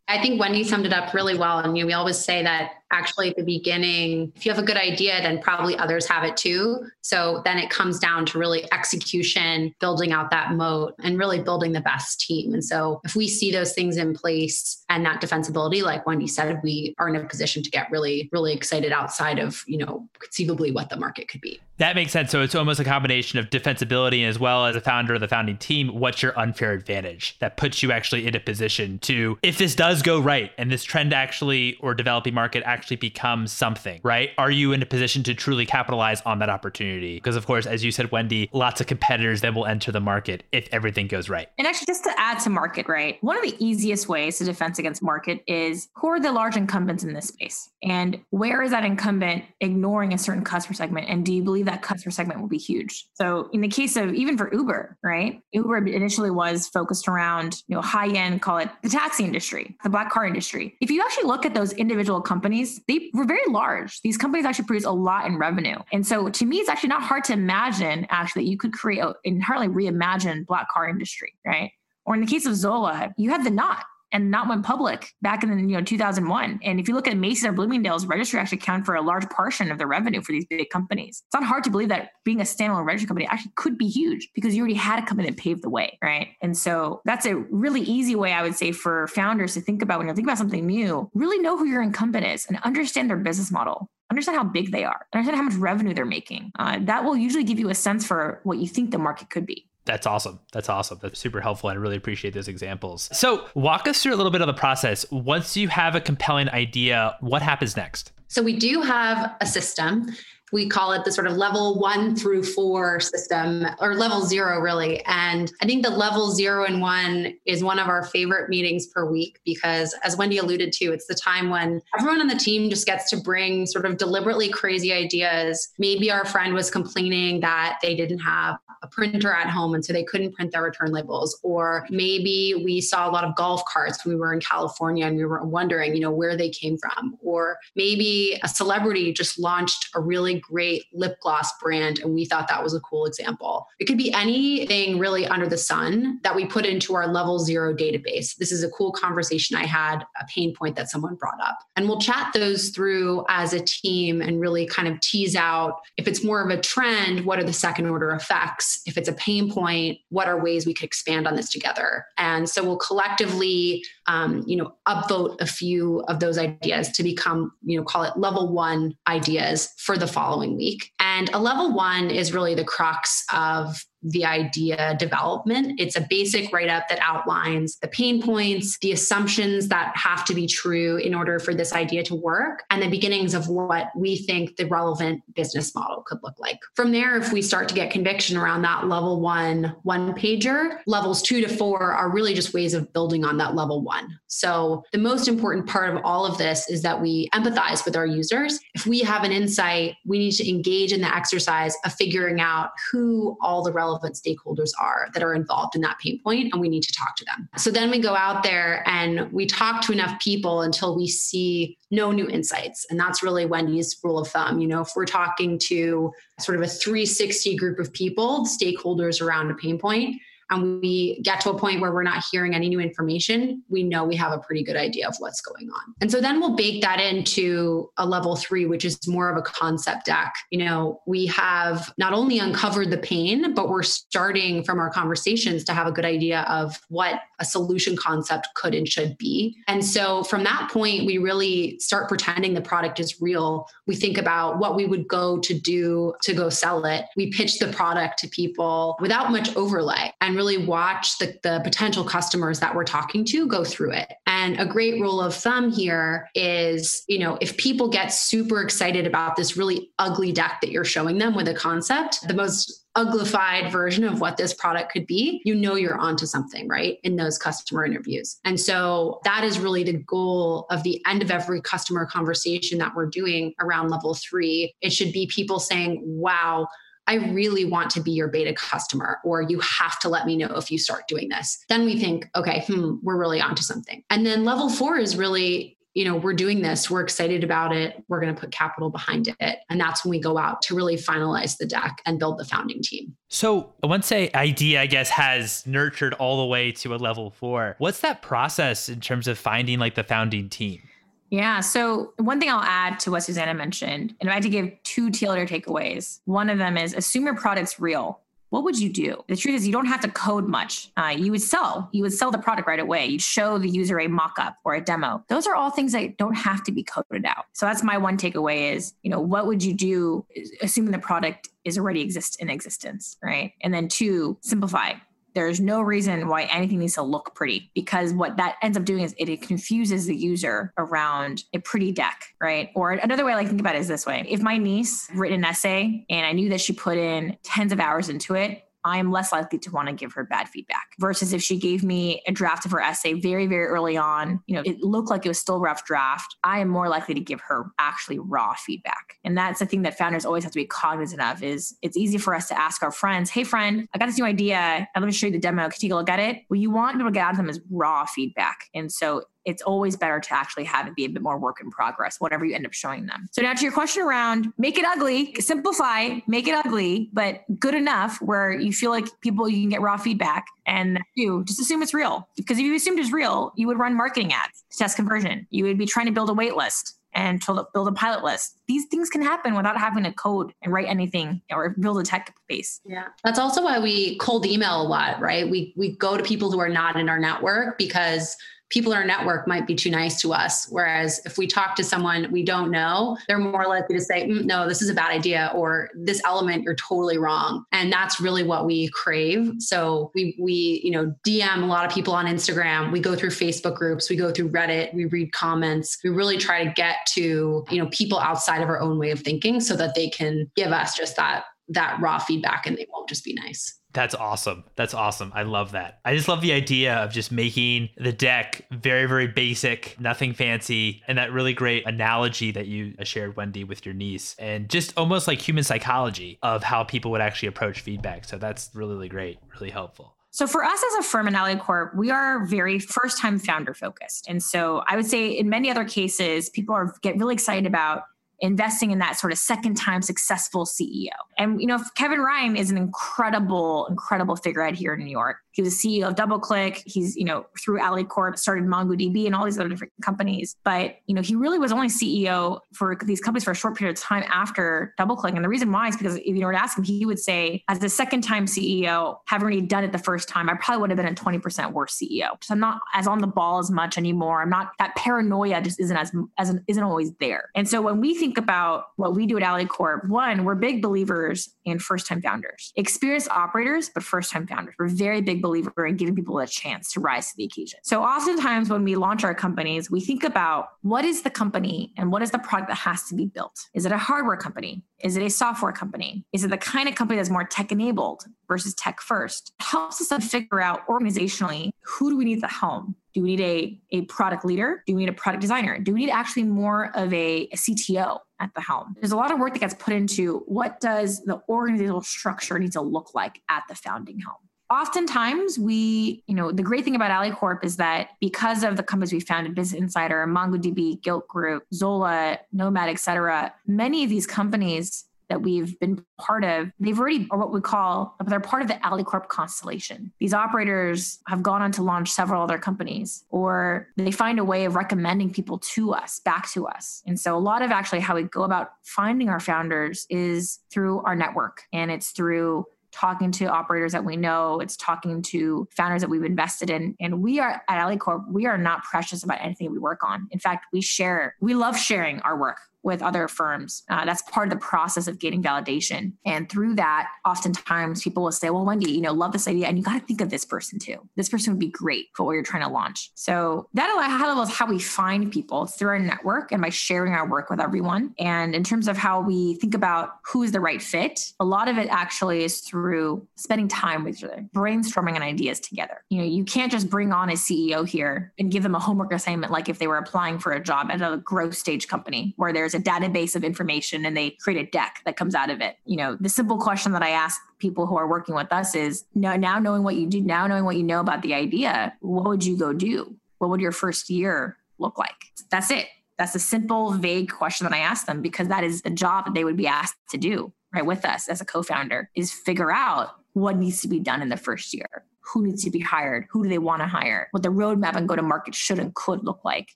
I 0.08 0.22
think 0.22 0.40
Wendy 0.40 0.64
summed 0.64 0.86
it 0.86 0.94
up 0.94 1.14
really 1.14 1.38
well. 1.38 1.60
And 1.60 1.78
you 1.78 1.84
know, 1.84 1.88
we 1.88 1.94
always 1.94 2.18
say 2.18 2.44
that 2.44 2.72
actually 2.94 3.30
at 3.30 3.36
the 3.36 3.44
beginning, 3.44 4.32
if 4.36 4.46
you 4.46 4.52
have 4.52 4.64
a 4.64 4.66
good 4.66 4.78
idea, 4.78 5.22
then 5.22 5.40
probably 5.42 5.78
others 5.78 6.06
have 6.06 6.24
it 6.24 6.38
too. 6.38 6.86
So 7.02 7.42
then 7.44 7.58
it 7.58 7.70
comes 7.70 8.00
down 8.00 8.26
to 8.28 8.38
really 8.38 8.72
execution, 8.72 9.74
building 9.80 10.14
out 10.14 10.32
that 10.32 10.54
moat, 10.54 10.96
and 11.04 11.18
really 11.18 11.42
building 11.42 11.74
the 11.74 11.82
best 11.82 12.22
team. 12.22 12.54
And 12.54 12.64
so 12.64 13.02
if 13.04 13.16
we 13.16 13.28
see 13.28 13.52
those 13.52 13.74
things 13.74 13.98
in 13.98 14.14
place 14.14 14.84
and 14.90 15.06
that 15.06 15.22
defensibility, 15.22 15.84
like 15.84 16.06
Wendy 16.06 16.28
said, 16.28 16.62
we 16.64 16.96
are 17.00 17.10
in 17.10 17.16
a 17.16 17.28
position 17.28 17.64
to 17.64 17.70
get 17.70 17.90
really, 17.92 18.30
really 18.32 18.54
excited 18.54 18.92
outside 18.92 19.40
of, 19.40 19.64
you 19.68 19.78
know, 19.78 20.08
conceivably 20.20 20.72
what 20.72 20.90
the 20.90 20.98
market 20.98 21.28
could 21.28 21.42
be. 21.42 21.60
That 21.78 21.96
makes 21.96 22.12
sense. 22.12 22.30
So 22.30 22.42
it's 22.44 22.54
almost 22.54 22.80
a 22.80 22.84
combination 22.84 23.40
of 23.40 23.50
defensibility 23.50 24.26
as 24.26 24.38
well 24.38 24.68
as 24.68 24.76
a 24.76 24.82
founder 24.82 25.16
of 25.16 25.22
the 25.22 25.28
founding 25.28 25.58
team. 25.58 26.00
What's 26.00 26.22
your 26.22 26.38
unfair 26.40 26.72
advantage 26.72 27.36
that 27.40 27.58
puts 27.58 27.82
you 27.82 27.92
actually 27.92 28.28
in 28.28 28.36
a 28.36 28.40
position 28.40 29.00
to, 29.00 29.40
if 29.42 29.58
this 29.58 29.74
does 29.74 30.04
go 30.04 30.20
right 30.20 30.52
and 30.60 30.72
this 30.72 30.84
trend 30.84 31.14
actually 31.14 31.76
or 31.82 31.96
developing 31.96 32.36
market 32.36 32.62
actually 32.64 32.83
becomes 32.90 33.52
something, 33.52 34.00
right? 34.04 34.32
Are 34.38 34.52
you 34.52 34.74
in 34.74 34.82
a 34.82 34.86
position 34.86 35.24
to 35.24 35.34
truly 35.34 35.66
capitalize 35.66 36.22
on 36.22 36.40
that 36.40 36.50
opportunity? 36.50 37.16
Because, 37.16 37.36
of 37.36 37.46
course, 37.46 37.66
as 37.66 37.84
you 37.84 37.92
said, 37.92 38.12
Wendy, 38.12 38.50
lots 38.54 38.82
of 38.82 38.88
competitors 38.88 39.42
then 39.42 39.56
will 39.56 39.66
enter 39.66 39.92
the 39.92 40.00
market 40.00 40.44
if 40.52 40.68
everything 40.72 41.08
goes 41.08 41.30
right. 41.30 41.48
And 41.58 41.68
actually, 41.68 41.88
just 41.88 42.04
to 42.06 42.12
add 42.18 42.40
to 42.42 42.50
market, 42.50 42.88
right? 42.88 43.18
One 43.22 43.38
of 43.38 43.44
the 43.44 43.56
easiest 43.64 44.08
ways 44.08 44.38
to 44.38 44.46
defense 44.46 44.80
against 44.80 45.02
market 45.02 45.44
is 45.48 45.88
who 45.96 46.10
are 46.10 46.20
the 46.20 46.32
large 46.32 46.56
incumbents 46.56 47.04
in 47.04 47.14
this 47.14 47.28
space? 47.28 47.70
And 47.84 48.20
where 48.30 48.62
is 48.62 48.72
that 48.72 48.84
incumbent 48.84 49.44
ignoring 49.62 50.14
a 50.14 50.18
certain 50.18 50.44
customer 50.44 50.74
segment? 50.74 51.10
And 51.10 51.26
do 51.26 51.34
you 51.34 51.44
believe 51.44 51.66
that 51.66 51.82
customer 51.82 52.12
segment 52.12 52.42
will 52.42 52.48
be 52.48 52.58
huge? 52.58 53.08
So 53.14 53.50
in 53.54 53.62
the 53.62 53.68
case 53.68 53.96
of 53.96 54.14
even 54.14 54.38
for 54.38 54.54
Uber, 54.54 54.98
right? 55.04 55.42
Uber 55.52 55.86
initially 55.88 56.32
was 56.32 56.68
focused 56.68 57.08
around, 57.08 57.62
you 57.68 57.76
know, 57.76 57.82
high 57.82 58.10
end, 58.10 58.42
call 58.42 58.58
it 58.58 58.70
the 58.82 58.90
taxi 58.90 59.24
industry, 59.24 59.76
the 59.84 59.90
black 59.90 60.10
car 60.10 60.26
industry. 60.26 60.76
If 60.82 60.90
you 60.90 61.02
actually 61.02 61.26
look 61.26 61.46
at 61.46 61.54
those 61.54 61.74
individual 61.74 62.22
companies, 62.22 62.63
they 62.88 63.10
were 63.14 63.26
very 63.26 63.46
large. 63.48 64.02
These 64.02 64.18
companies 64.18 64.46
actually 64.46 64.66
produce 64.66 64.86
a 64.86 64.92
lot 64.92 65.26
in 65.26 65.38
revenue. 65.38 65.78
And 65.92 66.06
so 66.06 66.30
to 66.30 66.46
me, 66.46 66.58
it's 66.58 66.70
actually 66.70 66.90
not 66.90 67.04
hard 67.04 67.24
to 67.26 67.34
imagine 67.34 68.06
actually 68.10 68.44
that 68.44 68.50
you 68.50 68.58
could 68.58 68.74
create 68.74 69.02
an 69.02 69.14
entirely 69.24 69.68
reimagined 69.68 70.46
black 70.46 70.70
car 70.70 70.88
industry, 70.88 71.34
right? 71.46 71.72
Or 72.06 72.16
in 72.16 72.22
the 72.22 72.28
case 72.28 72.46
of 72.46 72.56
Zola, 72.56 73.14
you 73.18 73.30
had 73.30 73.46
the 73.46 73.50
Knot 73.50 73.86
and 74.14 74.32
Knot 74.32 74.48
went 74.48 74.64
public 74.64 75.12
back 75.22 75.44
in 75.44 75.50
you 75.68 75.76
know 75.76 75.82
2001. 75.82 76.60
And 76.64 76.80
if 76.80 76.88
you 76.88 76.94
look 76.94 77.08
at 77.08 77.18
Macy's 77.18 77.46
or 77.46 77.52
Bloomingdale's, 77.52 78.06
registry 78.06 78.40
actually 78.40 78.60
account 78.60 78.86
for 78.86 78.96
a 78.96 79.02
large 79.02 79.28
portion 79.30 79.72
of 79.72 79.80
the 79.80 79.88
revenue 79.88 80.22
for 80.22 80.32
these 80.32 80.46
big 80.46 80.70
companies. 80.70 81.24
It's 81.26 81.34
not 81.34 81.44
hard 81.44 81.64
to 81.66 81.70
believe 81.70 81.90
that 81.90 82.12
being 82.24 82.40
a 82.40 82.44
standalone 82.44 82.86
registry 82.86 83.08
company 83.08 83.28
actually 83.28 83.52
could 83.56 83.78
be 83.78 83.88
huge 83.88 84.30
because 84.34 84.56
you 84.56 84.62
already 84.62 84.76
had 84.76 85.04
a 85.04 85.06
company 85.06 85.30
that 85.30 85.38
paved 85.38 85.64
the 85.64 85.70
way, 85.70 85.98
right? 86.02 86.30
And 86.42 86.56
so 86.56 87.02
that's 87.06 87.26
a 87.26 87.36
really 87.36 87.82
easy 87.82 88.16
way 88.16 88.34
I 88.34 88.44
would 88.44 88.56
say 88.56 88.72
for 88.72 89.08
founders 89.08 89.56
to 89.56 89.62
think 89.62 89.82
about 89.82 89.98
when 89.98 90.08
you're 90.08 90.16
thinking 90.16 90.30
about 90.30 90.38
something 90.38 90.66
new. 90.66 91.10
Really 91.14 91.40
know 91.40 91.58
who 91.58 91.66
your 91.66 91.82
incumbent 91.82 92.26
is 92.26 92.46
and 92.46 92.60
understand 92.64 93.10
their 93.10 93.18
business 93.18 93.52
model 93.52 93.90
understand 94.12 94.38
how 94.38 94.44
big 94.44 94.72
they 94.72 94.84
are, 94.84 95.08
understand 95.12 95.38
how 95.38 95.44
much 95.44 95.56
revenue 95.56 95.92
they're 95.92 96.06
making. 96.06 96.52
Uh, 96.60 96.78
that 96.82 97.04
will 97.04 97.18
usually 97.18 97.44
give 97.44 97.58
you 97.58 97.70
a 97.70 97.74
sense 97.74 98.06
for 98.06 98.42
what 98.44 98.60
you 98.60 98.68
think 98.68 98.92
the 98.92 98.98
market 99.00 99.30
could 99.32 99.46
be. 99.46 99.66
That's 99.86 100.08
awesome. 100.08 100.40
That's 100.52 100.70
awesome. 100.70 101.00
That's 101.02 101.20
super 101.20 101.42
helpful. 101.42 101.70
I 101.70 101.74
really 101.74 101.98
appreciate 101.98 102.34
those 102.34 102.48
examples. 102.48 103.10
So, 103.12 103.48
walk 103.54 103.88
us 103.88 104.02
through 104.02 104.14
a 104.14 104.18
little 104.18 104.32
bit 104.32 104.42
of 104.42 104.48
the 104.48 104.54
process. 104.54 105.06
Once 105.12 105.58
you 105.58 105.68
have 105.68 105.96
a 105.96 106.02
compelling 106.02 106.50
idea, 106.50 107.18
what 107.20 107.42
happens 107.42 107.76
next? 107.76 108.12
So, 108.28 108.42
we 108.42 108.56
do 108.56 108.82
have 108.82 109.36
a 109.42 109.46
system 109.46 110.08
we 110.54 110.70
call 110.70 110.94
it 110.94 111.04
the 111.04 111.12
sort 111.12 111.26
of 111.26 111.36
level 111.36 111.80
one 111.80 112.16
through 112.16 112.44
four 112.44 113.00
system 113.00 113.66
or 113.80 113.96
level 113.96 114.22
zero 114.22 114.60
really 114.60 115.04
and 115.06 115.52
i 115.62 115.66
think 115.66 115.84
the 115.84 115.90
level 115.90 116.32
zero 116.32 116.64
and 116.64 116.80
one 116.80 117.34
is 117.46 117.64
one 117.64 117.80
of 117.80 117.88
our 117.88 118.04
favorite 118.04 118.50
meetings 118.50 118.88
per 118.88 119.10
week 119.10 119.40
because 119.44 119.94
as 120.04 120.16
wendy 120.16 120.38
alluded 120.38 120.72
to 120.72 120.94
it's 120.94 121.08
the 121.08 121.16
time 121.16 121.50
when 121.50 121.82
everyone 121.98 122.22
on 122.22 122.28
the 122.28 122.36
team 122.36 122.70
just 122.70 122.86
gets 122.86 123.10
to 123.10 123.18
bring 123.18 123.66
sort 123.66 123.86
of 123.86 123.98
deliberately 123.98 124.48
crazy 124.48 124.94
ideas 124.94 125.70
maybe 125.80 126.10
our 126.12 126.24
friend 126.24 126.54
was 126.54 126.70
complaining 126.70 127.42
that 127.42 127.80
they 127.82 127.96
didn't 127.96 128.20
have 128.20 128.56
a 128.84 128.88
printer 128.88 129.34
at 129.34 129.50
home 129.50 129.74
and 129.74 129.84
so 129.84 129.94
they 129.94 130.04
couldn't 130.04 130.34
print 130.34 130.52
their 130.52 130.62
return 130.62 130.92
labels. 130.92 131.40
Or 131.42 131.88
maybe 131.90 132.62
we 132.64 132.82
saw 132.82 133.10
a 133.10 133.12
lot 133.12 133.24
of 133.24 133.36
golf 133.36 133.64
carts 133.66 134.06
when 134.06 134.14
we 134.14 134.20
were 134.20 134.34
in 134.34 134.40
california 134.40 135.06
and 135.08 135.18
we 135.18 135.26
were 135.26 135.44
wondering 135.44 135.96
you 135.96 136.02
know 136.02 136.12
where 136.12 136.38
they 136.38 136.50
came 136.50 136.78
from. 136.78 137.18
Or 137.22 137.58
maybe 137.76 138.40
a 138.44 138.48
celebrity 138.48 139.14
just 139.14 139.40
launched 139.40 139.90
a 139.96 140.02
really 140.02 140.40
great 140.40 140.86
lip 140.94 141.20
gloss 141.22 141.50
brand 141.62 142.00
and 142.00 142.14
we 142.14 142.26
thought 142.26 142.48
that 142.50 142.62
was 142.62 142.74
a 142.74 142.80
cool 142.82 143.06
example. 143.06 143.68
It 143.80 143.86
could 143.86 143.98
be 143.98 144.14
anything 144.14 145.00
really 145.00 145.26
under 145.26 145.48
the 145.48 145.58
sun 145.58 146.20
that 146.24 146.36
we 146.36 146.46
put 146.46 146.66
into 146.66 146.96
our 146.96 147.08
level 147.08 147.40
zero 147.40 147.74
database. 147.74 148.36
This 148.36 148.52
is 148.52 148.64
a 148.64 148.70
cool 148.70 148.92
conversation 148.92 149.56
i 149.56 149.66
had 149.66 150.04
a 150.20 150.26
pain 150.28 150.54
point 150.54 150.76
that 150.76 150.90
someone 150.90 151.16
brought 151.16 151.40
up. 151.42 151.58
And 151.76 151.88
we'll 151.88 152.00
chat 152.00 152.32
those 152.34 152.70
through 152.70 153.26
as 153.30 153.54
a 153.54 153.60
team 153.62 154.22
and 154.22 154.40
really 154.40 154.66
kind 154.66 154.88
of 154.88 155.00
tease 155.00 155.36
out 155.36 155.80
if 155.98 156.08
it's 156.08 156.24
more 156.24 156.42
of 156.42 156.50
a 156.50 156.60
trend 156.60 157.26
what 157.26 157.40
are 157.40 157.44
the 157.44 157.54
second 157.54 157.88
order 157.88 158.12
effects 158.12 158.73
if 158.86 158.98
it's 158.98 159.10
a 159.10 159.14
pain 159.14 159.52
point, 159.52 160.00
what 160.10 160.28
are 160.28 160.42
ways 160.42 160.66
we 160.66 160.74
could 160.74 160.86
expand 160.86 161.28
on 161.28 161.36
this 161.36 161.50
together? 161.50 162.06
And 162.18 162.50
so 162.50 162.64
we'll 162.64 162.78
collectively, 162.78 163.84
um, 164.08 164.44
you 164.46 164.58
know, 164.58 164.76
upvote 164.88 165.40
a 165.40 165.46
few 165.46 166.02
of 166.08 166.20
those 166.20 166.38
ideas 166.38 166.90
to 166.90 167.04
become, 167.04 167.52
you 167.64 167.78
know, 167.78 167.84
call 167.84 168.04
it 168.04 168.18
level 168.18 168.52
one 168.52 168.96
ideas 169.08 169.74
for 169.78 169.98
the 169.98 170.08
following 170.08 170.58
week. 170.58 170.92
And 171.00 171.30
a 171.34 171.40
level 171.40 171.74
one 171.74 172.10
is 172.10 172.34
really 172.34 172.56
the 172.56 172.66
crux 172.66 173.26
of 173.34 173.84
the 174.04 174.26
idea 174.26 174.96
development. 175.00 175.80
It's 175.80 175.96
a 175.96 176.06
basic 176.10 176.52
write 176.52 176.70
up 176.70 176.90
that 176.90 177.00
outlines 177.02 177.78
the 177.78 177.88
pain 177.88 178.22
points, 178.22 178.78
the 178.80 178.92
assumptions 178.92 179.70
that 179.70 179.96
have 179.96 180.26
to 180.26 180.34
be 180.34 180.46
true 180.46 180.98
in 180.98 181.16
order 181.16 181.40
for 181.40 181.54
this 181.54 181.72
idea 181.74 182.04
to 182.04 182.16
work, 182.16 182.64
and 182.70 182.82
the 182.82 182.90
beginnings 182.90 183.34
of 183.34 183.48
what 183.48 183.88
we 183.96 184.18
think 184.18 184.58
the 184.58 184.66
relevant 184.66 185.22
business 185.36 185.74
model 185.74 186.04
could 186.06 186.20
look 186.22 186.38
like. 186.38 186.60
From 186.76 186.92
there, 186.92 187.16
if 187.16 187.32
we 187.32 187.42
start 187.42 187.70
to 187.70 187.76
get 187.76 187.92
conviction 187.92 188.36
around 188.36 188.64
that 188.64 188.88
level 188.88 189.22
one, 189.22 189.76
one 189.84 190.14
pager, 190.14 190.80
levels 190.86 191.22
two 191.22 191.40
to 191.40 191.48
four 191.48 191.94
are 191.94 192.12
really 192.12 192.34
just 192.34 192.54
ways 192.54 192.74
of 192.74 192.92
building 192.92 193.24
on 193.24 193.38
that 193.38 193.56
level 193.56 193.82
one. 193.82 193.93
So 194.28 194.84
the 194.92 194.98
most 194.98 195.28
important 195.28 195.68
part 195.68 195.96
of 195.96 196.02
all 196.04 196.26
of 196.26 196.38
this 196.38 196.70
is 196.70 196.82
that 196.82 197.02
we 197.02 197.30
empathize 197.34 197.86
with 197.86 197.96
our 197.96 198.06
users. 198.06 198.60
If 198.74 198.86
we 198.86 199.00
have 199.02 199.24
an 199.24 199.32
insight, 199.32 199.96
we 200.06 200.20
need 200.20 200.34
to 200.34 200.50
engage 200.50 200.92
in 200.92 201.02
the 201.02 201.16
exercise 201.16 201.76
of 201.86 201.94
figuring 201.94 202.42
out 202.42 202.72
who 202.92 203.38
all 203.42 203.64
the 203.64 203.72
relevant 203.72 203.94
relevant 204.04 204.16
stakeholders 204.16 204.72
are 204.82 205.08
that 205.14 205.24
are 205.24 205.34
involved 205.34 205.76
in 205.76 205.82
that 205.82 205.98
pain 206.00 206.20
point 206.24 206.50
and 206.52 206.62
we 206.62 206.70
need 206.70 206.84
to 206.84 206.94
talk 206.94 207.16
to 207.18 207.26
them. 207.26 207.50
So 207.58 207.72
then 207.72 207.92
we 207.92 208.00
go 208.00 208.16
out 208.16 208.44
there 208.44 208.84
and 208.88 209.32
we 209.32 209.46
talk 209.46 209.82
to 209.86 209.92
enough 209.92 210.20
people 210.20 210.62
until 210.62 210.96
we 210.96 211.08
see 211.08 211.78
no 211.92 212.12
new 212.12 212.28
insights. 212.28 212.86
And 212.90 213.00
that's 213.00 213.22
really 213.22 213.46
Wendy's 213.46 213.98
rule 214.04 214.20
of 214.20 214.28
thumb. 214.28 214.60
You 214.60 214.68
know, 214.68 214.82
if 214.82 214.90
we're 214.96 215.06
talking 215.06 215.60
to 215.68 216.12
sort 216.40 216.58
of 216.58 216.64
a 216.64 216.68
360 216.68 217.56
group 217.56 217.80
of 217.80 217.94
people, 217.94 218.46
stakeholders 218.46 219.22
around 219.22 219.52
a 219.52 219.56
pain 219.56 219.78
point, 219.78 220.16
and 220.50 220.82
we 220.82 221.22
get 221.24 221.42
to 221.42 221.50
a 221.50 221.58
point 221.58 221.82
where 221.82 221.92
we're 221.92 222.04
not 222.04 222.24
hearing 222.32 222.54
any 222.54 222.70
new 222.70 222.80
information, 222.80 223.64
we 223.70 223.84
know 223.84 224.04
we 224.04 224.16
have 224.16 224.32
a 224.32 224.40
pretty 224.40 224.64
good 224.64 224.76
idea 224.76 225.08
of 225.08 225.16
what's 225.20 225.42
going 225.42 225.70
on. 225.70 225.94
And 226.02 226.12
so 226.12 226.22
then 226.22 226.40
we'll 226.40 226.56
bake 226.56 226.82
that 226.82 227.00
into 227.00 227.90
a 227.98 228.06
level 228.06 228.36
three, 228.36 228.66
which 228.66 228.86
is 228.86 229.08
more 229.08 229.30
of 229.30 229.38
a 229.38 229.42
concept 229.42 230.06
deck. 230.06 230.34
You 230.52 230.60
know, 230.66 231.02
we 231.06 231.26
have 231.28 231.94
not 231.98 232.14
only 232.14 232.40
uncovered 232.40 232.92
the 232.92 232.98
pain, 232.98 233.54
but 233.54 233.70
we're 233.70 233.84
starting 233.84 234.64
from 234.64 234.80
our 234.80 234.90
conversations 234.90 235.64
to 235.66 235.74
have 235.74 235.88
a 235.88 235.92
good 235.92 236.06
idea 236.06 236.42
of 236.50 236.80
what 236.90 237.22
a 237.40 237.46
solution 237.46 237.96
concept 237.96 238.48
could 238.56 238.74
and 238.74 238.88
should 238.88 239.18
be. 239.18 239.56
And 239.68 239.84
so 239.84 240.24
from 240.24 240.44
that 240.44 240.70
point, 240.72 241.06
we 241.06 241.18
really 241.18 241.80
start 241.80 242.08
pretending 242.08 242.54
the 242.54 242.62
product 242.62 243.00
is 243.00 243.22
real. 243.22 243.68
We 243.88 243.96
think 243.96 244.18
about 244.18 244.60
what 244.60 244.76
we 244.76 244.86
would 244.86 245.08
go 245.08 245.40
to 245.40 245.54
do 245.54 246.14
to 246.24 246.34
go 246.34 246.50
sell 246.50 246.86
it. 246.86 247.06
We 247.16 247.32
pitch 247.32 247.60
the 247.60 247.68
product 247.68 248.20
to 248.20 248.28
people 248.28 248.98
without 249.00 249.32
much 249.32 249.56
overlay 249.56 250.14
and 250.22 250.36
really 250.36 250.43
watch 250.66 251.18
the, 251.18 251.38
the 251.44 251.62
potential 251.64 252.04
customers 252.04 252.60
that 252.60 252.76
we're 252.76 252.84
talking 252.84 253.26
to 253.26 253.48
go 253.48 253.64
through 253.64 253.92
it. 253.92 254.14
And 254.28 254.60
a 254.60 254.66
great 254.66 255.02
rule 255.02 255.22
of 255.22 255.34
thumb 255.34 255.72
here 255.72 256.30
is, 256.36 257.04
you 257.08 257.20
know, 257.20 257.38
if 257.42 257.58
people 257.58 257.90
get 257.90 258.08
super 258.08 258.62
excited 258.62 259.08
about 259.08 259.36
this 259.36 259.58
really 259.58 259.90
ugly 260.00 260.32
deck 260.32 260.60
that 260.62 260.72
you're 260.72 260.86
showing 260.86 261.18
them 261.18 261.36
with 261.36 261.48
a 261.48 261.54
concept, 261.54 262.28
the 262.28 262.34
most 262.34 262.84
uglified 262.96 263.72
version 263.72 264.04
of 264.04 264.22
what 264.22 264.38
this 264.38 264.54
product 264.54 264.92
could 264.92 265.08
be, 265.08 265.42
you 265.46 265.56
know 265.56 265.76
you're 265.76 265.98
onto 265.98 266.26
something, 266.26 266.68
right? 266.68 267.00
In 267.04 267.16
those 267.16 267.40
customer 267.40 267.86
interviews. 267.86 268.40
And 268.46 268.60
so 268.60 269.20
that 269.24 269.44
is 269.44 269.58
really 269.58 269.84
the 269.84 269.94
goal 269.94 270.68
of 270.70 270.84
the 270.84 271.02
end 271.08 271.24
of 271.24 271.32
every 271.32 271.62
customer 271.62 272.06
conversation 272.06 272.78
that 272.80 272.94
we're 272.96 273.08
doing 273.08 273.54
around 273.60 273.90
level 273.90 274.14
three. 274.14 274.76
It 274.82 274.94
should 274.94 275.12
be 275.12 275.28
people 275.28 275.60
saying, 275.60 276.04
wow, 276.06 276.68
I 277.08 277.16
really 277.16 277.66
want 277.66 277.90
to 277.92 278.02
be 278.02 278.12
your 278.12 278.28
beta 278.28 278.54
customer, 278.54 279.20
or 279.24 279.42
you 279.42 279.60
have 279.60 280.00
to 280.00 280.10
let 280.10 280.26
me 280.26 280.38
know 280.38 280.56
if 280.56 280.72
you 280.72 280.78
start 280.78 281.08
doing 281.08 281.30
this. 281.30 281.64
Then 281.70 281.86
we 281.86 282.00
think, 282.00 282.30
okay, 282.36 282.64
hmm, 282.68 282.96
we're 283.04 283.18
really 283.18 283.42
onto 283.42 283.62
something. 283.62 284.04
And 284.10 284.26
then 284.26 284.46
level 284.46 284.70
four 284.70 284.98
is 284.98 285.16
really 285.16 285.78
you 285.94 286.04
know, 286.04 286.16
we're 286.16 286.34
doing 286.34 286.62
this, 286.62 286.90
we're 286.90 287.02
excited 287.02 287.44
about 287.44 287.72
it, 287.72 288.04
we're 288.08 288.20
going 288.20 288.34
to 288.34 288.40
put 288.40 288.52
capital 288.52 288.90
behind 288.90 289.28
it. 289.40 289.60
And 289.70 289.80
that's 289.80 290.04
when 290.04 290.10
we 290.10 290.20
go 290.20 290.38
out 290.38 290.62
to 290.64 290.76
really 290.76 290.96
finalize 290.96 291.58
the 291.58 291.68
deck 291.68 292.02
and 292.06 292.18
build 292.18 292.40
the 292.40 292.46
founding 292.46 292.82
team. 292.82 293.16
So, 293.30 293.74
once 293.84 294.12
a 294.12 294.32
idea, 294.34 294.82
I 294.82 294.88
guess, 294.88 295.10
has 295.10 295.66
nurtured 295.68 296.14
all 296.16 296.42
the 296.42 296.48
way 296.48 296.72
to 296.72 296.96
a 296.96 296.98
level 296.98 297.30
four, 297.30 297.76
what's 297.78 298.00
that 298.00 298.22
process 298.22 298.90
in 298.90 299.02
terms 299.02 299.28
of 299.28 299.38
finding 299.38 299.80
like 299.80 299.96
the 299.96 300.04
founding 300.04 300.50
team? 300.50 300.82
Yeah. 301.30 301.62
So 301.62 302.14
one 302.18 302.40
thing 302.40 302.50
I'll 302.50 302.62
add 302.62 303.00
to 303.02 303.12
what 303.12 303.24
Susannah 303.24 303.56
mentioned, 303.56 304.16
and 304.22 304.30
I 304.30 304.34
had 304.34 304.44
to 304.44 304.50
give 304.50 304.72
two 304.84 305.10
tailor 305.10 305.48
takeaways. 305.48 306.20
One 306.26 306.50
of 306.50 306.58
them 306.58 306.78
is 306.78 306.94
assume 306.94 307.26
your 307.26 307.36
product's 307.36 307.80
real. 307.80 308.20
What 308.54 308.64
would 308.66 308.78
you 308.78 308.94
do? 308.94 309.24
The 309.28 309.36
truth 309.36 309.56
is, 309.56 309.66
you 309.66 309.74
don't 309.74 309.88
have 309.88 310.02
to 310.02 310.10
code 310.10 310.48
much. 310.48 310.92
Uh, 310.96 311.16
you 311.18 311.32
would 311.32 311.42
sell. 311.42 311.90
You 311.92 312.04
would 312.04 312.14
sell 312.14 312.30
the 312.30 312.38
product 312.38 312.68
right 312.68 312.80
away. 312.80 313.08
You'd 313.08 313.24
show 313.24 313.58
the 313.58 313.68
user 313.68 314.00
a 314.00 314.06
mock-up 314.08 314.58
or 314.64 314.76
a 314.76 314.82
demo. 314.82 315.24
Those 315.28 315.48
are 315.48 315.56
all 315.56 315.72
things 315.72 315.92
that 315.94 316.18
don't 316.18 316.36
have 316.36 316.64
to 316.66 316.72
be 316.72 316.84
coded 316.84 317.26
out. 317.26 317.46
So 317.54 317.66
that's 317.66 317.82
my 317.82 317.98
one 317.98 318.16
takeaway: 318.16 318.72
is 318.76 318.94
you 319.02 319.10
know 319.10 319.20
what 319.20 319.48
would 319.48 319.64
you 319.64 319.74
do, 319.74 320.28
assuming 320.62 320.92
the 320.92 321.00
product 321.00 321.50
is 321.64 321.80
already 321.80 322.02
exist 322.02 322.40
in 322.40 322.52
existence, 322.52 323.18
right? 323.24 323.54
And 323.62 323.74
then 323.74 323.88
two, 323.88 324.38
simplify 324.42 324.94
there's 325.34 325.60
no 325.60 325.82
reason 325.82 326.28
why 326.28 326.44
anything 326.44 326.80
needs 326.80 326.96
to 326.96 327.02
look 327.02 327.36
pretty 327.36 327.72
because 327.74 328.14
what 328.14 328.38
that 328.38 328.56
ends 328.62 328.78
up 328.78 328.86
doing 328.86 329.04
is 329.04 329.14
it, 329.18 329.30
it, 329.30 329.42
confuses 329.42 330.06
the 330.06 330.16
user 330.16 330.74
around 330.78 331.44
a 331.54 331.60
pretty 331.60 331.92
deck, 331.92 332.26
right? 332.40 332.70
Or 332.76 332.92
another 332.92 333.26
way 333.26 333.34
I 333.34 333.36
like 333.36 333.46
to 333.46 333.50
think 333.50 333.62
about 333.62 333.76
it 333.76 333.80
is 333.80 333.88
this 333.88 334.06
way. 334.06 334.26
If 334.30 334.42
my 334.42 334.58
niece 334.58 335.10
written 335.14 335.40
an 335.40 335.46
essay 335.46 336.06
and 336.10 336.26
I 336.26 336.32
knew 336.32 336.50
that 336.50 336.62
she 336.62 336.74
put 336.74 336.98
in 336.98 337.38
tens 337.44 337.72
of 337.72 337.80
hours 337.80 338.10
into 338.10 338.36
it, 338.36 338.64
I'm 338.86 339.12
less 339.12 339.32
likely 339.32 339.60
to 339.60 339.72
want 339.72 339.88
to 339.88 339.94
give 339.94 340.14
her 340.14 340.24
bad 340.24 340.50
feedback 340.50 340.94
versus 341.00 341.34
if 341.34 341.42
she 341.42 341.58
gave 341.58 341.84
me 341.84 342.22
a 342.28 342.32
draft 342.32 342.66
of 342.66 342.72
her 342.72 342.82
essay 342.82 343.14
very, 343.14 343.48
very 343.48 343.66
early 343.66 343.98
on, 343.98 344.42
you 344.48 344.56
know, 344.56 344.64
it 344.66 344.82
looked 344.82 345.10
like 345.10 345.26
it 345.26 345.30
was 345.30 345.40
still 345.40 345.60
rough 345.60 345.86
draft. 345.86 346.36
I 346.44 346.60
am 346.60 346.70
more 346.70 346.90
likely 346.90 347.14
to 347.14 347.22
give 347.22 347.42
her 347.42 347.72
actually 347.80 348.20
raw 348.20 348.54
feedback. 348.56 349.18
And 349.24 349.38
that's 349.38 349.60
the 349.60 349.66
thing 349.66 349.84
that 349.84 349.98
founders 349.98 350.26
always 350.26 350.44
have 350.44 350.52
to 350.54 350.60
be 350.60 350.66
cognizant 350.66 351.22
of 351.22 351.44
is 351.44 351.76
it's 351.82 351.98
easy 351.98 352.18
for 352.18 352.36
us 352.36 352.48
to 352.50 352.60
ask 352.60 352.84
our 352.84 352.92
friends, 352.92 353.30
Hey 353.30 353.44
friend, 353.44 353.88
I 353.94 353.98
got 353.98 354.08
this 354.08 354.18
new 354.18 354.26
idea. 354.26 354.88
I'm 354.96 355.02
going 355.02 355.12
to 355.12 355.18
show 355.18 355.28
you 355.28 355.34
the 355.34 355.40
demo. 355.40 355.64
Can 355.64 355.72
you 355.72 355.90
take 355.90 355.92
a 355.92 355.96
look 355.96 356.10
at 356.10 356.20
it? 356.20 356.44
What 356.48 356.60
you 356.60 356.72
want 356.72 356.98
people 356.98 357.10
to 357.10 357.14
get 357.14 357.26
out 357.26 357.32
of 357.32 357.38
them 357.38 357.50
is 357.50 357.62
raw 357.72 358.06
feedback. 358.06 358.66
And 358.74 358.92
so 358.92 359.24
it's 359.46 359.62
always 359.62 359.96
better 359.96 360.20
to 360.20 360.34
actually 360.34 360.64
have 360.66 360.88
it 360.88 360.96
be 360.96 361.06
a 361.06 361.10
bit 361.10 361.22
more 361.22 361.38
work 361.38 361.58
in 361.62 361.70
progress, 361.70 362.20
whatever 362.20 362.46
you 362.46 362.56
end 362.56 362.66
up 362.66 362.74
showing 362.74 363.06
them. 363.06 363.28
So 363.32 363.42
now 363.42 363.54
to 363.54 363.64
your 363.64 363.72
question 363.72 364.04
around 364.04 364.54
make 364.58 364.78
it 364.78 364.86
ugly, 364.86 365.36
simplify, 365.40 366.20
make 366.28 366.48
it 366.48 366.56
ugly, 366.56 367.10
but 367.14 367.42
good 367.60 367.76
enough 367.76 368.22
where 368.22 368.52
you 368.52 368.72
feel 368.72 368.92
like 368.92 369.08
people 369.22 369.50
you 369.50 369.62
can 369.62 369.70
get 369.70 369.82
raw 369.82 369.98
feedback 369.98 370.46
and 370.66 371.00
you 371.16 371.44
just 371.46 371.60
assume 371.60 371.82
it's 371.82 371.94
real. 371.94 372.28
Because 372.38 372.58
if 372.58 372.64
you 372.64 372.76
assumed 372.76 373.00
it's 373.00 373.12
real, 373.12 373.52
you 373.56 373.68
would 373.68 373.80
run 373.80 373.96
marketing 373.96 374.34
ads 374.34 374.64
test 374.78 374.96
conversion. 374.96 375.48
You 375.50 375.66
would 375.66 375.78
be 375.78 375.86
trying 375.86 376.08
to 376.08 376.12
build 376.12 376.30
a 376.30 376.34
wait 376.34 376.56
list 376.56 376.98
and 377.16 377.42
to 377.44 377.68
build 377.74 377.88
a 377.88 377.92
pilot 377.92 378.24
list. 378.24 378.58
These 378.68 378.86
things 378.86 379.10
can 379.10 379.22
happen 379.22 379.56
without 379.56 379.78
having 379.78 380.04
to 380.04 380.12
code 380.12 380.54
and 380.62 380.74
write 380.74 380.88
anything 380.88 381.42
or 381.52 381.70
build 381.80 382.00
a 382.00 382.04
tech 382.04 382.36
base. 382.48 382.82
Yeah. 382.86 383.06
That's 383.24 383.40
also 383.40 383.64
why 383.64 383.80
we 383.80 384.18
cold 384.18 384.46
email 384.46 384.82
a 384.82 384.88
lot, 384.88 385.20
right? 385.20 385.50
We 385.50 385.74
we 385.78 385.96
go 385.96 386.18
to 386.18 386.24
people 386.24 386.52
who 386.52 386.60
are 386.60 386.70
not 386.70 386.96
in 386.96 387.10
our 387.10 387.20
network 387.20 387.78
because 387.78 388.36
people 388.74 388.92
in 388.92 388.98
our 388.98 389.06
network 389.06 389.48
might 389.48 389.68
be 389.68 389.76
too 389.76 389.92
nice 389.92 390.20
to 390.20 390.34
us. 390.34 390.66
Whereas 390.70 391.22
if 391.26 391.38
we 391.38 391.46
talk 391.46 391.76
to 391.76 391.84
someone 391.84 392.32
we 392.32 392.42
don't 392.42 392.72
know, 392.72 393.20
they're 393.28 393.38
more 393.38 393.68
likely 393.68 393.96
to 393.96 394.02
say, 394.02 394.28
mm, 394.28 394.46
no, 394.46 394.68
this 394.68 394.82
is 394.82 394.90
a 394.90 394.96
bad 394.96 395.12
idea, 395.12 395.52
or 395.54 395.92
this 395.94 396.20
element, 396.26 396.64
you're 396.64 396.76
totally 396.76 397.20
wrong. 397.20 397.66
And 397.72 397.94
that's 397.94 398.20
really 398.20 398.42
what 398.42 398.66
we 398.66 398.90
crave. 398.90 399.54
So 399.60 400.12
we, 400.16 400.36
we, 400.40 400.82
you 400.84 400.90
know, 400.90 401.14
DM 401.26 401.62
a 401.62 401.68
lot 401.68 401.86
of 401.86 401.92
people 401.94 402.16
on 402.16 402.26
Instagram. 402.26 402.92
We 402.92 403.00
go 403.00 403.16
through 403.16 403.30
Facebook 403.30 403.76
groups, 403.76 404.10
we 404.10 404.16
go 404.16 404.32
through 404.32 404.50
Reddit, 404.50 404.92
we 404.96 405.06
read 405.06 405.32
comments. 405.34 406.00
We 406.04 406.10
really 406.10 406.38
try 406.38 406.64
to 406.66 406.72
get 406.72 407.06
to, 407.14 407.64
you 407.70 407.78
know, 407.78 407.88
people 407.92 408.18
outside 408.18 408.64
of 408.64 408.70
our 408.70 408.80
own 408.80 408.98
way 408.98 409.12
of 409.12 409.20
thinking 409.20 409.60
so 409.60 409.76
that 409.76 409.94
they 409.94 410.10
can 410.10 410.50
give 410.56 410.72
us 410.72 410.98
just 410.98 411.16
that 411.18 411.44
that 411.70 411.98
raw 412.02 412.20
feedback 412.20 412.66
and 412.66 412.78
they 412.78 412.86
won't 412.92 413.08
just 413.08 413.24
be 413.24 413.34
nice. 413.34 413.80
That's 413.94 414.16
awesome. 414.16 414.64
That's 414.76 414.94
awesome. 414.94 415.32
I 415.36 415.44
love 415.44 415.74
that. 415.74 416.00
I 416.04 416.16
just 416.16 416.28
love 416.28 416.42
the 416.42 416.52
idea 416.52 416.96
of 416.96 417.12
just 417.12 417.32
making 417.32 417.90
the 417.98 418.12
deck 418.12 418.66
very, 418.72 419.06
very 419.06 419.28
basic, 419.28 419.96
nothing 420.00 420.34
fancy, 420.34 421.04
and 421.08 421.18
that 421.18 421.32
really 421.32 421.54
great 421.54 421.86
analogy 421.86 422.52
that 422.52 422.66
you 422.68 422.96
shared, 423.04 423.36
Wendy, 423.36 423.64
with 423.64 423.86
your 423.86 423.94
niece, 423.94 424.36
and 424.40 424.68
just 424.70 424.98
almost 424.98 425.28
like 425.28 425.40
human 425.40 425.64
psychology 425.64 426.40
of 426.42 426.64
how 426.64 426.84
people 426.84 427.12
would 427.12 427.22
actually 427.22 427.50
approach 427.50 427.82
feedback. 427.82 428.26
So 428.26 428.38
that's 428.38 428.72
really, 428.74 428.96
really 428.96 429.10
great, 429.10 429.40
really 429.54 429.70
helpful. 429.70 430.16
So 430.32 430.48
for 430.48 430.64
us 430.64 430.84
as 430.84 431.06
a 431.06 431.08
firm 431.08 431.28
in 431.28 431.36
AlleyCorp, 431.36 431.96
we 431.96 432.10
are 432.10 432.44
very 432.48 432.80
first 432.80 433.20
time 433.20 433.38
founder 433.38 433.76
focused. 433.76 434.26
And 434.28 434.42
so 434.42 434.84
I 434.88 434.96
would 434.96 435.06
say 435.06 435.30
in 435.30 435.48
many 435.48 435.70
other 435.70 435.86
cases, 435.86 436.50
people 436.50 436.74
are 436.74 436.96
get 437.04 437.16
really 437.18 437.36
excited 437.36 437.68
about 437.68 438.06
investing 438.44 438.92
in 438.92 439.00
that 439.00 439.18
sort 439.18 439.32
of 439.32 439.40
second 439.40 439.76
time 439.76 440.02
successful 440.02 440.66
CEO. 440.66 441.08
And 441.38 441.62
you 441.62 441.66
know, 441.66 441.80
Kevin 441.96 442.20
Ryan 442.20 442.56
is 442.58 442.70
an 442.70 442.78
incredible, 442.78 443.88
incredible 443.90 444.36
figurehead 444.36 444.76
here 444.76 444.94
in 444.94 445.04
New 445.04 445.10
York. 445.10 445.38
He 445.54 445.62
was 445.62 445.76
CEO 445.76 446.10
of 446.10 446.16
DoubleClick. 446.16 446.82
He's, 446.86 447.16
you 447.16 447.26
know, 447.26 447.46
through 447.64 447.80
AlleyCorp 447.80 448.38
started 448.38 448.66
MongoDB 448.66 449.28
and 449.28 449.36
all 449.36 449.46
these 449.46 449.58
other 449.58 449.70
different 449.70 449.94
companies. 450.02 450.56
But, 450.66 450.98
you 451.06 451.14
know, 451.16 451.22
he 451.22 451.36
really 451.36 451.60
was 451.60 451.72
only 451.72 451.88
CEO 451.88 452.60
for 452.74 452.98
these 453.06 453.22
companies 453.22 453.44
for 453.44 453.52
a 453.52 453.56
short 453.56 453.78
period 453.78 453.96
of 453.98 454.04
time 454.04 454.24
after 454.28 454.94
DoubleClick. 455.00 455.36
And 455.36 455.44
the 455.44 455.50
reason 455.50 455.72
why 455.72 455.88
is 455.88 455.96
because 455.96 456.16
if 456.16 456.26
you 456.26 456.46
were 456.46 456.52
to 456.52 456.62
ask 456.62 456.78
him, 456.78 456.84
he 456.84 457.06
would 457.06 457.20
say, 457.20 457.64
as 457.70 457.80
the 457.80 457.90
second 457.90 458.22
time 458.22 458.46
CEO, 458.46 459.18
having 459.28 459.44
already 459.44 459.62
done 459.62 459.84
it 459.84 459.92
the 459.92 460.00
first 460.00 460.28
time, 460.28 460.50
I 460.50 460.56
probably 460.56 460.82
would 460.82 460.90
have 460.90 460.98
been 460.98 461.06
a 461.06 461.14
20% 461.14 461.72
worse 461.72 462.00
CEO. 462.00 462.30
So 462.42 462.54
I'm 462.54 462.60
not 462.60 462.82
as 462.96 463.06
on 463.06 463.20
the 463.20 463.28
ball 463.28 463.60
as 463.60 463.70
much 463.70 463.98
anymore. 463.98 464.42
I'm 464.42 464.50
not 464.50 464.72
that 464.80 464.96
paranoia 464.96 465.62
just 465.62 465.80
isn't 465.80 465.96
as, 465.96 466.12
as 466.40 466.56
isn't 466.68 466.84
always 466.84 467.14
there. 467.20 467.52
And 467.56 467.70
so 467.70 467.80
when 467.82 468.02
we 468.02 468.16
think 468.16 468.33
about 468.38 468.88
what 468.96 469.16
we 469.16 469.26
do 469.26 469.38
at 469.38 469.44
AlleyCorp, 469.44 470.08
one, 470.10 470.44
we're 470.44 470.56
big 470.56 470.82
believers 470.82 471.50
in 471.66 471.80
first 471.80 472.08
time 472.08 472.22
founders, 472.22 472.72
experienced 472.76 473.30
operators, 473.30 473.90
but 473.90 474.04
first 474.04 474.32
time 474.32 474.48
founders. 474.48 474.76
We're 474.78 474.88
very 474.88 475.22
big 475.22 475.42
believer 475.42 475.86
in 475.86 475.98
giving 475.98 476.16
people 476.16 476.40
a 476.40 476.48
chance 476.48 476.92
to 476.94 477.00
rise 477.00 477.32
to 477.32 477.38
the 477.38 477.46
occasion. 477.46 477.80
So 477.84 478.02
oftentimes 478.02 478.70
when 478.70 478.84
we 478.84 478.96
launch 478.96 479.24
our 479.24 479.36
companies, 479.36 479.90
we 479.90 480.02
think 480.02 480.24
about 480.24 480.70
what 480.82 481.06
is 481.06 481.22
the 481.22 481.30
company 481.30 481.94
and 481.98 482.12
what 482.12 482.22
is 482.22 482.32
the 482.32 482.40
product 482.40 482.70
that 482.70 482.78
has 482.78 483.04
to 483.10 483.16
be 483.16 483.26
built? 483.26 483.68
Is 483.74 483.86
it 483.86 483.92
a 483.92 483.98
hardware 483.98 484.38
company? 484.38 484.84
Is 485.04 485.18
it 485.18 485.24
a 485.24 485.30
software 485.30 485.72
company? 485.72 486.26
Is 486.34 486.44
it 486.44 486.50
the 486.50 486.58
kind 486.58 486.88
of 486.88 486.96
company 486.96 487.18
that's 487.18 487.30
more 487.30 487.44
tech 487.44 487.72
enabled 487.72 488.26
versus 488.48 488.74
tech 488.74 489.02
first? 489.02 489.54
It 489.60 489.66
helps 489.66 490.00
us 490.02 490.10
to 490.10 490.22
figure 490.22 490.62
out 490.62 490.88
organizationally 490.88 491.72
who 491.82 492.10
do 492.10 492.18
we 492.18 492.26
need 492.26 492.42
the 492.42 492.48
helm? 492.48 492.96
Do 493.14 493.22
we 493.22 493.36
need 493.36 493.42
a, 493.42 493.98
a 493.98 494.02
product 494.06 494.44
leader? 494.46 494.84
Do 494.88 494.96
we 494.96 495.02
need 495.02 495.10
a 495.10 495.14
product 495.14 495.42
designer? 495.42 495.78
Do 495.80 495.94
we 495.94 496.06
need 496.06 496.12
actually 496.12 496.44
more 496.44 496.96
of 496.96 497.14
a, 497.14 497.48
a 497.52 497.56
CTO 497.56 498.20
at 498.40 498.54
the 498.56 498.62
helm? 498.62 498.96
There's 499.00 499.12
a 499.12 499.16
lot 499.16 499.32
of 499.32 499.40
work 499.40 499.54
that 499.54 499.60
gets 499.60 499.76
put 499.76 499.94
into 499.94 500.40
what 500.48 500.80
does 500.80 501.24
the 501.24 501.42
organizational 501.48 502.02
structure 502.02 502.58
need 502.58 502.72
to 502.74 502.82
look 502.82 503.14
like 503.14 503.42
at 503.50 503.64
the 503.70 503.76
founding 503.76 504.20
helm 504.20 504.38
oftentimes 504.74 505.60
we, 505.60 506.24
you 506.28 506.34
know, 506.34 506.52
the 506.52 506.64
great 506.64 506.84
thing 506.84 506.96
about 506.96 507.12
AlleyCorp 507.12 507.64
is 507.64 507.78
that 507.78 508.10
because 508.20 508.64
of 508.64 508.76
the 508.76 508.84
companies 508.84 509.14
we 509.14 509.20
founded, 509.20 509.54
Business 509.54 509.80
Insider, 509.80 510.26
MongoDB, 510.28 511.02
Gilt 511.02 511.28
Group, 511.28 511.64
Zola, 511.74 512.40
Nomad, 512.52 512.90
et 512.90 513.00
cetera, 513.00 513.54
many 513.68 514.04
of 514.04 514.10
these 514.10 514.26
companies 514.26 515.06
that 515.34 515.42
we've 515.42 515.80
been 515.80 516.06
part 516.20 516.46
of, 516.46 516.72
they've 516.80 517.00
already, 517.00 517.28
or 517.32 517.40
what 517.40 517.52
we 517.52 517.60
call, 517.60 518.16
they're 518.28 518.40
part 518.40 518.62
of 518.62 518.68
the 518.68 518.76
AlleyCorp 518.76 519.30
constellation. 519.30 520.14
These 520.20 520.32
operators 520.32 521.18
have 521.28 521.42
gone 521.42 521.64
on 521.64 521.72
to 521.72 521.82
launch 521.82 522.12
several 522.12 522.44
other 522.44 522.60
companies, 522.60 523.26
or 523.32 523.88
they 523.98 524.12
find 524.12 524.38
a 524.38 524.44
way 524.44 524.66
of 524.66 524.76
recommending 524.76 525.34
people 525.34 525.58
to 525.74 525.92
us, 525.92 526.20
back 526.20 526.52
to 526.52 526.68
us. 526.68 527.02
And 527.08 527.20
so 527.20 527.36
a 527.36 527.40
lot 527.40 527.64
of 527.64 527.72
actually 527.72 528.02
how 528.02 528.14
we 528.14 528.24
go 528.24 528.44
about 528.44 528.74
finding 528.84 529.28
our 529.28 529.40
founders 529.40 530.06
is 530.08 530.60
through 530.70 531.02
our 531.02 531.16
network 531.16 531.64
and 531.74 531.90
it's 531.90 532.12
through 532.12 532.68
talking 532.92 533.32
to 533.32 533.46
operators 533.46 533.94
that 533.94 534.06
we 534.06 534.16
know, 534.16 534.60
it's 534.60 534.78
talking 534.78 535.24
to 535.24 535.68
founders 535.72 536.02
that 536.02 536.12
we've 536.12 536.24
invested 536.24 536.70
in. 536.70 536.96
And 537.00 537.24
we 537.24 537.40
are 537.40 537.64
at 537.68 537.84
AlleyCorp, 537.84 538.32
we 538.32 538.46
are 538.46 538.60
not 538.60 538.84
precious 538.84 539.24
about 539.24 539.40
anything 539.42 539.72
we 539.72 539.80
work 539.80 540.04
on. 540.04 540.28
In 540.30 540.38
fact, 540.38 540.68
we 540.72 540.82
share, 540.82 541.36
we 541.42 541.56
love 541.56 541.76
sharing 541.76 542.20
our 542.20 542.38
work 542.38 542.60
with 542.84 543.02
other 543.02 543.28
firms. 543.28 543.84
Uh, 543.90 544.06
that's 544.06 544.22
part 544.24 544.48
of 544.48 544.54
the 544.54 544.60
process 544.60 545.08
of 545.08 545.20
gaining 545.20 545.42
validation. 545.42 546.14
And 546.26 546.50
through 546.50 546.76
that, 546.76 547.08
oftentimes 547.26 548.04
people 548.04 548.24
will 548.24 548.32
say, 548.32 548.50
well, 548.50 548.66
Wendy, 548.66 548.92
you 548.92 549.02
know, 549.02 549.14
love 549.14 549.32
this 549.32 549.48
idea. 549.48 549.68
And 549.68 549.78
you 549.78 549.84
got 549.84 550.00
to 550.00 550.06
think 550.06 550.22
of 550.22 550.30
this 550.30 550.46
person 550.46 550.80
too. 550.80 550.98
This 551.16 551.30
person 551.30 551.54
would 551.54 551.60
be 551.60 551.70
great 551.70 552.08
for 552.16 552.26
what 552.26 552.34
you're 552.34 552.44
trying 552.44 552.64
to 552.64 552.70
launch. 552.70 553.12
So 553.16 553.70
that 553.74 553.90
high 553.90 554.28
level 554.28 554.44
is 554.44 554.50
how 554.50 554.68
we 554.68 554.80
find 554.80 555.32
people 555.32 555.66
through 555.66 555.90
our 555.90 556.00
network 556.00 556.52
and 556.52 556.62
by 556.62 556.70
sharing 556.70 557.14
our 557.14 557.28
work 557.28 557.50
with 557.50 557.60
everyone. 557.60 558.14
And 558.20 558.54
in 558.54 558.64
terms 558.64 558.88
of 558.88 558.98
how 558.98 559.22
we 559.22 559.56
think 559.56 559.74
about 559.74 560.12
who 560.26 560.44
is 560.44 560.52
the 560.52 560.60
right 560.60 560.82
fit, 560.82 561.20
a 561.40 561.46
lot 561.46 561.68
of 561.68 561.78
it 561.78 561.88
actually 561.90 562.44
is 562.44 562.62
through 562.62 563.26
spending 563.36 563.68
time 563.68 564.04
with 564.04 564.18
each 564.18 564.24
other, 564.24 564.46
brainstorming 564.56 565.16
on 565.16 565.22
ideas 565.22 565.60
together. 565.60 566.04
You 566.10 566.20
know, 566.20 566.26
you 566.26 566.44
can't 566.44 566.72
just 566.72 566.90
bring 566.90 567.12
on 567.12 567.30
a 567.30 567.34
CEO 567.34 567.88
here 567.88 568.34
and 568.38 568.52
give 568.52 568.64
them 568.64 568.76
a 568.76 568.80
homework 568.80 569.14
assignment 569.14 569.52
like 569.52 569.70
if 569.70 569.80
they 569.80 569.88
were 569.88 569.98
applying 569.98 570.40
for 570.40 570.52
a 570.52 570.64
job 570.64 570.88
at 570.92 571.02
a 571.02 571.18
growth 571.18 571.56
stage 571.56 571.88
company 571.88 572.34
where 572.38 572.54
there's 572.54 572.73
there's 572.74 572.82
a 572.82 572.90
database 572.90 573.36
of 573.36 573.44
information 573.44 574.06
and 574.06 574.16
they 574.16 574.32
create 574.32 574.68
a 574.68 574.70
deck 574.70 575.02
that 575.06 575.18
comes 575.18 575.36
out 575.36 575.50
of 575.50 575.62
it. 575.62 575.78
You 575.86 575.98
know, 575.98 576.18
the 576.20 576.30
simple 576.30 576.58
question 576.58 576.92
that 576.94 577.04
I 577.04 577.10
ask 577.10 577.40
people 577.60 577.86
who 577.86 577.98
are 577.98 578.08
working 578.08 578.36
with 578.36 578.52
us 578.52 578.76
is 578.76 579.06
now, 579.16 579.36
now 579.36 579.60
knowing 579.60 579.84
what 579.84 579.96
you 579.96 580.08
do, 580.08 580.22
now 580.22 580.48
knowing 580.48 580.66
what 580.66 580.76
you 580.76 580.84
know 580.84 581.00
about 581.00 581.22
the 581.22 581.34
idea, 581.34 581.94
what 582.02 582.26
would 582.26 582.46
you 582.46 582.58
go 582.58 582.74
do? 582.74 583.16
What 583.38 583.50
would 583.50 583.62
your 583.62 583.72
first 583.72 584.10
year 584.10 584.58
look 584.80 584.98
like? 584.98 585.16
That's 585.52 585.72
it. 585.72 585.88
That's 586.18 586.36
a 586.36 586.40
simple, 586.40 586.94
vague 586.94 587.32
question 587.32 587.66
that 587.66 587.74
I 587.74 587.80
ask 587.80 588.06
them 588.06 588.22
because 588.22 588.48
that 588.48 588.64
is 588.64 588.82
a 588.86 588.90
job 588.90 589.26
that 589.26 589.34
they 589.34 589.44
would 589.44 589.58
be 589.58 589.68
asked 589.68 589.98
to 590.10 590.18
do 590.18 590.54
right 590.74 590.86
with 590.86 591.06
us 591.06 591.28
as 591.28 591.42
a 591.42 591.46
co-founder 591.46 592.10
is 592.16 592.32
figure 592.32 592.72
out 592.72 593.10
what 593.34 593.58
needs 593.58 593.82
to 593.82 593.88
be 593.88 594.00
done 594.00 594.22
in 594.22 594.30
the 594.30 594.38
first 594.38 594.74
year 594.74 595.06
who 595.22 595.44
needs 595.44 595.64
to 595.64 595.72
be 595.72 595.80
hired 595.80 596.26
who 596.32 596.44
do 596.44 596.50
they 596.50 596.58
want 596.58 596.82
to 596.82 596.88
hire 596.88 597.28
what 597.32 597.44
the 597.44 597.50
roadmap 597.50 597.96
and 597.96 598.10
go 598.10 598.16
to 598.16 598.22
market 598.22 598.56
should 598.56 598.80
and 598.80 598.94
could 598.96 599.24
look 599.24 599.40
like 599.46 599.70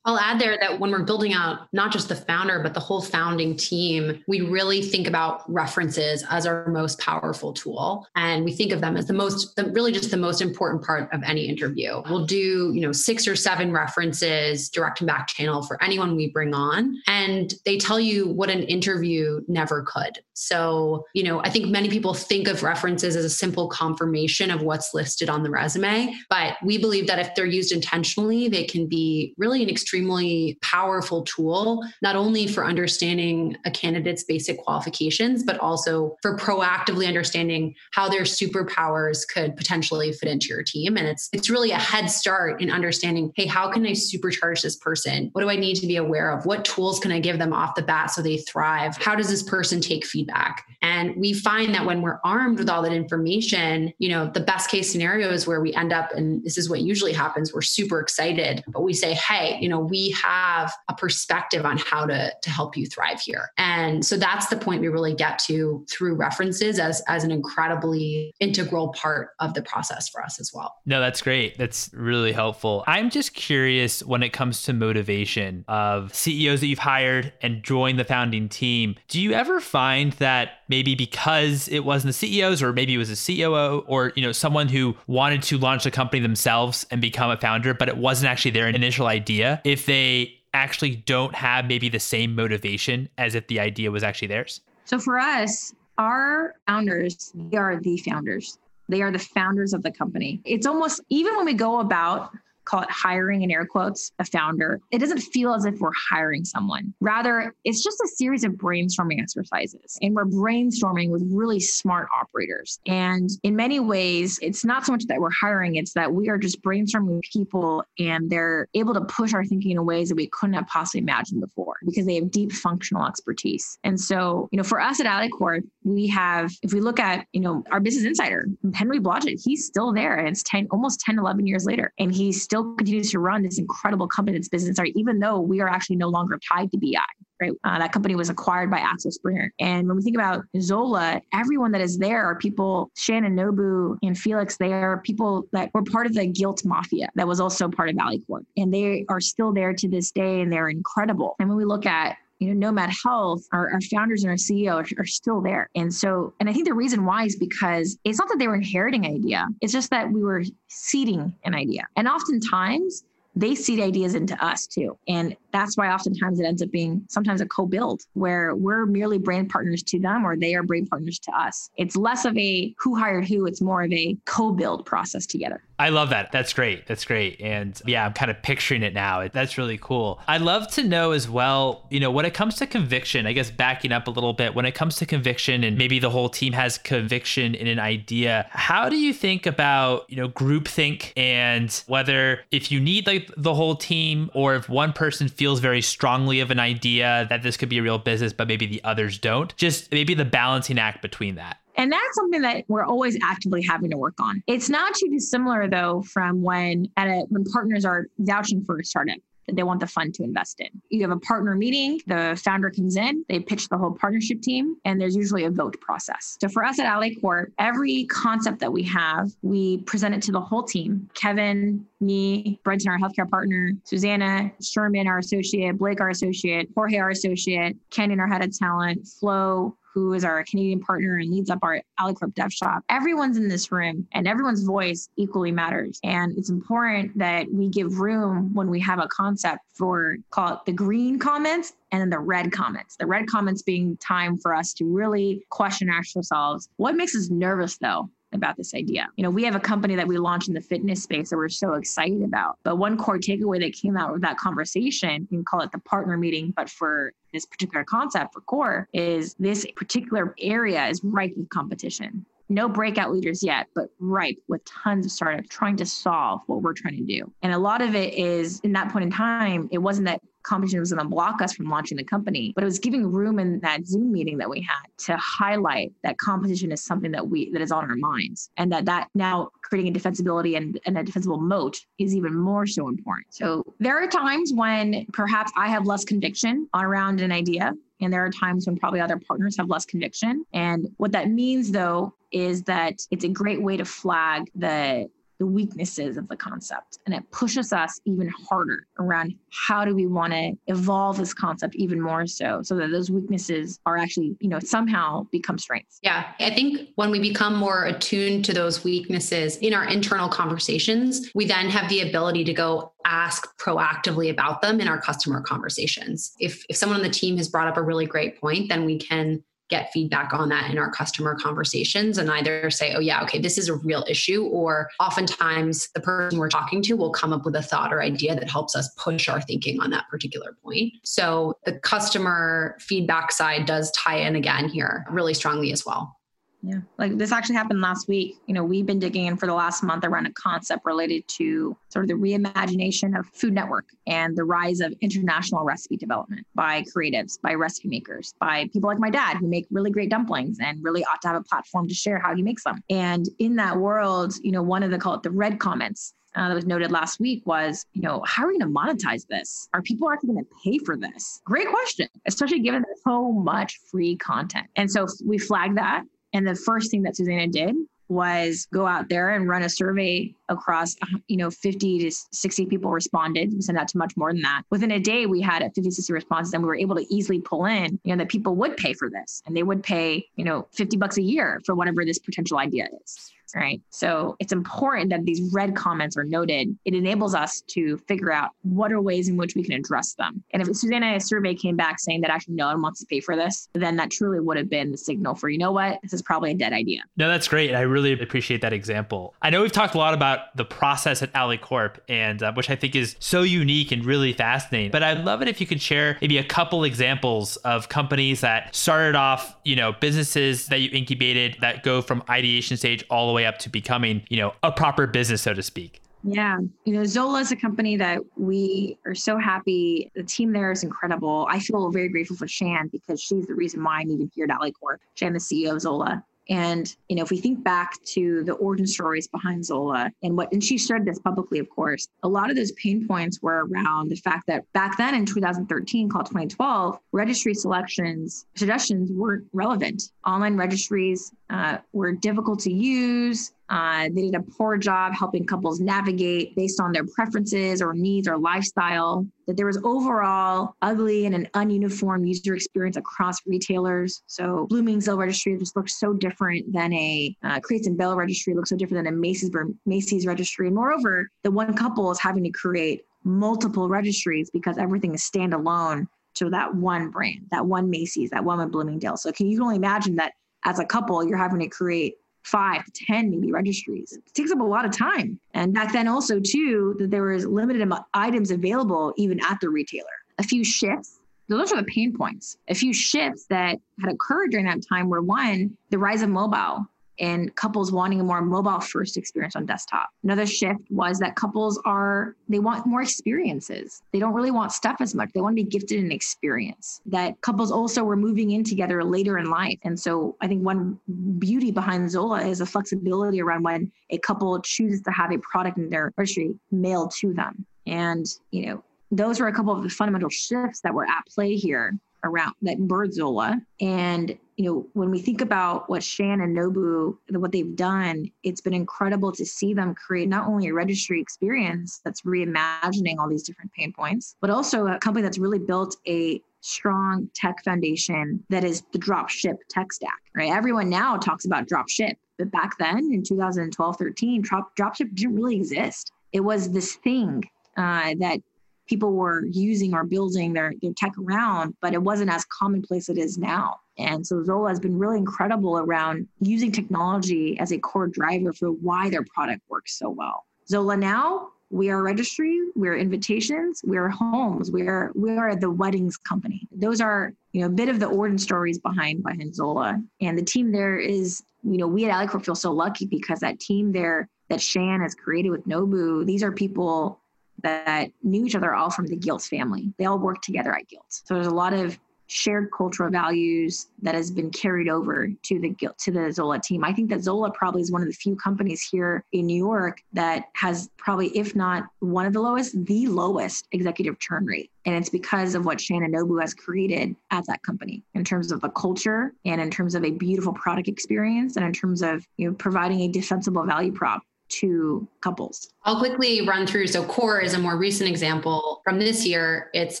I'll 0.06 0.18
add 0.18 0.40
there 0.40 0.56
that 0.60 0.78
when 0.78 0.92
we're 0.92 1.02
building 1.02 1.32
out 1.32 1.66
not 1.72 1.92
just 1.92 2.08
the 2.08 2.14
founder, 2.14 2.60
but 2.60 2.74
the 2.74 2.80
whole 2.80 3.02
founding 3.02 3.56
team, 3.56 4.22
we 4.28 4.40
really 4.40 4.80
think 4.80 5.08
about 5.08 5.42
references 5.52 6.24
as 6.30 6.46
our 6.46 6.68
most 6.68 7.00
powerful 7.00 7.52
tool. 7.52 8.06
And 8.14 8.44
we 8.44 8.52
think 8.52 8.72
of 8.72 8.80
them 8.80 8.96
as 8.96 9.06
the 9.06 9.12
most, 9.12 9.58
really 9.72 9.90
just 9.90 10.12
the 10.12 10.16
most 10.16 10.40
important 10.40 10.84
part 10.84 11.12
of 11.12 11.22
any 11.24 11.48
interview. 11.48 12.02
We'll 12.08 12.24
do, 12.24 12.70
you 12.72 12.80
know, 12.80 12.92
six 12.92 13.26
or 13.26 13.34
seven 13.34 13.72
references, 13.72 14.68
direct 14.68 15.00
and 15.00 15.08
back 15.08 15.26
channel 15.26 15.62
for 15.62 15.82
anyone 15.82 16.14
we 16.14 16.30
bring 16.30 16.54
on. 16.54 16.96
And 17.08 17.52
they 17.64 17.76
tell 17.76 17.98
you 17.98 18.28
what 18.28 18.48
an 18.48 18.62
interview 18.62 19.40
never 19.48 19.82
could. 19.82 20.20
So, 20.34 21.04
you 21.14 21.24
know, 21.24 21.40
I 21.40 21.50
think 21.50 21.66
many 21.66 21.88
people 21.88 22.14
think 22.14 22.46
of 22.46 22.62
references 22.62 23.16
as 23.16 23.24
a 23.24 23.30
simple 23.30 23.68
confirmation 23.68 24.52
of 24.52 24.62
what's 24.62 24.94
listed 24.94 25.28
on 25.28 25.42
the 25.42 25.50
resume. 25.50 26.14
But 26.30 26.58
we 26.62 26.78
believe 26.78 27.08
that 27.08 27.18
if 27.18 27.34
they're 27.34 27.44
used 27.44 27.72
intentionally, 27.72 28.46
they 28.48 28.64
can 28.64 28.86
be 28.86 29.34
really 29.36 29.62
an 29.64 29.68
extreme 29.68 29.95
extremely 29.96 30.58
powerful 30.60 31.22
tool, 31.22 31.82
not 32.02 32.16
only 32.16 32.46
for 32.46 32.66
understanding 32.66 33.56
a 33.64 33.70
candidate's 33.70 34.24
basic 34.24 34.58
qualifications, 34.58 35.42
but 35.42 35.58
also 35.60 36.16
for 36.20 36.36
proactively 36.36 37.06
understanding 37.08 37.74
how 37.92 38.08
their 38.08 38.22
superpowers 38.22 39.26
could 39.26 39.56
potentially 39.56 40.12
fit 40.12 40.28
into 40.28 40.48
your 40.48 40.62
team. 40.62 40.98
And 40.98 41.06
it's 41.06 41.30
it's 41.32 41.48
really 41.48 41.70
a 41.70 41.78
head 41.78 42.10
start 42.10 42.60
in 42.60 42.70
understanding, 42.70 43.32
hey, 43.36 43.46
how 43.46 43.70
can 43.70 43.86
I 43.86 43.92
supercharge 43.92 44.60
this 44.60 44.76
person? 44.76 45.30
What 45.32 45.40
do 45.40 45.48
I 45.48 45.56
need 45.56 45.76
to 45.76 45.86
be 45.86 45.96
aware 45.96 46.30
of? 46.30 46.44
What 46.44 46.66
tools 46.66 47.00
can 47.00 47.10
I 47.10 47.18
give 47.18 47.38
them 47.38 47.54
off 47.54 47.74
the 47.74 47.82
bat 47.82 48.10
so 48.10 48.20
they 48.20 48.36
thrive? 48.36 48.98
How 48.98 49.14
does 49.14 49.30
this 49.30 49.42
person 49.42 49.80
take 49.80 50.04
feedback? 50.04 50.66
And 50.82 51.16
we 51.16 51.32
find 51.32 51.74
that 51.74 51.86
when 51.86 52.02
we're 52.02 52.20
armed 52.22 52.58
with 52.58 52.68
all 52.68 52.82
that 52.82 52.92
information, 52.92 53.92
you 53.98 54.10
know, 54.10 54.26
the 54.26 54.40
best 54.40 54.70
case 54.70 54.90
scenario 54.90 55.30
is 55.30 55.46
where 55.46 55.60
we 55.60 55.72
end 55.74 55.92
up, 55.92 56.12
and 56.12 56.44
this 56.44 56.58
is 56.58 56.68
what 56.68 56.80
usually 56.80 57.12
happens, 57.12 57.52
we're 57.52 57.62
super 57.62 57.98
excited, 57.98 58.62
but 58.68 58.82
we 58.82 58.92
say, 58.92 59.14
hey, 59.14 59.58
you 59.60 59.68
know, 59.68 59.80
we 59.88 60.10
have 60.10 60.72
a 60.88 60.94
perspective 60.94 61.64
on 61.64 61.78
how 61.78 62.06
to, 62.06 62.32
to 62.42 62.50
help 62.50 62.76
you 62.76 62.86
thrive 62.86 63.20
here. 63.20 63.50
And 63.58 64.04
so 64.04 64.16
that's 64.16 64.46
the 64.46 64.56
point 64.56 64.80
we 64.80 64.88
really 64.88 65.14
get 65.14 65.38
to 65.40 65.84
through 65.90 66.14
references 66.14 66.78
as, 66.78 67.02
as 67.08 67.24
an 67.24 67.30
incredibly 67.30 68.34
integral 68.40 68.88
part 68.88 69.30
of 69.40 69.54
the 69.54 69.62
process 69.62 70.08
for 70.08 70.22
us 70.22 70.40
as 70.40 70.52
well. 70.54 70.76
No, 70.86 71.00
that's 71.00 71.22
great. 71.22 71.58
That's 71.58 71.90
really 71.92 72.32
helpful. 72.32 72.84
I'm 72.86 73.10
just 73.10 73.34
curious 73.34 74.02
when 74.02 74.22
it 74.22 74.32
comes 74.32 74.62
to 74.64 74.72
motivation 74.72 75.64
of 75.68 76.14
CEOs 76.14 76.60
that 76.60 76.66
you've 76.66 76.78
hired 76.78 77.32
and 77.42 77.62
joined 77.62 77.98
the 77.98 78.04
founding 78.04 78.48
team. 78.48 78.96
Do 79.08 79.20
you 79.20 79.32
ever 79.32 79.60
find 79.60 80.12
that 80.14 80.52
maybe 80.68 80.94
because 80.94 81.68
it 81.68 81.80
wasn't 81.80 82.08
the 82.08 82.12
CEOs 82.12 82.62
or 82.62 82.72
maybe 82.72 82.94
it 82.94 82.98
was 82.98 83.10
a 83.10 83.32
COO 83.34 83.84
or 83.86 84.12
you 84.16 84.22
know 84.22 84.32
someone 84.32 84.68
who 84.68 84.96
wanted 85.06 85.42
to 85.44 85.58
launch 85.58 85.86
a 85.86 85.90
company 85.90 86.20
themselves 86.20 86.86
and 86.90 87.00
become 87.00 87.30
a 87.30 87.36
founder 87.36 87.74
but 87.74 87.88
it 87.88 87.96
wasn't 87.96 88.30
actually 88.30 88.50
their 88.50 88.68
initial 88.68 89.06
idea 89.06 89.60
if 89.66 89.84
they 89.84 90.32
actually 90.54 90.94
don't 90.94 91.34
have 91.34 91.66
maybe 91.66 91.88
the 91.88 91.98
same 91.98 92.36
motivation 92.36 93.08
as 93.18 93.34
if 93.34 93.44
the 93.48 93.58
idea 93.58 93.90
was 93.90 94.04
actually 94.04 94.28
theirs? 94.28 94.60
So 94.84 95.00
for 95.00 95.18
us, 95.18 95.74
our 95.98 96.54
founders, 96.68 97.32
they 97.34 97.56
are 97.56 97.80
the 97.80 97.96
founders. 97.96 98.58
They 98.88 99.02
are 99.02 99.10
the 99.10 99.18
founders 99.18 99.72
of 99.72 99.82
the 99.82 99.90
company. 99.90 100.40
It's 100.44 100.66
almost 100.66 101.00
even 101.08 101.34
when 101.34 101.46
we 101.46 101.52
go 101.52 101.80
about 101.80 102.30
call 102.66 102.82
it 102.82 102.90
hiring 102.90 103.42
in 103.42 103.50
air 103.50 103.64
quotes, 103.64 104.12
a 104.18 104.24
founder, 104.24 104.80
it 104.90 104.98
doesn't 104.98 105.20
feel 105.20 105.54
as 105.54 105.64
if 105.64 105.78
we're 105.78 105.90
hiring 106.10 106.44
someone. 106.44 106.92
Rather, 107.00 107.54
it's 107.64 107.82
just 107.82 108.00
a 108.00 108.08
series 108.08 108.44
of 108.44 108.52
brainstorming 108.52 109.20
exercises. 109.20 109.96
And 110.02 110.14
we're 110.14 110.26
brainstorming 110.26 111.10
with 111.10 111.22
really 111.32 111.60
smart 111.60 112.08
operators. 112.14 112.78
And 112.86 113.30
in 113.42 113.56
many 113.56 113.80
ways, 113.80 114.38
it's 114.42 114.64
not 114.64 114.84
so 114.84 114.92
much 114.92 115.06
that 115.06 115.20
we're 115.20 115.30
hiring, 115.30 115.76
it's 115.76 115.94
that 115.94 116.12
we 116.12 116.28
are 116.28 116.38
just 116.38 116.62
brainstorming 116.62 117.20
people 117.32 117.84
and 117.98 118.28
they're 118.28 118.68
able 118.74 118.94
to 118.94 119.00
push 119.02 119.32
our 119.32 119.44
thinking 119.44 119.72
in 119.72 119.84
ways 119.86 120.08
that 120.08 120.16
we 120.16 120.26
couldn't 120.28 120.54
have 120.54 120.66
possibly 120.66 121.00
imagined 121.00 121.40
before 121.40 121.76
because 121.84 122.06
they 122.06 122.16
have 122.16 122.30
deep 122.30 122.52
functional 122.52 123.06
expertise. 123.06 123.78
And 123.84 124.00
so, 124.00 124.48
you 124.50 124.56
know, 124.56 124.64
for 124.64 124.80
us 124.80 125.00
at 125.00 125.06
AlleyCorp, 125.06 125.62
we 125.84 126.08
have, 126.08 126.50
if 126.62 126.72
we 126.72 126.80
look 126.80 126.98
at, 126.98 127.26
you 127.32 127.40
know, 127.40 127.62
our 127.70 127.80
business 127.80 128.04
insider, 128.04 128.46
Henry 128.74 128.98
Blodget, 128.98 129.40
he's 129.42 129.66
still 129.66 129.92
there 129.92 130.16
and 130.16 130.28
it's 130.28 130.42
10, 130.42 130.68
almost 130.70 131.00
10, 131.00 131.18
11 131.18 131.46
years 131.46 131.64
later. 131.64 131.92
And 131.98 132.14
he's 132.14 132.42
still 132.42 132.55
still 132.56 132.74
continues 132.74 133.10
to 133.10 133.18
run 133.18 133.42
this 133.42 133.58
incredible 133.58 134.08
company 134.08 134.40
business 134.50 134.76
sorry, 134.76 134.92
even 134.96 135.18
though 135.18 135.40
we 135.40 135.60
are 135.60 135.68
actually 135.68 135.96
no 135.96 136.08
longer 136.08 136.38
tied 136.52 136.70
to 136.72 136.78
BI. 136.78 136.98
Right. 137.38 137.52
Uh, 137.64 137.78
that 137.78 137.92
company 137.92 138.14
was 138.14 138.30
acquired 138.30 138.70
by 138.70 138.78
Axel 138.78 139.10
Springer. 139.10 139.52
And 139.60 139.86
when 139.86 139.98
we 139.98 140.02
think 140.02 140.16
about 140.16 140.44
Zola, 140.58 141.20
everyone 141.34 141.70
that 141.72 141.82
is 141.82 141.98
there 141.98 142.24
are 142.24 142.34
people, 142.34 142.90
Shan 142.96 143.26
and 143.26 143.38
Nobu 143.38 143.98
and 144.02 144.16
Felix, 144.16 144.56
they 144.56 144.72
are 144.72 145.02
people 145.02 145.46
that 145.52 145.70
were 145.74 145.82
part 145.82 146.06
of 146.06 146.14
the 146.14 146.26
Gilt 146.26 146.64
Mafia 146.64 147.10
that 147.14 147.28
was 147.28 147.38
also 147.38 147.68
part 147.68 147.90
of 147.90 147.96
AlleyCorp. 147.96 148.46
And 148.56 148.72
they 148.72 149.04
are 149.10 149.20
still 149.20 149.52
there 149.52 149.74
to 149.74 149.86
this 149.86 150.12
day 150.12 150.40
and 150.40 150.50
they're 150.50 150.70
incredible. 150.70 151.36
And 151.38 151.50
when 151.50 151.58
we 151.58 151.66
look 151.66 151.84
at 151.84 152.16
you 152.38 152.48
know, 152.48 152.68
Nomad 152.68 152.90
Health, 153.02 153.42
our, 153.52 153.72
our 153.72 153.80
founders 153.80 154.22
and 154.22 154.30
our 154.30 154.36
CEO 154.36 154.74
are, 154.74 155.00
are, 155.00 155.06
still 155.06 155.40
there. 155.40 155.70
And 155.74 155.92
so, 155.92 156.34
and 156.38 156.48
I 156.48 156.52
think 156.52 156.66
the 156.66 156.74
reason 156.74 157.04
why 157.04 157.24
is 157.24 157.36
because 157.36 157.98
it's 158.04 158.18
not 158.18 158.28
that 158.28 158.38
they 158.38 158.46
were 158.46 158.56
inheriting 158.56 159.06
an 159.06 159.14
idea, 159.14 159.46
it's 159.60 159.72
just 159.72 159.90
that 159.90 160.10
we 160.10 160.22
were 160.22 160.44
seeding 160.68 161.34
an 161.44 161.54
idea. 161.54 161.86
And 161.96 162.06
oftentimes, 162.06 163.04
they 163.34 163.54
seed 163.54 163.80
ideas 163.80 164.14
into 164.14 164.42
us 164.44 164.66
too. 164.66 164.98
And 165.08 165.36
that's 165.56 165.76
why 165.76 165.90
oftentimes 165.90 166.38
it 166.38 166.44
ends 166.44 166.62
up 166.62 166.70
being 166.70 167.02
sometimes 167.08 167.40
a 167.40 167.46
co-build 167.46 168.02
where 168.12 168.54
we're 168.54 168.86
merely 168.86 169.18
brand 169.18 169.48
partners 169.48 169.82
to 169.84 169.98
them 169.98 170.24
or 170.24 170.36
they 170.36 170.54
are 170.54 170.62
brand 170.62 170.88
partners 170.90 171.18
to 171.20 171.32
us. 171.32 171.70
It's 171.76 171.96
less 171.96 172.24
of 172.24 172.36
a 172.36 172.74
who 172.78 172.94
hired 172.94 173.26
who, 173.26 173.46
it's 173.46 173.60
more 173.60 173.82
of 173.82 173.92
a 173.92 174.16
co-build 174.26 174.84
process 174.84 175.26
together. 175.26 175.62
I 175.78 175.90
love 175.90 176.10
that. 176.10 176.32
That's 176.32 176.54
great. 176.54 176.86
That's 176.86 177.04
great. 177.04 177.38
And 177.40 177.80
yeah, 177.86 178.06
I'm 178.06 178.14
kind 178.14 178.30
of 178.30 178.42
picturing 178.42 178.82
it 178.82 178.94
now. 178.94 179.28
That's 179.28 179.58
really 179.58 179.78
cool. 179.78 180.20
I'd 180.26 180.40
love 180.40 180.68
to 180.72 180.82
know 180.82 181.12
as 181.12 181.28
well, 181.28 181.86
you 181.90 182.00
know, 182.00 182.10
when 182.10 182.24
it 182.24 182.32
comes 182.32 182.56
to 182.56 182.66
conviction, 182.66 183.26
I 183.26 183.32
guess 183.32 183.50
backing 183.50 183.92
up 183.92 184.06
a 184.06 184.10
little 184.10 184.32
bit, 184.32 184.54
when 184.54 184.64
it 184.64 184.74
comes 184.74 184.96
to 184.96 185.06
conviction 185.06 185.64
and 185.64 185.76
maybe 185.76 185.98
the 185.98 186.08
whole 186.08 186.30
team 186.30 186.54
has 186.54 186.78
conviction 186.78 187.54
in 187.54 187.66
an 187.66 187.78
idea, 187.78 188.46
how 188.50 188.88
do 188.88 188.96
you 188.96 189.12
think 189.12 189.44
about, 189.44 190.06
you 190.08 190.16
know, 190.16 190.28
groupthink 190.30 191.12
and 191.14 191.82
whether 191.86 192.40
if 192.50 192.72
you 192.72 192.80
need 192.80 193.06
like 193.06 193.30
the 193.36 193.52
whole 193.52 193.76
team 193.76 194.30
or 194.32 194.54
if 194.56 194.70
one 194.70 194.94
person 194.94 195.28
feels 195.28 195.45
very 195.54 195.82
strongly 195.82 196.40
of 196.40 196.50
an 196.50 196.60
idea 196.60 197.26
that 197.28 197.42
this 197.42 197.56
could 197.56 197.68
be 197.68 197.78
a 197.78 197.82
real 197.82 197.98
business, 197.98 198.32
but 198.32 198.48
maybe 198.48 198.66
the 198.66 198.82
others 198.84 199.18
don't, 199.18 199.56
just 199.56 199.90
maybe 199.92 200.14
the 200.14 200.24
balancing 200.24 200.78
act 200.78 201.02
between 201.02 201.36
that. 201.36 201.58
And 201.76 201.92
that's 201.92 202.14
something 202.14 202.42
that 202.42 202.64
we're 202.68 202.84
always 202.84 203.18
actively 203.22 203.62
having 203.62 203.90
to 203.90 203.96
work 203.96 204.14
on. 204.20 204.42
It's 204.46 204.70
not 204.70 204.94
too 204.94 205.08
dissimilar 205.08 205.68
though 205.68 206.02
from 206.02 206.42
when 206.42 206.88
at 206.96 207.06
a, 207.06 207.26
when 207.28 207.44
partners 207.44 207.84
are 207.84 208.06
vouching 208.18 208.64
for 208.64 208.78
a 208.78 208.84
startup 208.84 209.18
they 209.52 209.62
want 209.62 209.80
the 209.80 209.86
fund 209.86 210.14
to 210.14 210.22
invest 210.22 210.60
in. 210.60 210.68
You 210.90 211.02
have 211.02 211.10
a 211.10 211.20
partner 211.20 211.54
meeting, 211.54 212.00
the 212.06 212.40
founder 212.42 212.70
comes 212.70 212.96
in, 212.96 213.24
they 213.28 213.40
pitch 213.40 213.68
the 213.68 213.78
whole 213.78 213.92
partnership 213.92 214.42
team, 214.42 214.76
and 214.84 215.00
there's 215.00 215.16
usually 215.16 215.44
a 215.44 215.50
vote 215.50 215.80
process. 215.80 216.36
So 216.40 216.48
for 216.48 216.64
us 216.64 216.78
at 216.78 216.86
AlleyCorp, 216.86 217.52
every 217.58 218.04
concept 218.04 218.58
that 218.60 218.72
we 218.72 218.82
have, 218.84 219.30
we 219.42 219.78
present 219.82 220.14
it 220.14 220.22
to 220.22 220.32
the 220.32 220.40
whole 220.40 220.62
team. 220.62 221.08
Kevin, 221.14 221.86
me, 222.00 222.60
Brenton, 222.64 222.90
our 222.90 222.98
healthcare 222.98 223.28
partner, 223.28 223.72
Susannah, 223.84 224.50
Sherman, 224.62 225.06
our 225.06 225.18
associate, 225.18 225.78
Blake, 225.78 226.00
our 226.00 226.10
associate, 226.10 226.68
Jorge, 226.74 226.98
our 226.98 227.10
associate, 227.10 227.76
Kenyon, 227.90 228.20
our 228.20 228.26
head 228.26 228.44
of 228.44 228.56
talent, 228.56 229.06
Flo, 229.06 229.76
who 229.96 230.12
is 230.12 230.26
our 230.26 230.44
Canadian 230.44 230.78
partner 230.78 231.16
and 231.16 231.30
leads 231.30 231.48
up 231.48 231.58
our 231.62 231.80
AlleyCorp 231.98 232.34
Dev 232.34 232.52
Shop. 232.52 232.84
Everyone's 232.90 233.38
in 233.38 233.48
this 233.48 233.72
room 233.72 234.06
and 234.12 234.28
everyone's 234.28 234.62
voice 234.62 235.08
equally 235.16 235.50
matters. 235.50 235.98
And 236.04 236.36
it's 236.36 236.50
important 236.50 237.16
that 237.16 237.46
we 237.50 237.70
give 237.70 237.98
room 237.98 238.52
when 238.52 238.68
we 238.68 238.78
have 238.80 238.98
a 238.98 239.08
concept 239.08 239.60
for 239.72 240.18
call 240.28 240.52
it 240.52 240.58
the 240.66 240.72
green 240.72 241.18
comments 241.18 241.72
and 241.92 242.02
then 242.02 242.10
the 242.10 242.18
red 242.18 242.52
comments. 242.52 242.96
The 242.98 243.06
red 243.06 243.26
comments 243.26 243.62
being 243.62 243.96
time 243.96 244.36
for 244.36 244.54
us 244.54 244.74
to 244.74 244.84
really 244.84 245.46
question 245.48 245.88
ourselves. 245.88 246.68
What 246.76 246.94
makes 246.94 247.16
us 247.16 247.30
nervous 247.30 247.78
though? 247.78 248.10
About 248.36 248.56
this 248.56 248.74
idea. 248.74 249.08
You 249.16 249.24
know, 249.24 249.30
we 249.30 249.42
have 249.44 249.56
a 249.56 249.60
company 249.60 249.96
that 249.96 250.06
we 250.06 250.18
launched 250.18 250.48
in 250.48 250.54
the 250.54 250.60
fitness 250.60 251.02
space 251.02 251.30
that 251.30 251.36
we're 251.36 251.48
so 251.48 251.74
excited 251.74 252.22
about. 252.22 252.58
But 252.62 252.76
one 252.76 252.96
core 252.96 253.18
takeaway 253.18 253.60
that 253.60 253.72
came 253.72 253.96
out 253.96 254.14
of 254.14 254.20
that 254.20 254.36
conversation, 254.38 255.26
you 255.30 255.38
can 255.38 255.44
call 255.44 255.60
it 255.60 255.72
the 255.72 255.78
partner 255.80 256.16
meeting, 256.16 256.52
but 256.56 256.70
for 256.70 257.12
this 257.32 257.44
particular 257.44 257.84
concept 257.84 258.32
for 258.32 258.40
core, 258.42 258.88
is 258.92 259.34
this 259.38 259.66
particular 259.74 260.34
area 260.38 260.86
is 260.86 261.02
ripe 261.02 261.32
with 261.36 261.48
competition 261.48 262.24
no 262.48 262.68
breakout 262.68 263.12
leaders 263.12 263.42
yet, 263.42 263.66
but 263.74 263.88
ripe 263.98 264.38
with 264.48 264.64
tons 264.64 265.06
of 265.06 265.12
startups 265.12 265.48
trying 265.48 265.76
to 265.76 265.86
solve 265.86 266.42
what 266.46 266.62
we're 266.62 266.72
trying 266.72 266.96
to 266.96 267.02
do. 267.02 267.32
And 267.42 267.52
a 267.52 267.58
lot 267.58 267.82
of 267.82 267.94
it 267.94 268.14
is 268.14 268.60
in 268.60 268.72
that 268.72 268.90
point 268.92 269.04
in 269.04 269.10
time, 269.10 269.68
it 269.72 269.78
wasn't 269.78 270.06
that 270.06 270.20
competition 270.46 270.80
was 270.80 270.92
going 270.92 271.02
to 271.02 271.08
block 271.08 271.42
us 271.42 271.52
from 271.52 271.68
launching 271.68 271.96
the 271.96 272.04
company, 272.04 272.52
but 272.54 272.62
it 272.62 272.66
was 272.66 272.78
giving 272.78 273.10
room 273.10 273.38
in 273.38 273.60
that 273.60 273.86
Zoom 273.86 274.12
meeting 274.12 274.38
that 274.38 274.48
we 274.48 274.60
had 274.60 274.86
to 274.98 275.16
highlight 275.16 275.92
that 276.02 276.16
competition 276.18 276.72
is 276.72 276.82
something 276.82 277.10
that 277.12 277.28
we 277.28 277.50
that 277.50 277.60
is 277.60 277.72
on 277.72 277.88
our 277.88 277.96
minds, 277.96 278.50
and 278.56 278.72
that 278.72 278.84
that 278.86 279.08
now 279.14 279.50
creating 279.62 279.94
a 279.94 279.98
defensibility 279.98 280.56
and, 280.56 280.78
and 280.86 280.96
a 280.96 281.02
defensible 281.02 281.40
moat 281.40 281.76
is 281.98 282.14
even 282.14 282.34
more 282.34 282.66
so 282.66 282.88
important. 282.88 283.26
So 283.30 283.64
there 283.80 284.02
are 284.02 284.06
times 284.06 284.52
when 284.54 285.06
perhaps 285.12 285.50
I 285.56 285.68
have 285.68 285.86
less 285.86 286.04
conviction 286.04 286.68
around 286.74 287.20
an 287.20 287.32
idea 287.32 287.74
and 288.00 288.12
there 288.12 288.24
are 288.24 288.30
times 288.30 288.66
when 288.66 288.76
probably 288.76 289.00
other 289.00 289.18
partners 289.18 289.56
have 289.56 289.68
less 289.68 289.84
conviction. 289.84 290.44
And 290.52 290.88
what 290.98 291.12
that 291.12 291.30
means, 291.30 291.70
though, 291.70 292.14
is 292.30 292.62
that 292.64 293.00
it's 293.10 293.24
a 293.24 293.28
great 293.28 293.62
way 293.62 293.76
to 293.76 293.84
flag 293.84 294.50
the 294.54 295.08
the 295.38 295.46
weaknesses 295.46 296.16
of 296.16 296.28
the 296.28 296.36
concept 296.36 296.98
and 297.06 297.14
it 297.14 297.30
pushes 297.30 297.72
us 297.72 298.00
even 298.04 298.28
harder 298.28 298.86
around 298.98 299.34
how 299.50 299.84
do 299.84 299.94
we 299.94 300.06
want 300.06 300.32
to 300.32 300.52
evolve 300.66 301.16
this 301.16 301.34
concept 301.34 301.74
even 301.76 302.00
more 302.00 302.26
so 302.26 302.60
so 302.62 302.76
that 302.76 302.90
those 302.90 303.10
weaknesses 303.10 303.78
are 303.86 303.96
actually 303.96 304.36
you 304.40 304.48
know 304.48 304.58
somehow 304.58 305.26
become 305.32 305.58
strengths. 305.58 305.98
Yeah 306.02 306.32
i 306.40 306.50
think 306.50 306.88
when 306.96 307.10
we 307.10 307.20
become 307.20 307.56
more 307.56 307.84
attuned 307.84 308.44
to 308.46 308.52
those 308.52 308.84
weaknesses 308.84 309.56
in 309.58 309.74
our 309.74 309.84
internal 309.84 310.28
conversations 310.28 311.30
we 311.34 311.44
then 311.44 311.68
have 311.68 311.88
the 311.88 312.00
ability 312.00 312.44
to 312.44 312.52
go 312.52 312.92
ask 313.06 313.56
proactively 313.58 314.30
about 314.30 314.60
them 314.60 314.80
in 314.80 314.88
our 314.88 315.00
customer 315.00 315.40
conversations. 315.40 316.34
If 316.40 316.64
if 316.68 316.76
someone 316.76 316.98
on 316.98 317.02
the 317.02 317.10
team 317.10 317.36
has 317.36 317.48
brought 317.48 317.68
up 317.68 317.76
a 317.76 317.82
really 317.82 318.06
great 318.06 318.40
point 318.40 318.68
then 318.68 318.84
we 318.84 318.98
can 318.98 319.42
get 319.68 319.92
feedback 319.92 320.32
on 320.32 320.48
that 320.48 320.70
in 320.70 320.78
our 320.78 320.90
customer 320.90 321.34
conversations 321.34 322.18
and 322.18 322.30
either 322.30 322.70
say, 322.70 322.94
oh, 322.94 323.00
yeah, 323.00 323.22
okay, 323.22 323.40
this 323.40 323.58
is 323.58 323.68
a 323.68 323.74
real 323.74 324.04
issue. 324.08 324.44
Or 324.44 324.88
oftentimes 325.00 325.88
the 325.94 326.00
person 326.00 326.38
we're 326.38 326.48
talking 326.48 326.82
to 326.82 326.94
will 326.94 327.10
come 327.10 327.32
up 327.32 327.44
with 327.44 327.56
a 327.56 327.62
thought 327.62 327.92
or 327.92 328.02
idea 328.02 328.34
that 328.34 328.48
helps 328.48 328.76
us 328.76 328.88
push 328.96 329.28
our 329.28 329.40
thinking 329.40 329.80
on 329.80 329.90
that 329.90 330.08
particular 330.08 330.56
point. 330.62 330.92
So 331.04 331.54
the 331.64 331.72
customer 331.72 332.76
feedback 332.80 333.32
side 333.32 333.66
does 333.66 333.90
tie 333.92 334.18
in 334.18 334.36
again 334.36 334.68
here 334.68 335.04
really 335.10 335.34
strongly 335.34 335.72
as 335.72 335.84
well. 335.84 336.16
Yeah. 336.62 336.80
Like 336.98 337.16
this 337.16 337.32
actually 337.32 337.56
happened 337.56 337.80
last 337.80 338.08
week. 338.08 338.36
You 338.46 338.54
know, 338.54 338.64
we've 338.64 338.86
been 338.86 338.98
digging 338.98 339.26
in 339.26 339.36
for 339.36 339.46
the 339.46 339.54
last 339.54 339.82
month 339.82 340.04
around 340.04 340.26
a 340.26 340.32
concept 340.32 340.84
related 340.84 341.26
to 341.28 341.76
sort 341.90 342.04
of 342.04 342.08
the 342.08 342.14
reimagination 342.14 343.18
of 343.18 343.26
Food 343.28 343.52
Network 343.52 343.86
and 344.06 344.36
the 344.36 344.44
rise 344.44 344.80
of 344.80 344.92
international 345.00 345.64
recipe 345.64 345.96
development 345.96 346.46
by 346.54 346.82
creatives, 346.94 347.40
by 347.40 347.54
recipe 347.54 347.88
makers, 347.88 348.34
by 348.40 348.68
people 348.72 348.88
like 348.88 348.98
my 348.98 349.10
dad 349.10 349.36
who 349.36 349.46
make 349.46 349.66
really 349.70 349.90
great 349.90 350.10
dumplings 350.10 350.58
and 350.60 350.82
really 350.82 351.04
ought 351.04 351.22
to 351.22 351.28
have 351.28 351.36
a 351.36 351.44
platform 351.44 351.86
to 351.88 351.94
share 351.94 352.18
how 352.18 352.34
he 352.34 352.42
makes 352.42 352.64
them. 352.64 352.82
And 352.90 353.28
in 353.38 353.56
that 353.56 353.76
world, 353.76 354.34
you 354.42 354.50
know, 354.50 354.62
one 354.62 354.82
of 354.82 354.90
the 354.90 354.98
call 354.98 355.14
it 355.14 355.22
the 355.22 355.30
red 355.30 355.60
comments 355.60 356.14
uh, 356.34 356.48
that 356.48 356.54
was 356.54 356.66
noted 356.66 356.90
last 356.90 357.18
week 357.20 357.46
was, 357.46 357.86
you 357.92 358.02
know, 358.02 358.22
how 358.26 358.44
are 358.44 358.48
we 358.48 358.58
going 358.58 358.72
to 358.72 358.78
monetize 358.78 359.26
this? 359.28 359.68
Are 359.72 359.82
people 359.82 360.10
actually 360.10 360.34
going 360.34 360.44
to 360.44 360.50
pay 360.62 360.78
for 360.78 360.96
this? 360.96 361.40
Great 361.44 361.68
question, 361.68 362.08
especially 362.26 362.60
given 362.60 362.84
so 363.04 363.32
much 363.32 363.78
free 363.90 364.16
content. 364.16 364.66
And 364.76 364.90
so 364.90 365.06
we 365.24 365.38
flagged 365.38 365.78
that 365.78 366.02
and 366.36 366.46
the 366.46 366.54
first 366.54 366.90
thing 366.90 367.02
that 367.02 367.16
Susannah 367.16 367.48
did 367.48 367.74
was 368.08 368.68
go 368.72 368.86
out 368.86 369.08
there 369.08 369.30
and 369.30 369.48
run 369.48 369.62
a 369.62 369.68
survey 369.68 370.32
across 370.48 370.94
you 371.26 371.36
know 371.36 371.50
50 371.50 371.98
to 372.00 372.10
60 372.10 372.66
people 372.66 372.90
responded. 372.90 373.52
We 373.52 373.62
sent 373.62 373.78
out 373.78 373.88
to 373.88 373.98
much 373.98 374.16
more 374.16 374.32
than 374.32 374.42
that. 374.42 374.62
Within 374.70 374.92
a 374.92 375.00
day 375.00 375.26
we 375.26 375.40
had 375.40 375.62
50 375.62 375.90
60 375.90 376.12
responses 376.12 376.52
and 376.52 376.62
we 376.62 376.68
were 376.68 376.76
able 376.76 376.94
to 376.96 377.06
easily 377.12 377.40
pull 377.40 377.64
in 377.64 377.98
you 378.04 378.14
know 378.14 378.18
that 378.18 378.28
people 378.28 378.54
would 378.54 378.76
pay 378.76 378.92
for 378.92 379.10
this 379.10 379.42
and 379.46 379.56
they 379.56 379.62
would 379.62 379.82
pay 379.82 380.26
you 380.36 380.44
know 380.44 380.68
50 380.72 380.98
bucks 380.98 381.16
a 381.16 381.22
year 381.22 381.60
for 381.64 381.74
whatever 381.74 382.04
this 382.04 382.18
potential 382.18 382.58
idea 382.58 382.86
is 383.02 383.32
right? 383.56 383.80
So 383.90 384.36
it's 384.38 384.52
important 384.52 385.10
that 385.10 385.24
these 385.24 385.52
red 385.52 385.74
comments 385.74 386.16
are 386.16 386.24
noted. 386.24 386.76
It 386.84 386.94
enables 386.94 387.34
us 387.34 387.62
to 387.68 387.96
figure 388.06 388.32
out 388.32 388.50
what 388.62 388.92
are 388.92 389.00
ways 389.00 389.28
in 389.28 389.36
which 389.36 389.54
we 389.54 389.64
can 389.64 389.72
address 389.72 390.14
them. 390.14 390.44
And 390.52 390.62
if 390.62 390.68
Susannah's 390.76 391.26
survey 391.26 391.54
came 391.54 391.76
back 391.76 391.98
saying 391.98 392.20
that 392.20 392.30
actually 392.30 392.54
no 392.54 392.66
one 392.66 392.82
wants 392.82 393.00
to 393.00 393.06
pay 393.06 393.20
for 393.20 393.34
this, 393.34 393.68
then 393.72 393.96
that 393.96 394.10
truly 394.10 394.40
would 394.40 394.56
have 394.56 394.68
been 394.68 394.90
the 394.90 394.98
signal 394.98 395.34
for, 395.34 395.48
you 395.48 395.58
know 395.58 395.72
what, 395.72 395.98
this 396.02 396.12
is 396.12 396.22
probably 396.22 396.50
a 396.50 396.54
dead 396.54 396.72
idea. 396.72 397.02
No, 397.16 397.28
that's 397.28 397.48
great. 397.48 397.74
I 397.74 397.80
really 397.80 398.12
appreciate 398.12 398.60
that 398.60 398.72
example. 398.72 399.34
I 399.40 399.50
know 399.50 399.62
we've 399.62 399.72
talked 399.72 399.94
a 399.94 399.98
lot 399.98 400.14
about 400.14 400.54
the 400.56 400.64
process 400.64 401.22
at 401.22 401.32
AlleyCorp, 401.32 401.96
and 402.08 402.42
uh, 402.42 402.52
which 402.52 402.68
I 402.68 402.76
think 402.76 402.94
is 402.94 403.16
so 403.18 403.42
unique 403.42 403.90
and 403.90 404.04
really 404.04 404.32
fascinating. 404.34 404.90
But 404.90 405.02
I'd 405.02 405.24
love 405.24 405.40
it 405.40 405.48
if 405.48 405.60
you 405.60 405.66
could 405.66 405.80
share 405.80 406.18
maybe 406.20 406.36
a 406.38 406.44
couple 406.44 406.84
examples 406.84 407.56
of 407.58 407.88
companies 407.88 408.42
that 408.42 408.74
started 408.74 409.16
off, 409.16 409.56
you 409.64 409.76
know, 409.76 409.92
businesses 409.92 410.66
that 410.66 410.80
you 410.80 410.90
incubated 410.92 411.56
that 411.60 411.82
go 411.82 412.02
from 412.02 412.22
ideation 412.28 412.76
stage 412.76 413.04
all 413.08 413.26
the 413.28 413.32
way 413.32 413.45
up 413.46 413.58
to 413.60 413.70
becoming, 413.70 414.22
you 414.28 414.38
know, 414.38 414.52
a 414.62 414.72
proper 414.72 415.06
business, 415.06 415.42
so 415.42 415.54
to 415.54 415.62
speak? 415.62 416.02
Yeah. 416.22 416.58
You 416.84 416.92
know, 416.92 417.04
Zola 417.04 417.40
is 417.40 417.52
a 417.52 417.56
company 417.56 417.96
that 417.96 418.18
we 418.36 418.98
are 419.06 419.14
so 419.14 419.38
happy. 419.38 420.10
The 420.16 420.24
team 420.24 420.52
there 420.52 420.72
is 420.72 420.82
incredible. 420.82 421.46
I 421.48 421.60
feel 421.60 421.90
very 421.90 422.08
grateful 422.08 422.36
for 422.36 422.48
Shan 422.48 422.88
because 422.88 423.22
she's 423.22 423.46
the 423.46 423.54
reason 423.54 423.82
why 423.84 424.00
I'm 424.00 424.10
even 424.10 424.30
here 424.34 424.46
at 424.50 424.58
AlleyCorp. 424.58 424.96
Shan, 425.14 425.32
the 425.32 425.38
CEO 425.38 425.74
of 425.74 425.80
Zola. 425.80 426.24
And 426.48 426.94
you 427.08 427.16
know, 427.16 427.22
if 427.22 427.30
we 427.30 427.38
think 427.38 427.62
back 427.64 427.92
to 428.04 428.44
the 428.44 428.52
origin 428.54 428.86
stories 428.86 429.26
behind 429.26 429.64
Zola 429.64 430.12
and 430.22 430.36
what, 430.36 430.52
and 430.52 430.62
she 430.62 430.78
shared 430.78 431.04
this 431.04 431.18
publicly, 431.18 431.58
of 431.58 431.68
course, 431.68 432.08
a 432.22 432.28
lot 432.28 432.50
of 432.50 432.56
those 432.56 432.72
pain 432.72 433.06
points 433.06 433.42
were 433.42 433.66
around 433.66 434.10
the 434.10 434.16
fact 434.16 434.46
that 434.46 434.64
back 434.72 434.96
then 434.96 435.14
in 435.14 435.26
2013, 435.26 436.08
called 436.08 436.26
2012, 436.26 436.98
registry 437.12 437.54
selections 437.54 438.46
suggestions 438.54 439.10
weren't 439.12 439.46
relevant. 439.52 440.10
Online 440.24 440.56
registries 440.56 441.32
uh, 441.50 441.78
were 441.92 442.12
difficult 442.12 442.60
to 442.60 442.72
use. 442.72 443.52
Uh, 443.68 444.08
they 444.14 444.22
did 444.22 444.34
a 444.34 444.42
poor 444.42 444.76
job 444.76 445.12
helping 445.12 445.46
couples 445.46 445.80
navigate 445.80 446.54
based 446.54 446.80
on 446.80 446.92
their 446.92 447.04
preferences 447.14 447.82
or 447.82 447.94
needs 447.94 448.28
or 448.28 448.38
lifestyle. 448.38 449.26
That 449.46 449.56
there 449.56 449.66
was 449.66 449.78
overall 449.84 450.74
ugly 450.82 451.26
and 451.26 451.34
an 451.34 451.48
ununiform 451.54 452.26
user 452.26 452.54
experience 452.54 452.96
across 452.96 453.38
retailers. 453.46 454.22
So 454.26 454.66
Bloomingdale 454.68 455.16
registry 455.16 455.56
just 455.56 455.76
looks 455.76 455.98
so 455.98 456.12
different 456.12 456.72
than 456.72 456.92
a 456.92 457.36
uh, 457.44 457.60
and 457.70 457.96
Bell 457.96 458.16
registry 458.16 458.54
looks 458.54 458.70
so 458.70 458.76
different 458.76 459.04
than 459.04 459.14
a 459.14 459.16
Macy's 459.16 459.50
Macy's 459.84 460.26
registry. 460.26 460.66
And 460.66 460.76
moreover, 460.76 461.30
the 461.44 461.50
one 461.50 461.74
couple 461.74 462.10
is 462.10 462.18
having 462.18 462.44
to 462.44 462.50
create 462.50 463.04
multiple 463.24 463.88
registries 463.88 464.50
because 464.50 464.78
everything 464.78 465.14
is 465.14 465.22
standalone 465.22 466.06
to 466.34 466.50
that 466.50 466.74
one 466.74 467.10
brand, 467.10 467.46
that 467.50 467.66
one 467.66 467.90
Macy's, 467.90 468.30
that 468.30 468.44
one 468.44 468.68
Bloomingdale. 468.68 469.16
So 469.16 469.32
can 469.32 469.46
you 469.46 469.62
only 469.62 469.76
imagine 469.76 470.16
that 470.16 470.32
as 470.64 470.78
a 470.78 470.84
couple, 470.84 471.26
you're 471.26 471.38
having 471.38 471.60
to 471.60 471.68
create 471.68 472.16
five 472.46 472.84
to 472.84 473.04
10 473.06 473.30
maybe 473.30 473.50
registries. 473.50 474.12
It 474.12 474.34
takes 474.34 474.52
up 474.52 474.60
a 474.60 474.64
lot 474.64 474.84
of 474.84 474.92
time. 474.92 475.38
And 475.54 475.74
back 475.74 475.92
then 475.92 476.06
also 476.06 476.38
too, 476.40 476.94
that 476.98 477.10
there 477.10 477.24
was 477.24 477.44
limited 477.44 477.88
items 478.14 478.50
available 478.50 479.12
even 479.16 479.40
at 479.40 479.58
the 479.60 479.68
retailer. 479.68 480.06
A 480.38 480.42
few 480.42 480.64
shifts, 480.64 481.18
those 481.48 481.72
are 481.72 481.76
the 481.76 481.84
pain 481.84 482.16
points. 482.16 482.56
A 482.68 482.74
few 482.74 482.92
shifts 482.92 483.46
that 483.46 483.78
had 484.00 484.12
occurred 484.12 484.50
during 484.50 484.66
that 484.66 484.86
time 484.88 485.08
were 485.08 485.22
one, 485.22 485.76
the 485.90 485.98
rise 485.98 486.22
of 486.22 486.28
mobile 486.28 486.86
and 487.18 487.54
couples 487.54 487.92
wanting 487.92 488.20
a 488.20 488.24
more 488.24 488.42
mobile 488.42 488.80
first 488.80 489.16
experience 489.16 489.56
on 489.56 489.66
desktop. 489.66 490.08
Another 490.22 490.46
shift 490.46 490.80
was 490.90 491.18
that 491.18 491.36
couples 491.36 491.80
are, 491.84 492.36
they 492.48 492.58
want 492.58 492.86
more 492.86 493.02
experiences. 493.02 494.02
They 494.12 494.18
don't 494.18 494.34
really 494.34 494.50
want 494.50 494.72
stuff 494.72 494.96
as 495.00 495.14
much. 495.14 495.30
They 495.34 495.40
want 495.40 495.56
to 495.56 495.62
be 495.62 495.68
gifted 495.68 496.02
an 496.02 496.12
experience. 496.12 497.00
That 497.06 497.40
couples 497.40 497.72
also 497.72 498.04
were 498.04 498.16
moving 498.16 498.50
in 498.50 498.64
together 498.64 499.02
later 499.04 499.38
in 499.38 499.50
life. 499.50 499.78
And 499.84 499.98
so 499.98 500.36
I 500.40 500.46
think 500.46 500.64
one 500.64 500.98
beauty 501.38 501.70
behind 501.70 502.10
Zola 502.10 502.46
is 502.46 502.58
the 502.58 502.66
flexibility 502.66 503.40
around 503.40 503.62
when 503.62 503.90
a 504.10 504.18
couple 504.18 504.58
chooses 504.60 505.02
to 505.02 505.10
have 505.10 505.32
a 505.32 505.38
product 505.38 505.78
in 505.78 505.90
their 505.90 506.12
registry 506.16 506.54
mailed 506.70 507.12
to 507.20 507.32
them. 507.32 507.64
And, 507.86 508.26
you 508.50 508.66
know, 508.66 508.84
those 509.10 509.38
were 509.40 509.46
a 509.46 509.52
couple 509.52 509.72
of 509.72 509.82
the 509.82 509.88
fundamental 509.88 510.28
shifts 510.28 510.80
that 510.80 510.92
were 510.92 511.04
at 511.04 511.24
play 511.32 511.54
here 511.54 511.96
around 512.26 512.54
that 512.62 512.78
bird 512.78 513.14
Zola. 513.14 513.60
And 513.80 514.36
you 514.56 514.64
know, 514.64 514.86
when 514.94 515.10
we 515.10 515.18
think 515.20 515.42
about 515.42 515.88
what 515.90 516.02
Shan 516.02 516.40
and 516.40 516.56
Nobu, 516.56 517.16
what 517.30 517.52
they've 517.52 517.76
done, 517.76 518.30
it's 518.42 518.62
been 518.62 518.72
incredible 518.72 519.30
to 519.32 519.44
see 519.44 519.74
them 519.74 519.94
create 519.94 520.28
not 520.28 520.48
only 520.48 520.68
a 520.68 520.74
registry 520.74 521.20
experience 521.20 522.00
that's 522.04 522.22
reimagining 522.22 523.18
all 523.18 523.28
these 523.28 523.42
different 523.42 523.70
pain 523.72 523.92
points, 523.92 524.36
but 524.40 524.48
also 524.48 524.86
a 524.86 524.98
company 524.98 525.22
that's 525.22 525.38
really 525.38 525.58
built 525.58 525.96
a 526.08 526.40
strong 526.62 527.28
tech 527.34 527.62
foundation 527.64 528.42
that 528.48 528.64
is 528.64 528.82
the 528.92 528.98
drop 528.98 529.28
ship 529.28 529.56
tech 529.68 529.92
stack, 529.92 530.20
right? 530.34 530.50
Everyone 530.50 530.88
now 530.88 531.16
talks 531.16 531.44
about 531.44 531.68
drop 531.68 531.88
ship, 531.88 532.16
but 532.38 532.50
back 532.50 532.78
then 532.78 532.98
in 533.12 533.22
2012, 533.22 533.96
13, 533.96 534.42
drop, 534.42 534.74
drop 534.74 534.96
ship 534.96 535.08
didn't 535.14 535.36
really 535.36 535.56
exist. 535.56 536.12
It 536.32 536.40
was 536.40 536.72
this 536.72 536.96
thing 536.96 537.44
uh, 537.76 538.14
that 538.18 538.40
people 538.86 539.12
were 539.12 539.44
using 539.46 539.94
or 539.94 540.04
building 540.04 540.52
their, 540.52 540.72
their 540.82 540.92
tech 540.96 541.12
around, 541.18 541.74
but 541.80 541.94
it 541.94 542.02
wasn't 542.02 542.30
as 542.30 542.44
commonplace 542.46 543.08
as 543.08 543.16
it 543.16 543.20
is 543.20 543.38
now. 543.38 543.80
And 543.98 544.26
so 544.26 544.44
Zola 544.44 544.68
has 544.68 544.80
been 544.80 544.98
really 544.98 545.18
incredible 545.18 545.78
around 545.78 546.28
using 546.40 546.70
technology 546.70 547.58
as 547.58 547.72
a 547.72 547.78
core 547.78 548.06
driver 548.06 548.52
for 548.52 548.68
why 548.68 549.10
their 549.10 549.24
product 549.34 549.62
works 549.68 549.98
so 549.98 550.10
well. 550.10 550.44
Zola 550.68 550.96
now, 550.96 551.48
we 551.70 551.90
are 551.90 552.02
registry, 552.02 552.60
we're 552.74 552.96
invitations, 552.96 553.80
we're 553.84 554.08
homes, 554.08 554.70
we 554.70 554.82
are 554.86 555.10
we 555.14 555.36
are 555.36 555.56
the 555.56 555.70
weddings 555.70 556.16
company. 556.16 556.68
Those 556.70 557.00
are 557.00 557.32
you 557.52 557.62
know 557.62 557.66
a 557.66 557.70
bit 557.70 557.88
of 557.88 557.98
the 557.98 558.06
origin 558.06 558.38
stories 558.38 558.78
behind 558.78 559.24
behind 559.24 559.54
Zola. 559.54 560.00
And 560.20 560.38
the 560.38 560.44
team 560.44 560.70
there 560.70 560.98
is, 560.98 561.42
you 561.64 561.78
know, 561.78 561.88
we 561.88 562.08
at 562.08 562.12
AlleyCorp 562.12 562.44
feel 562.44 562.54
so 562.54 562.72
lucky 562.72 563.06
because 563.06 563.40
that 563.40 563.58
team 563.58 563.92
there 563.92 564.28
that 564.48 564.60
Shan 564.60 565.00
has 565.00 565.14
created 565.14 565.50
with 565.50 565.66
Nobu, 565.66 566.24
these 566.24 566.42
are 566.42 566.52
people 566.52 567.20
that 567.62 568.10
knew 568.22 568.46
each 568.46 568.54
other 568.54 568.74
all 568.74 568.90
from 568.90 569.06
the 569.06 569.16
Gilt 569.16 569.42
family. 569.42 569.92
They 569.98 570.04
all 570.04 570.18
worked 570.18 570.44
together 570.44 570.74
at 570.74 570.88
Gilt. 570.88 571.06
So 571.08 571.34
there's 571.34 571.46
a 571.46 571.50
lot 571.50 571.72
of 571.72 571.98
shared 572.28 572.70
cultural 572.76 573.10
values 573.10 573.88
that 574.02 574.14
has 574.14 574.30
been 574.30 574.50
carried 574.50 574.88
over 574.88 575.28
to 575.42 575.58
the 575.60 575.74
to 575.98 576.10
the 576.10 576.32
Zola 576.32 576.58
team. 576.58 576.84
I 576.84 576.92
think 576.92 577.08
that 577.10 577.22
Zola 577.22 577.50
probably 577.50 577.82
is 577.82 577.92
one 577.92 578.02
of 578.02 578.08
the 578.08 578.14
few 578.14 578.36
companies 578.36 578.82
here 578.82 579.24
in 579.32 579.46
New 579.46 579.56
York 579.56 580.02
that 580.12 580.46
has 580.54 580.90
probably, 580.96 581.28
if 581.36 581.54
not 581.54 581.84
one 582.00 582.26
of 582.26 582.32
the 582.32 582.40
lowest, 582.40 582.84
the 582.86 583.06
lowest 583.06 583.68
executive 583.72 584.18
churn 584.18 584.44
rate. 584.44 584.70
And 584.84 584.94
it's 584.94 585.08
because 585.08 585.54
of 585.54 585.64
what 585.64 585.80
Shan 585.80 586.02
and 586.02 586.14
Nobu 586.14 586.40
has 586.40 586.54
created 586.54 587.14
at 587.30 587.46
that 587.46 587.62
company 587.62 588.02
in 588.14 588.24
terms 588.24 588.52
of 588.52 588.60
the 588.60 588.70
culture 588.70 589.32
and 589.44 589.60
in 589.60 589.70
terms 589.70 589.94
of 589.94 590.04
a 590.04 590.10
beautiful 590.10 590.52
product 590.52 590.88
experience 590.88 591.56
and 591.56 591.64
in 591.64 591.72
terms 591.72 592.02
of 592.02 592.26
you 592.36 592.48
know 592.48 592.54
providing 592.54 593.02
a 593.02 593.08
defensible 593.08 593.64
value 593.64 593.92
prop 593.92 594.22
to 594.48 595.06
couples? 595.20 595.72
I'll 595.84 595.98
quickly 595.98 596.46
run 596.46 596.66
through. 596.66 596.88
So, 596.88 597.04
Core 597.04 597.40
is 597.40 597.54
a 597.54 597.58
more 597.58 597.76
recent 597.76 598.08
example 598.08 598.80
from 598.84 598.98
this 598.98 599.26
year. 599.26 599.70
It's 599.74 600.00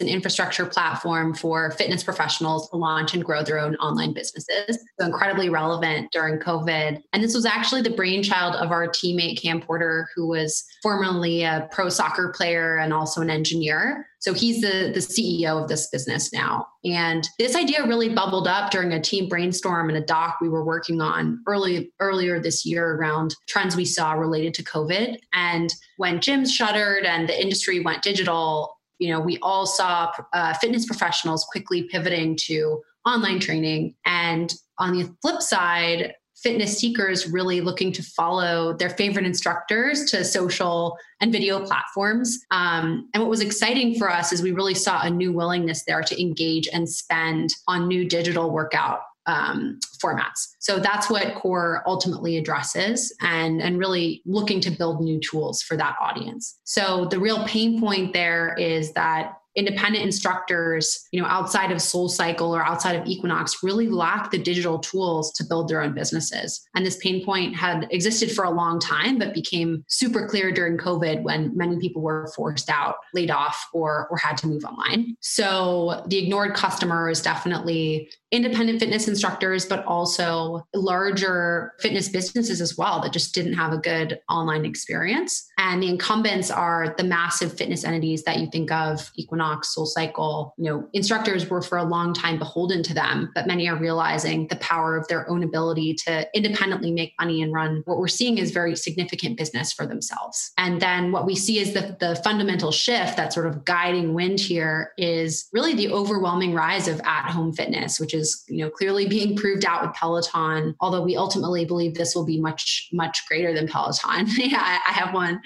an 0.00 0.08
infrastructure 0.08 0.66
platform 0.66 1.34
for 1.34 1.70
fitness 1.72 2.02
professionals 2.02 2.68
to 2.70 2.76
launch 2.76 3.14
and 3.14 3.24
grow 3.24 3.42
their 3.42 3.58
own 3.58 3.76
online 3.76 4.12
businesses. 4.12 4.78
So, 4.98 5.06
incredibly 5.06 5.48
relevant 5.48 6.10
during 6.12 6.38
COVID. 6.38 7.02
And 7.12 7.22
this 7.22 7.34
was 7.34 7.46
actually 7.46 7.82
the 7.82 7.90
brainchild 7.90 8.56
of 8.56 8.70
our 8.70 8.88
teammate, 8.88 9.40
Cam 9.40 9.60
Porter, 9.60 10.08
who 10.14 10.26
was 10.28 10.64
formerly 10.82 11.42
a 11.42 11.68
pro 11.70 11.88
soccer 11.88 12.32
player 12.36 12.76
and 12.76 12.92
also 12.92 13.20
an 13.20 13.30
engineer. 13.30 14.08
So 14.18 14.32
he's 14.32 14.60
the, 14.60 14.90
the 14.92 15.00
CEO 15.00 15.62
of 15.62 15.68
this 15.68 15.88
business 15.88 16.32
now. 16.32 16.66
And 16.84 17.26
this 17.38 17.54
idea 17.54 17.86
really 17.86 18.08
bubbled 18.08 18.48
up 18.48 18.70
during 18.70 18.92
a 18.92 19.00
team 19.00 19.28
brainstorm 19.28 19.88
and 19.88 19.98
a 19.98 20.04
doc 20.04 20.38
we 20.40 20.48
were 20.48 20.64
working 20.64 21.00
on 21.00 21.40
early 21.46 21.92
earlier 22.00 22.40
this 22.40 22.64
year 22.64 22.96
around 22.96 23.34
trends 23.48 23.76
we 23.76 23.84
saw 23.84 24.12
related 24.12 24.54
to 24.54 24.64
COVID. 24.64 25.18
And 25.32 25.72
when 25.98 26.18
gyms 26.18 26.50
shuttered 26.50 27.04
and 27.04 27.28
the 27.28 27.40
industry 27.40 27.80
went 27.80 28.02
digital, 28.02 28.76
you 28.98 29.10
know, 29.10 29.20
we 29.20 29.38
all 29.42 29.66
saw 29.66 30.10
uh, 30.32 30.54
fitness 30.54 30.86
professionals 30.86 31.44
quickly 31.50 31.84
pivoting 31.84 32.36
to 32.46 32.80
online 33.06 33.38
training. 33.38 33.94
And 34.04 34.52
on 34.78 34.96
the 34.96 35.14
flip 35.22 35.42
side, 35.42 36.14
fitness 36.42 36.78
seekers 36.78 37.28
really 37.28 37.60
looking 37.60 37.92
to 37.92 38.02
follow 38.02 38.74
their 38.74 38.90
favorite 38.90 39.26
instructors 39.26 40.10
to 40.10 40.24
social 40.24 40.96
and 41.20 41.32
video 41.32 41.64
platforms. 41.64 42.38
Um, 42.50 43.08
and 43.14 43.22
what 43.22 43.30
was 43.30 43.40
exciting 43.40 43.98
for 43.98 44.10
us 44.10 44.32
is 44.32 44.42
we 44.42 44.52
really 44.52 44.74
saw 44.74 45.02
a 45.02 45.10
new 45.10 45.32
willingness 45.32 45.84
there 45.84 46.02
to 46.02 46.20
engage 46.20 46.68
and 46.72 46.88
spend 46.88 47.50
on 47.66 47.88
new 47.88 48.06
digital 48.08 48.50
workout 48.50 49.00
um, 49.26 49.78
formats. 50.02 50.54
So 50.60 50.78
that's 50.78 51.10
what 51.10 51.34
Core 51.34 51.82
ultimately 51.86 52.36
addresses 52.36 53.14
and, 53.20 53.60
and 53.60 53.78
really 53.78 54.22
looking 54.24 54.60
to 54.60 54.70
build 54.70 55.00
new 55.00 55.18
tools 55.20 55.62
for 55.62 55.76
that 55.76 55.96
audience. 56.00 56.58
So 56.64 57.06
the 57.10 57.18
real 57.18 57.44
pain 57.44 57.80
point 57.80 58.12
there 58.12 58.54
is 58.54 58.92
that 58.92 59.38
independent 59.56 60.04
instructors, 60.04 61.08
you 61.12 61.20
know, 61.20 61.26
outside 61.26 61.72
of 61.72 61.78
SoulCycle 61.78 62.48
or 62.48 62.62
outside 62.64 62.94
of 62.94 63.06
Equinox 63.06 63.62
really 63.62 63.88
lack 63.88 64.30
the 64.30 64.38
digital 64.38 64.78
tools 64.78 65.32
to 65.32 65.44
build 65.44 65.68
their 65.68 65.80
own 65.80 65.94
businesses. 65.94 66.66
And 66.74 66.84
this 66.84 66.98
pain 66.98 67.24
point 67.24 67.56
had 67.56 67.88
existed 67.90 68.30
for 68.32 68.44
a 68.44 68.50
long 68.50 68.78
time, 68.78 69.18
but 69.18 69.32
became 69.32 69.84
super 69.88 70.28
clear 70.28 70.52
during 70.52 70.76
COVID 70.76 71.22
when 71.22 71.56
many 71.56 71.78
people 71.78 72.02
were 72.02 72.30
forced 72.36 72.68
out, 72.68 72.96
laid 73.14 73.30
off, 73.30 73.66
or, 73.72 74.06
or 74.10 74.18
had 74.18 74.36
to 74.38 74.46
move 74.46 74.64
online. 74.64 75.16
So 75.20 76.04
the 76.06 76.18
ignored 76.18 76.54
customer 76.54 77.08
is 77.08 77.22
definitely 77.22 78.10
independent 78.32 78.80
fitness 78.80 79.06
instructors, 79.06 79.66
but 79.66 79.84
also 79.86 80.66
larger 80.74 81.72
fitness 81.80 82.08
businesses 82.08 82.60
as 82.60 82.76
well 82.76 83.00
that 83.00 83.12
just 83.12 83.34
didn't 83.34 83.52
have 83.52 83.72
a 83.72 83.78
good 83.78 84.18
online 84.28 84.64
experience. 84.64 85.48
And 85.58 85.82
the 85.82 85.88
incumbents 85.88 86.50
are 86.50 86.94
the 86.98 87.04
massive 87.04 87.56
fitness 87.56 87.84
entities 87.84 88.24
that 88.24 88.38
you 88.38 88.48
think 88.50 88.72
of 88.72 89.10
Equinox, 89.14 89.74
SoulCycle. 89.76 90.52
You 90.58 90.64
know, 90.64 90.88
instructors 90.92 91.48
were 91.48 91.62
for 91.62 91.78
a 91.78 91.84
long 91.84 92.12
time 92.12 92.38
beholden 92.38 92.82
to 92.84 92.94
them, 92.94 93.30
but 93.34 93.46
many 93.46 93.68
are 93.68 93.76
realizing 93.76 94.48
the 94.48 94.56
power 94.56 94.96
of 94.96 95.06
their 95.08 95.28
own 95.30 95.44
ability 95.44 95.94
to 96.06 96.28
independently 96.34 96.90
make 96.90 97.14
money 97.20 97.42
and 97.42 97.52
run 97.52 97.82
what 97.84 97.98
we're 97.98 98.08
seeing 98.08 98.38
is 98.38 98.50
very 98.50 98.74
significant 98.74 99.38
business 99.38 99.72
for 99.72 99.86
themselves. 99.86 100.52
And 100.58 100.80
then 100.80 101.12
what 101.12 101.26
we 101.26 101.36
see 101.36 101.58
is 101.58 101.74
the, 101.74 101.96
the 102.00 102.16
fundamental 102.16 102.72
shift 102.72 103.16
that 103.16 103.32
sort 103.32 103.46
of 103.46 103.64
guiding 103.64 104.14
wind 104.14 104.40
here 104.40 104.92
is 104.98 105.48
really 105.52 105.74
the 105.74 105.92
overwhelming 105.92 106.54
rise 106.54 106.88
of 106.88 107.00
at 107.04 107.30
home 107.30 107.52
fitness, 107.52 108.00
which 108.00 108.15
is 108.16 108.44
you 108.48 108.64
know 108.64 108.70
clearly 108.70 109.06
being 109.06 109.36
proved 109.36 109.64
out 109.64 109.82
with 109.82 109.94
Peloton. 109.94 110.74
Although 110.80 111.02
we 111.02 111.16
ultimately 111.16 111.64
believe 111.64 111.94
this 111.94 112.14
will 112.14 112.24
be 112.24 112.40
much 112.40 112.88
much 112.92 113.26
greater 113.28 113.52
than 113.52 113.68
Peloton. 113.68 114.26
yeah, 114.36 114.78
I 114.86 114.92
have 114.92 115.14
one. 115.14 115.40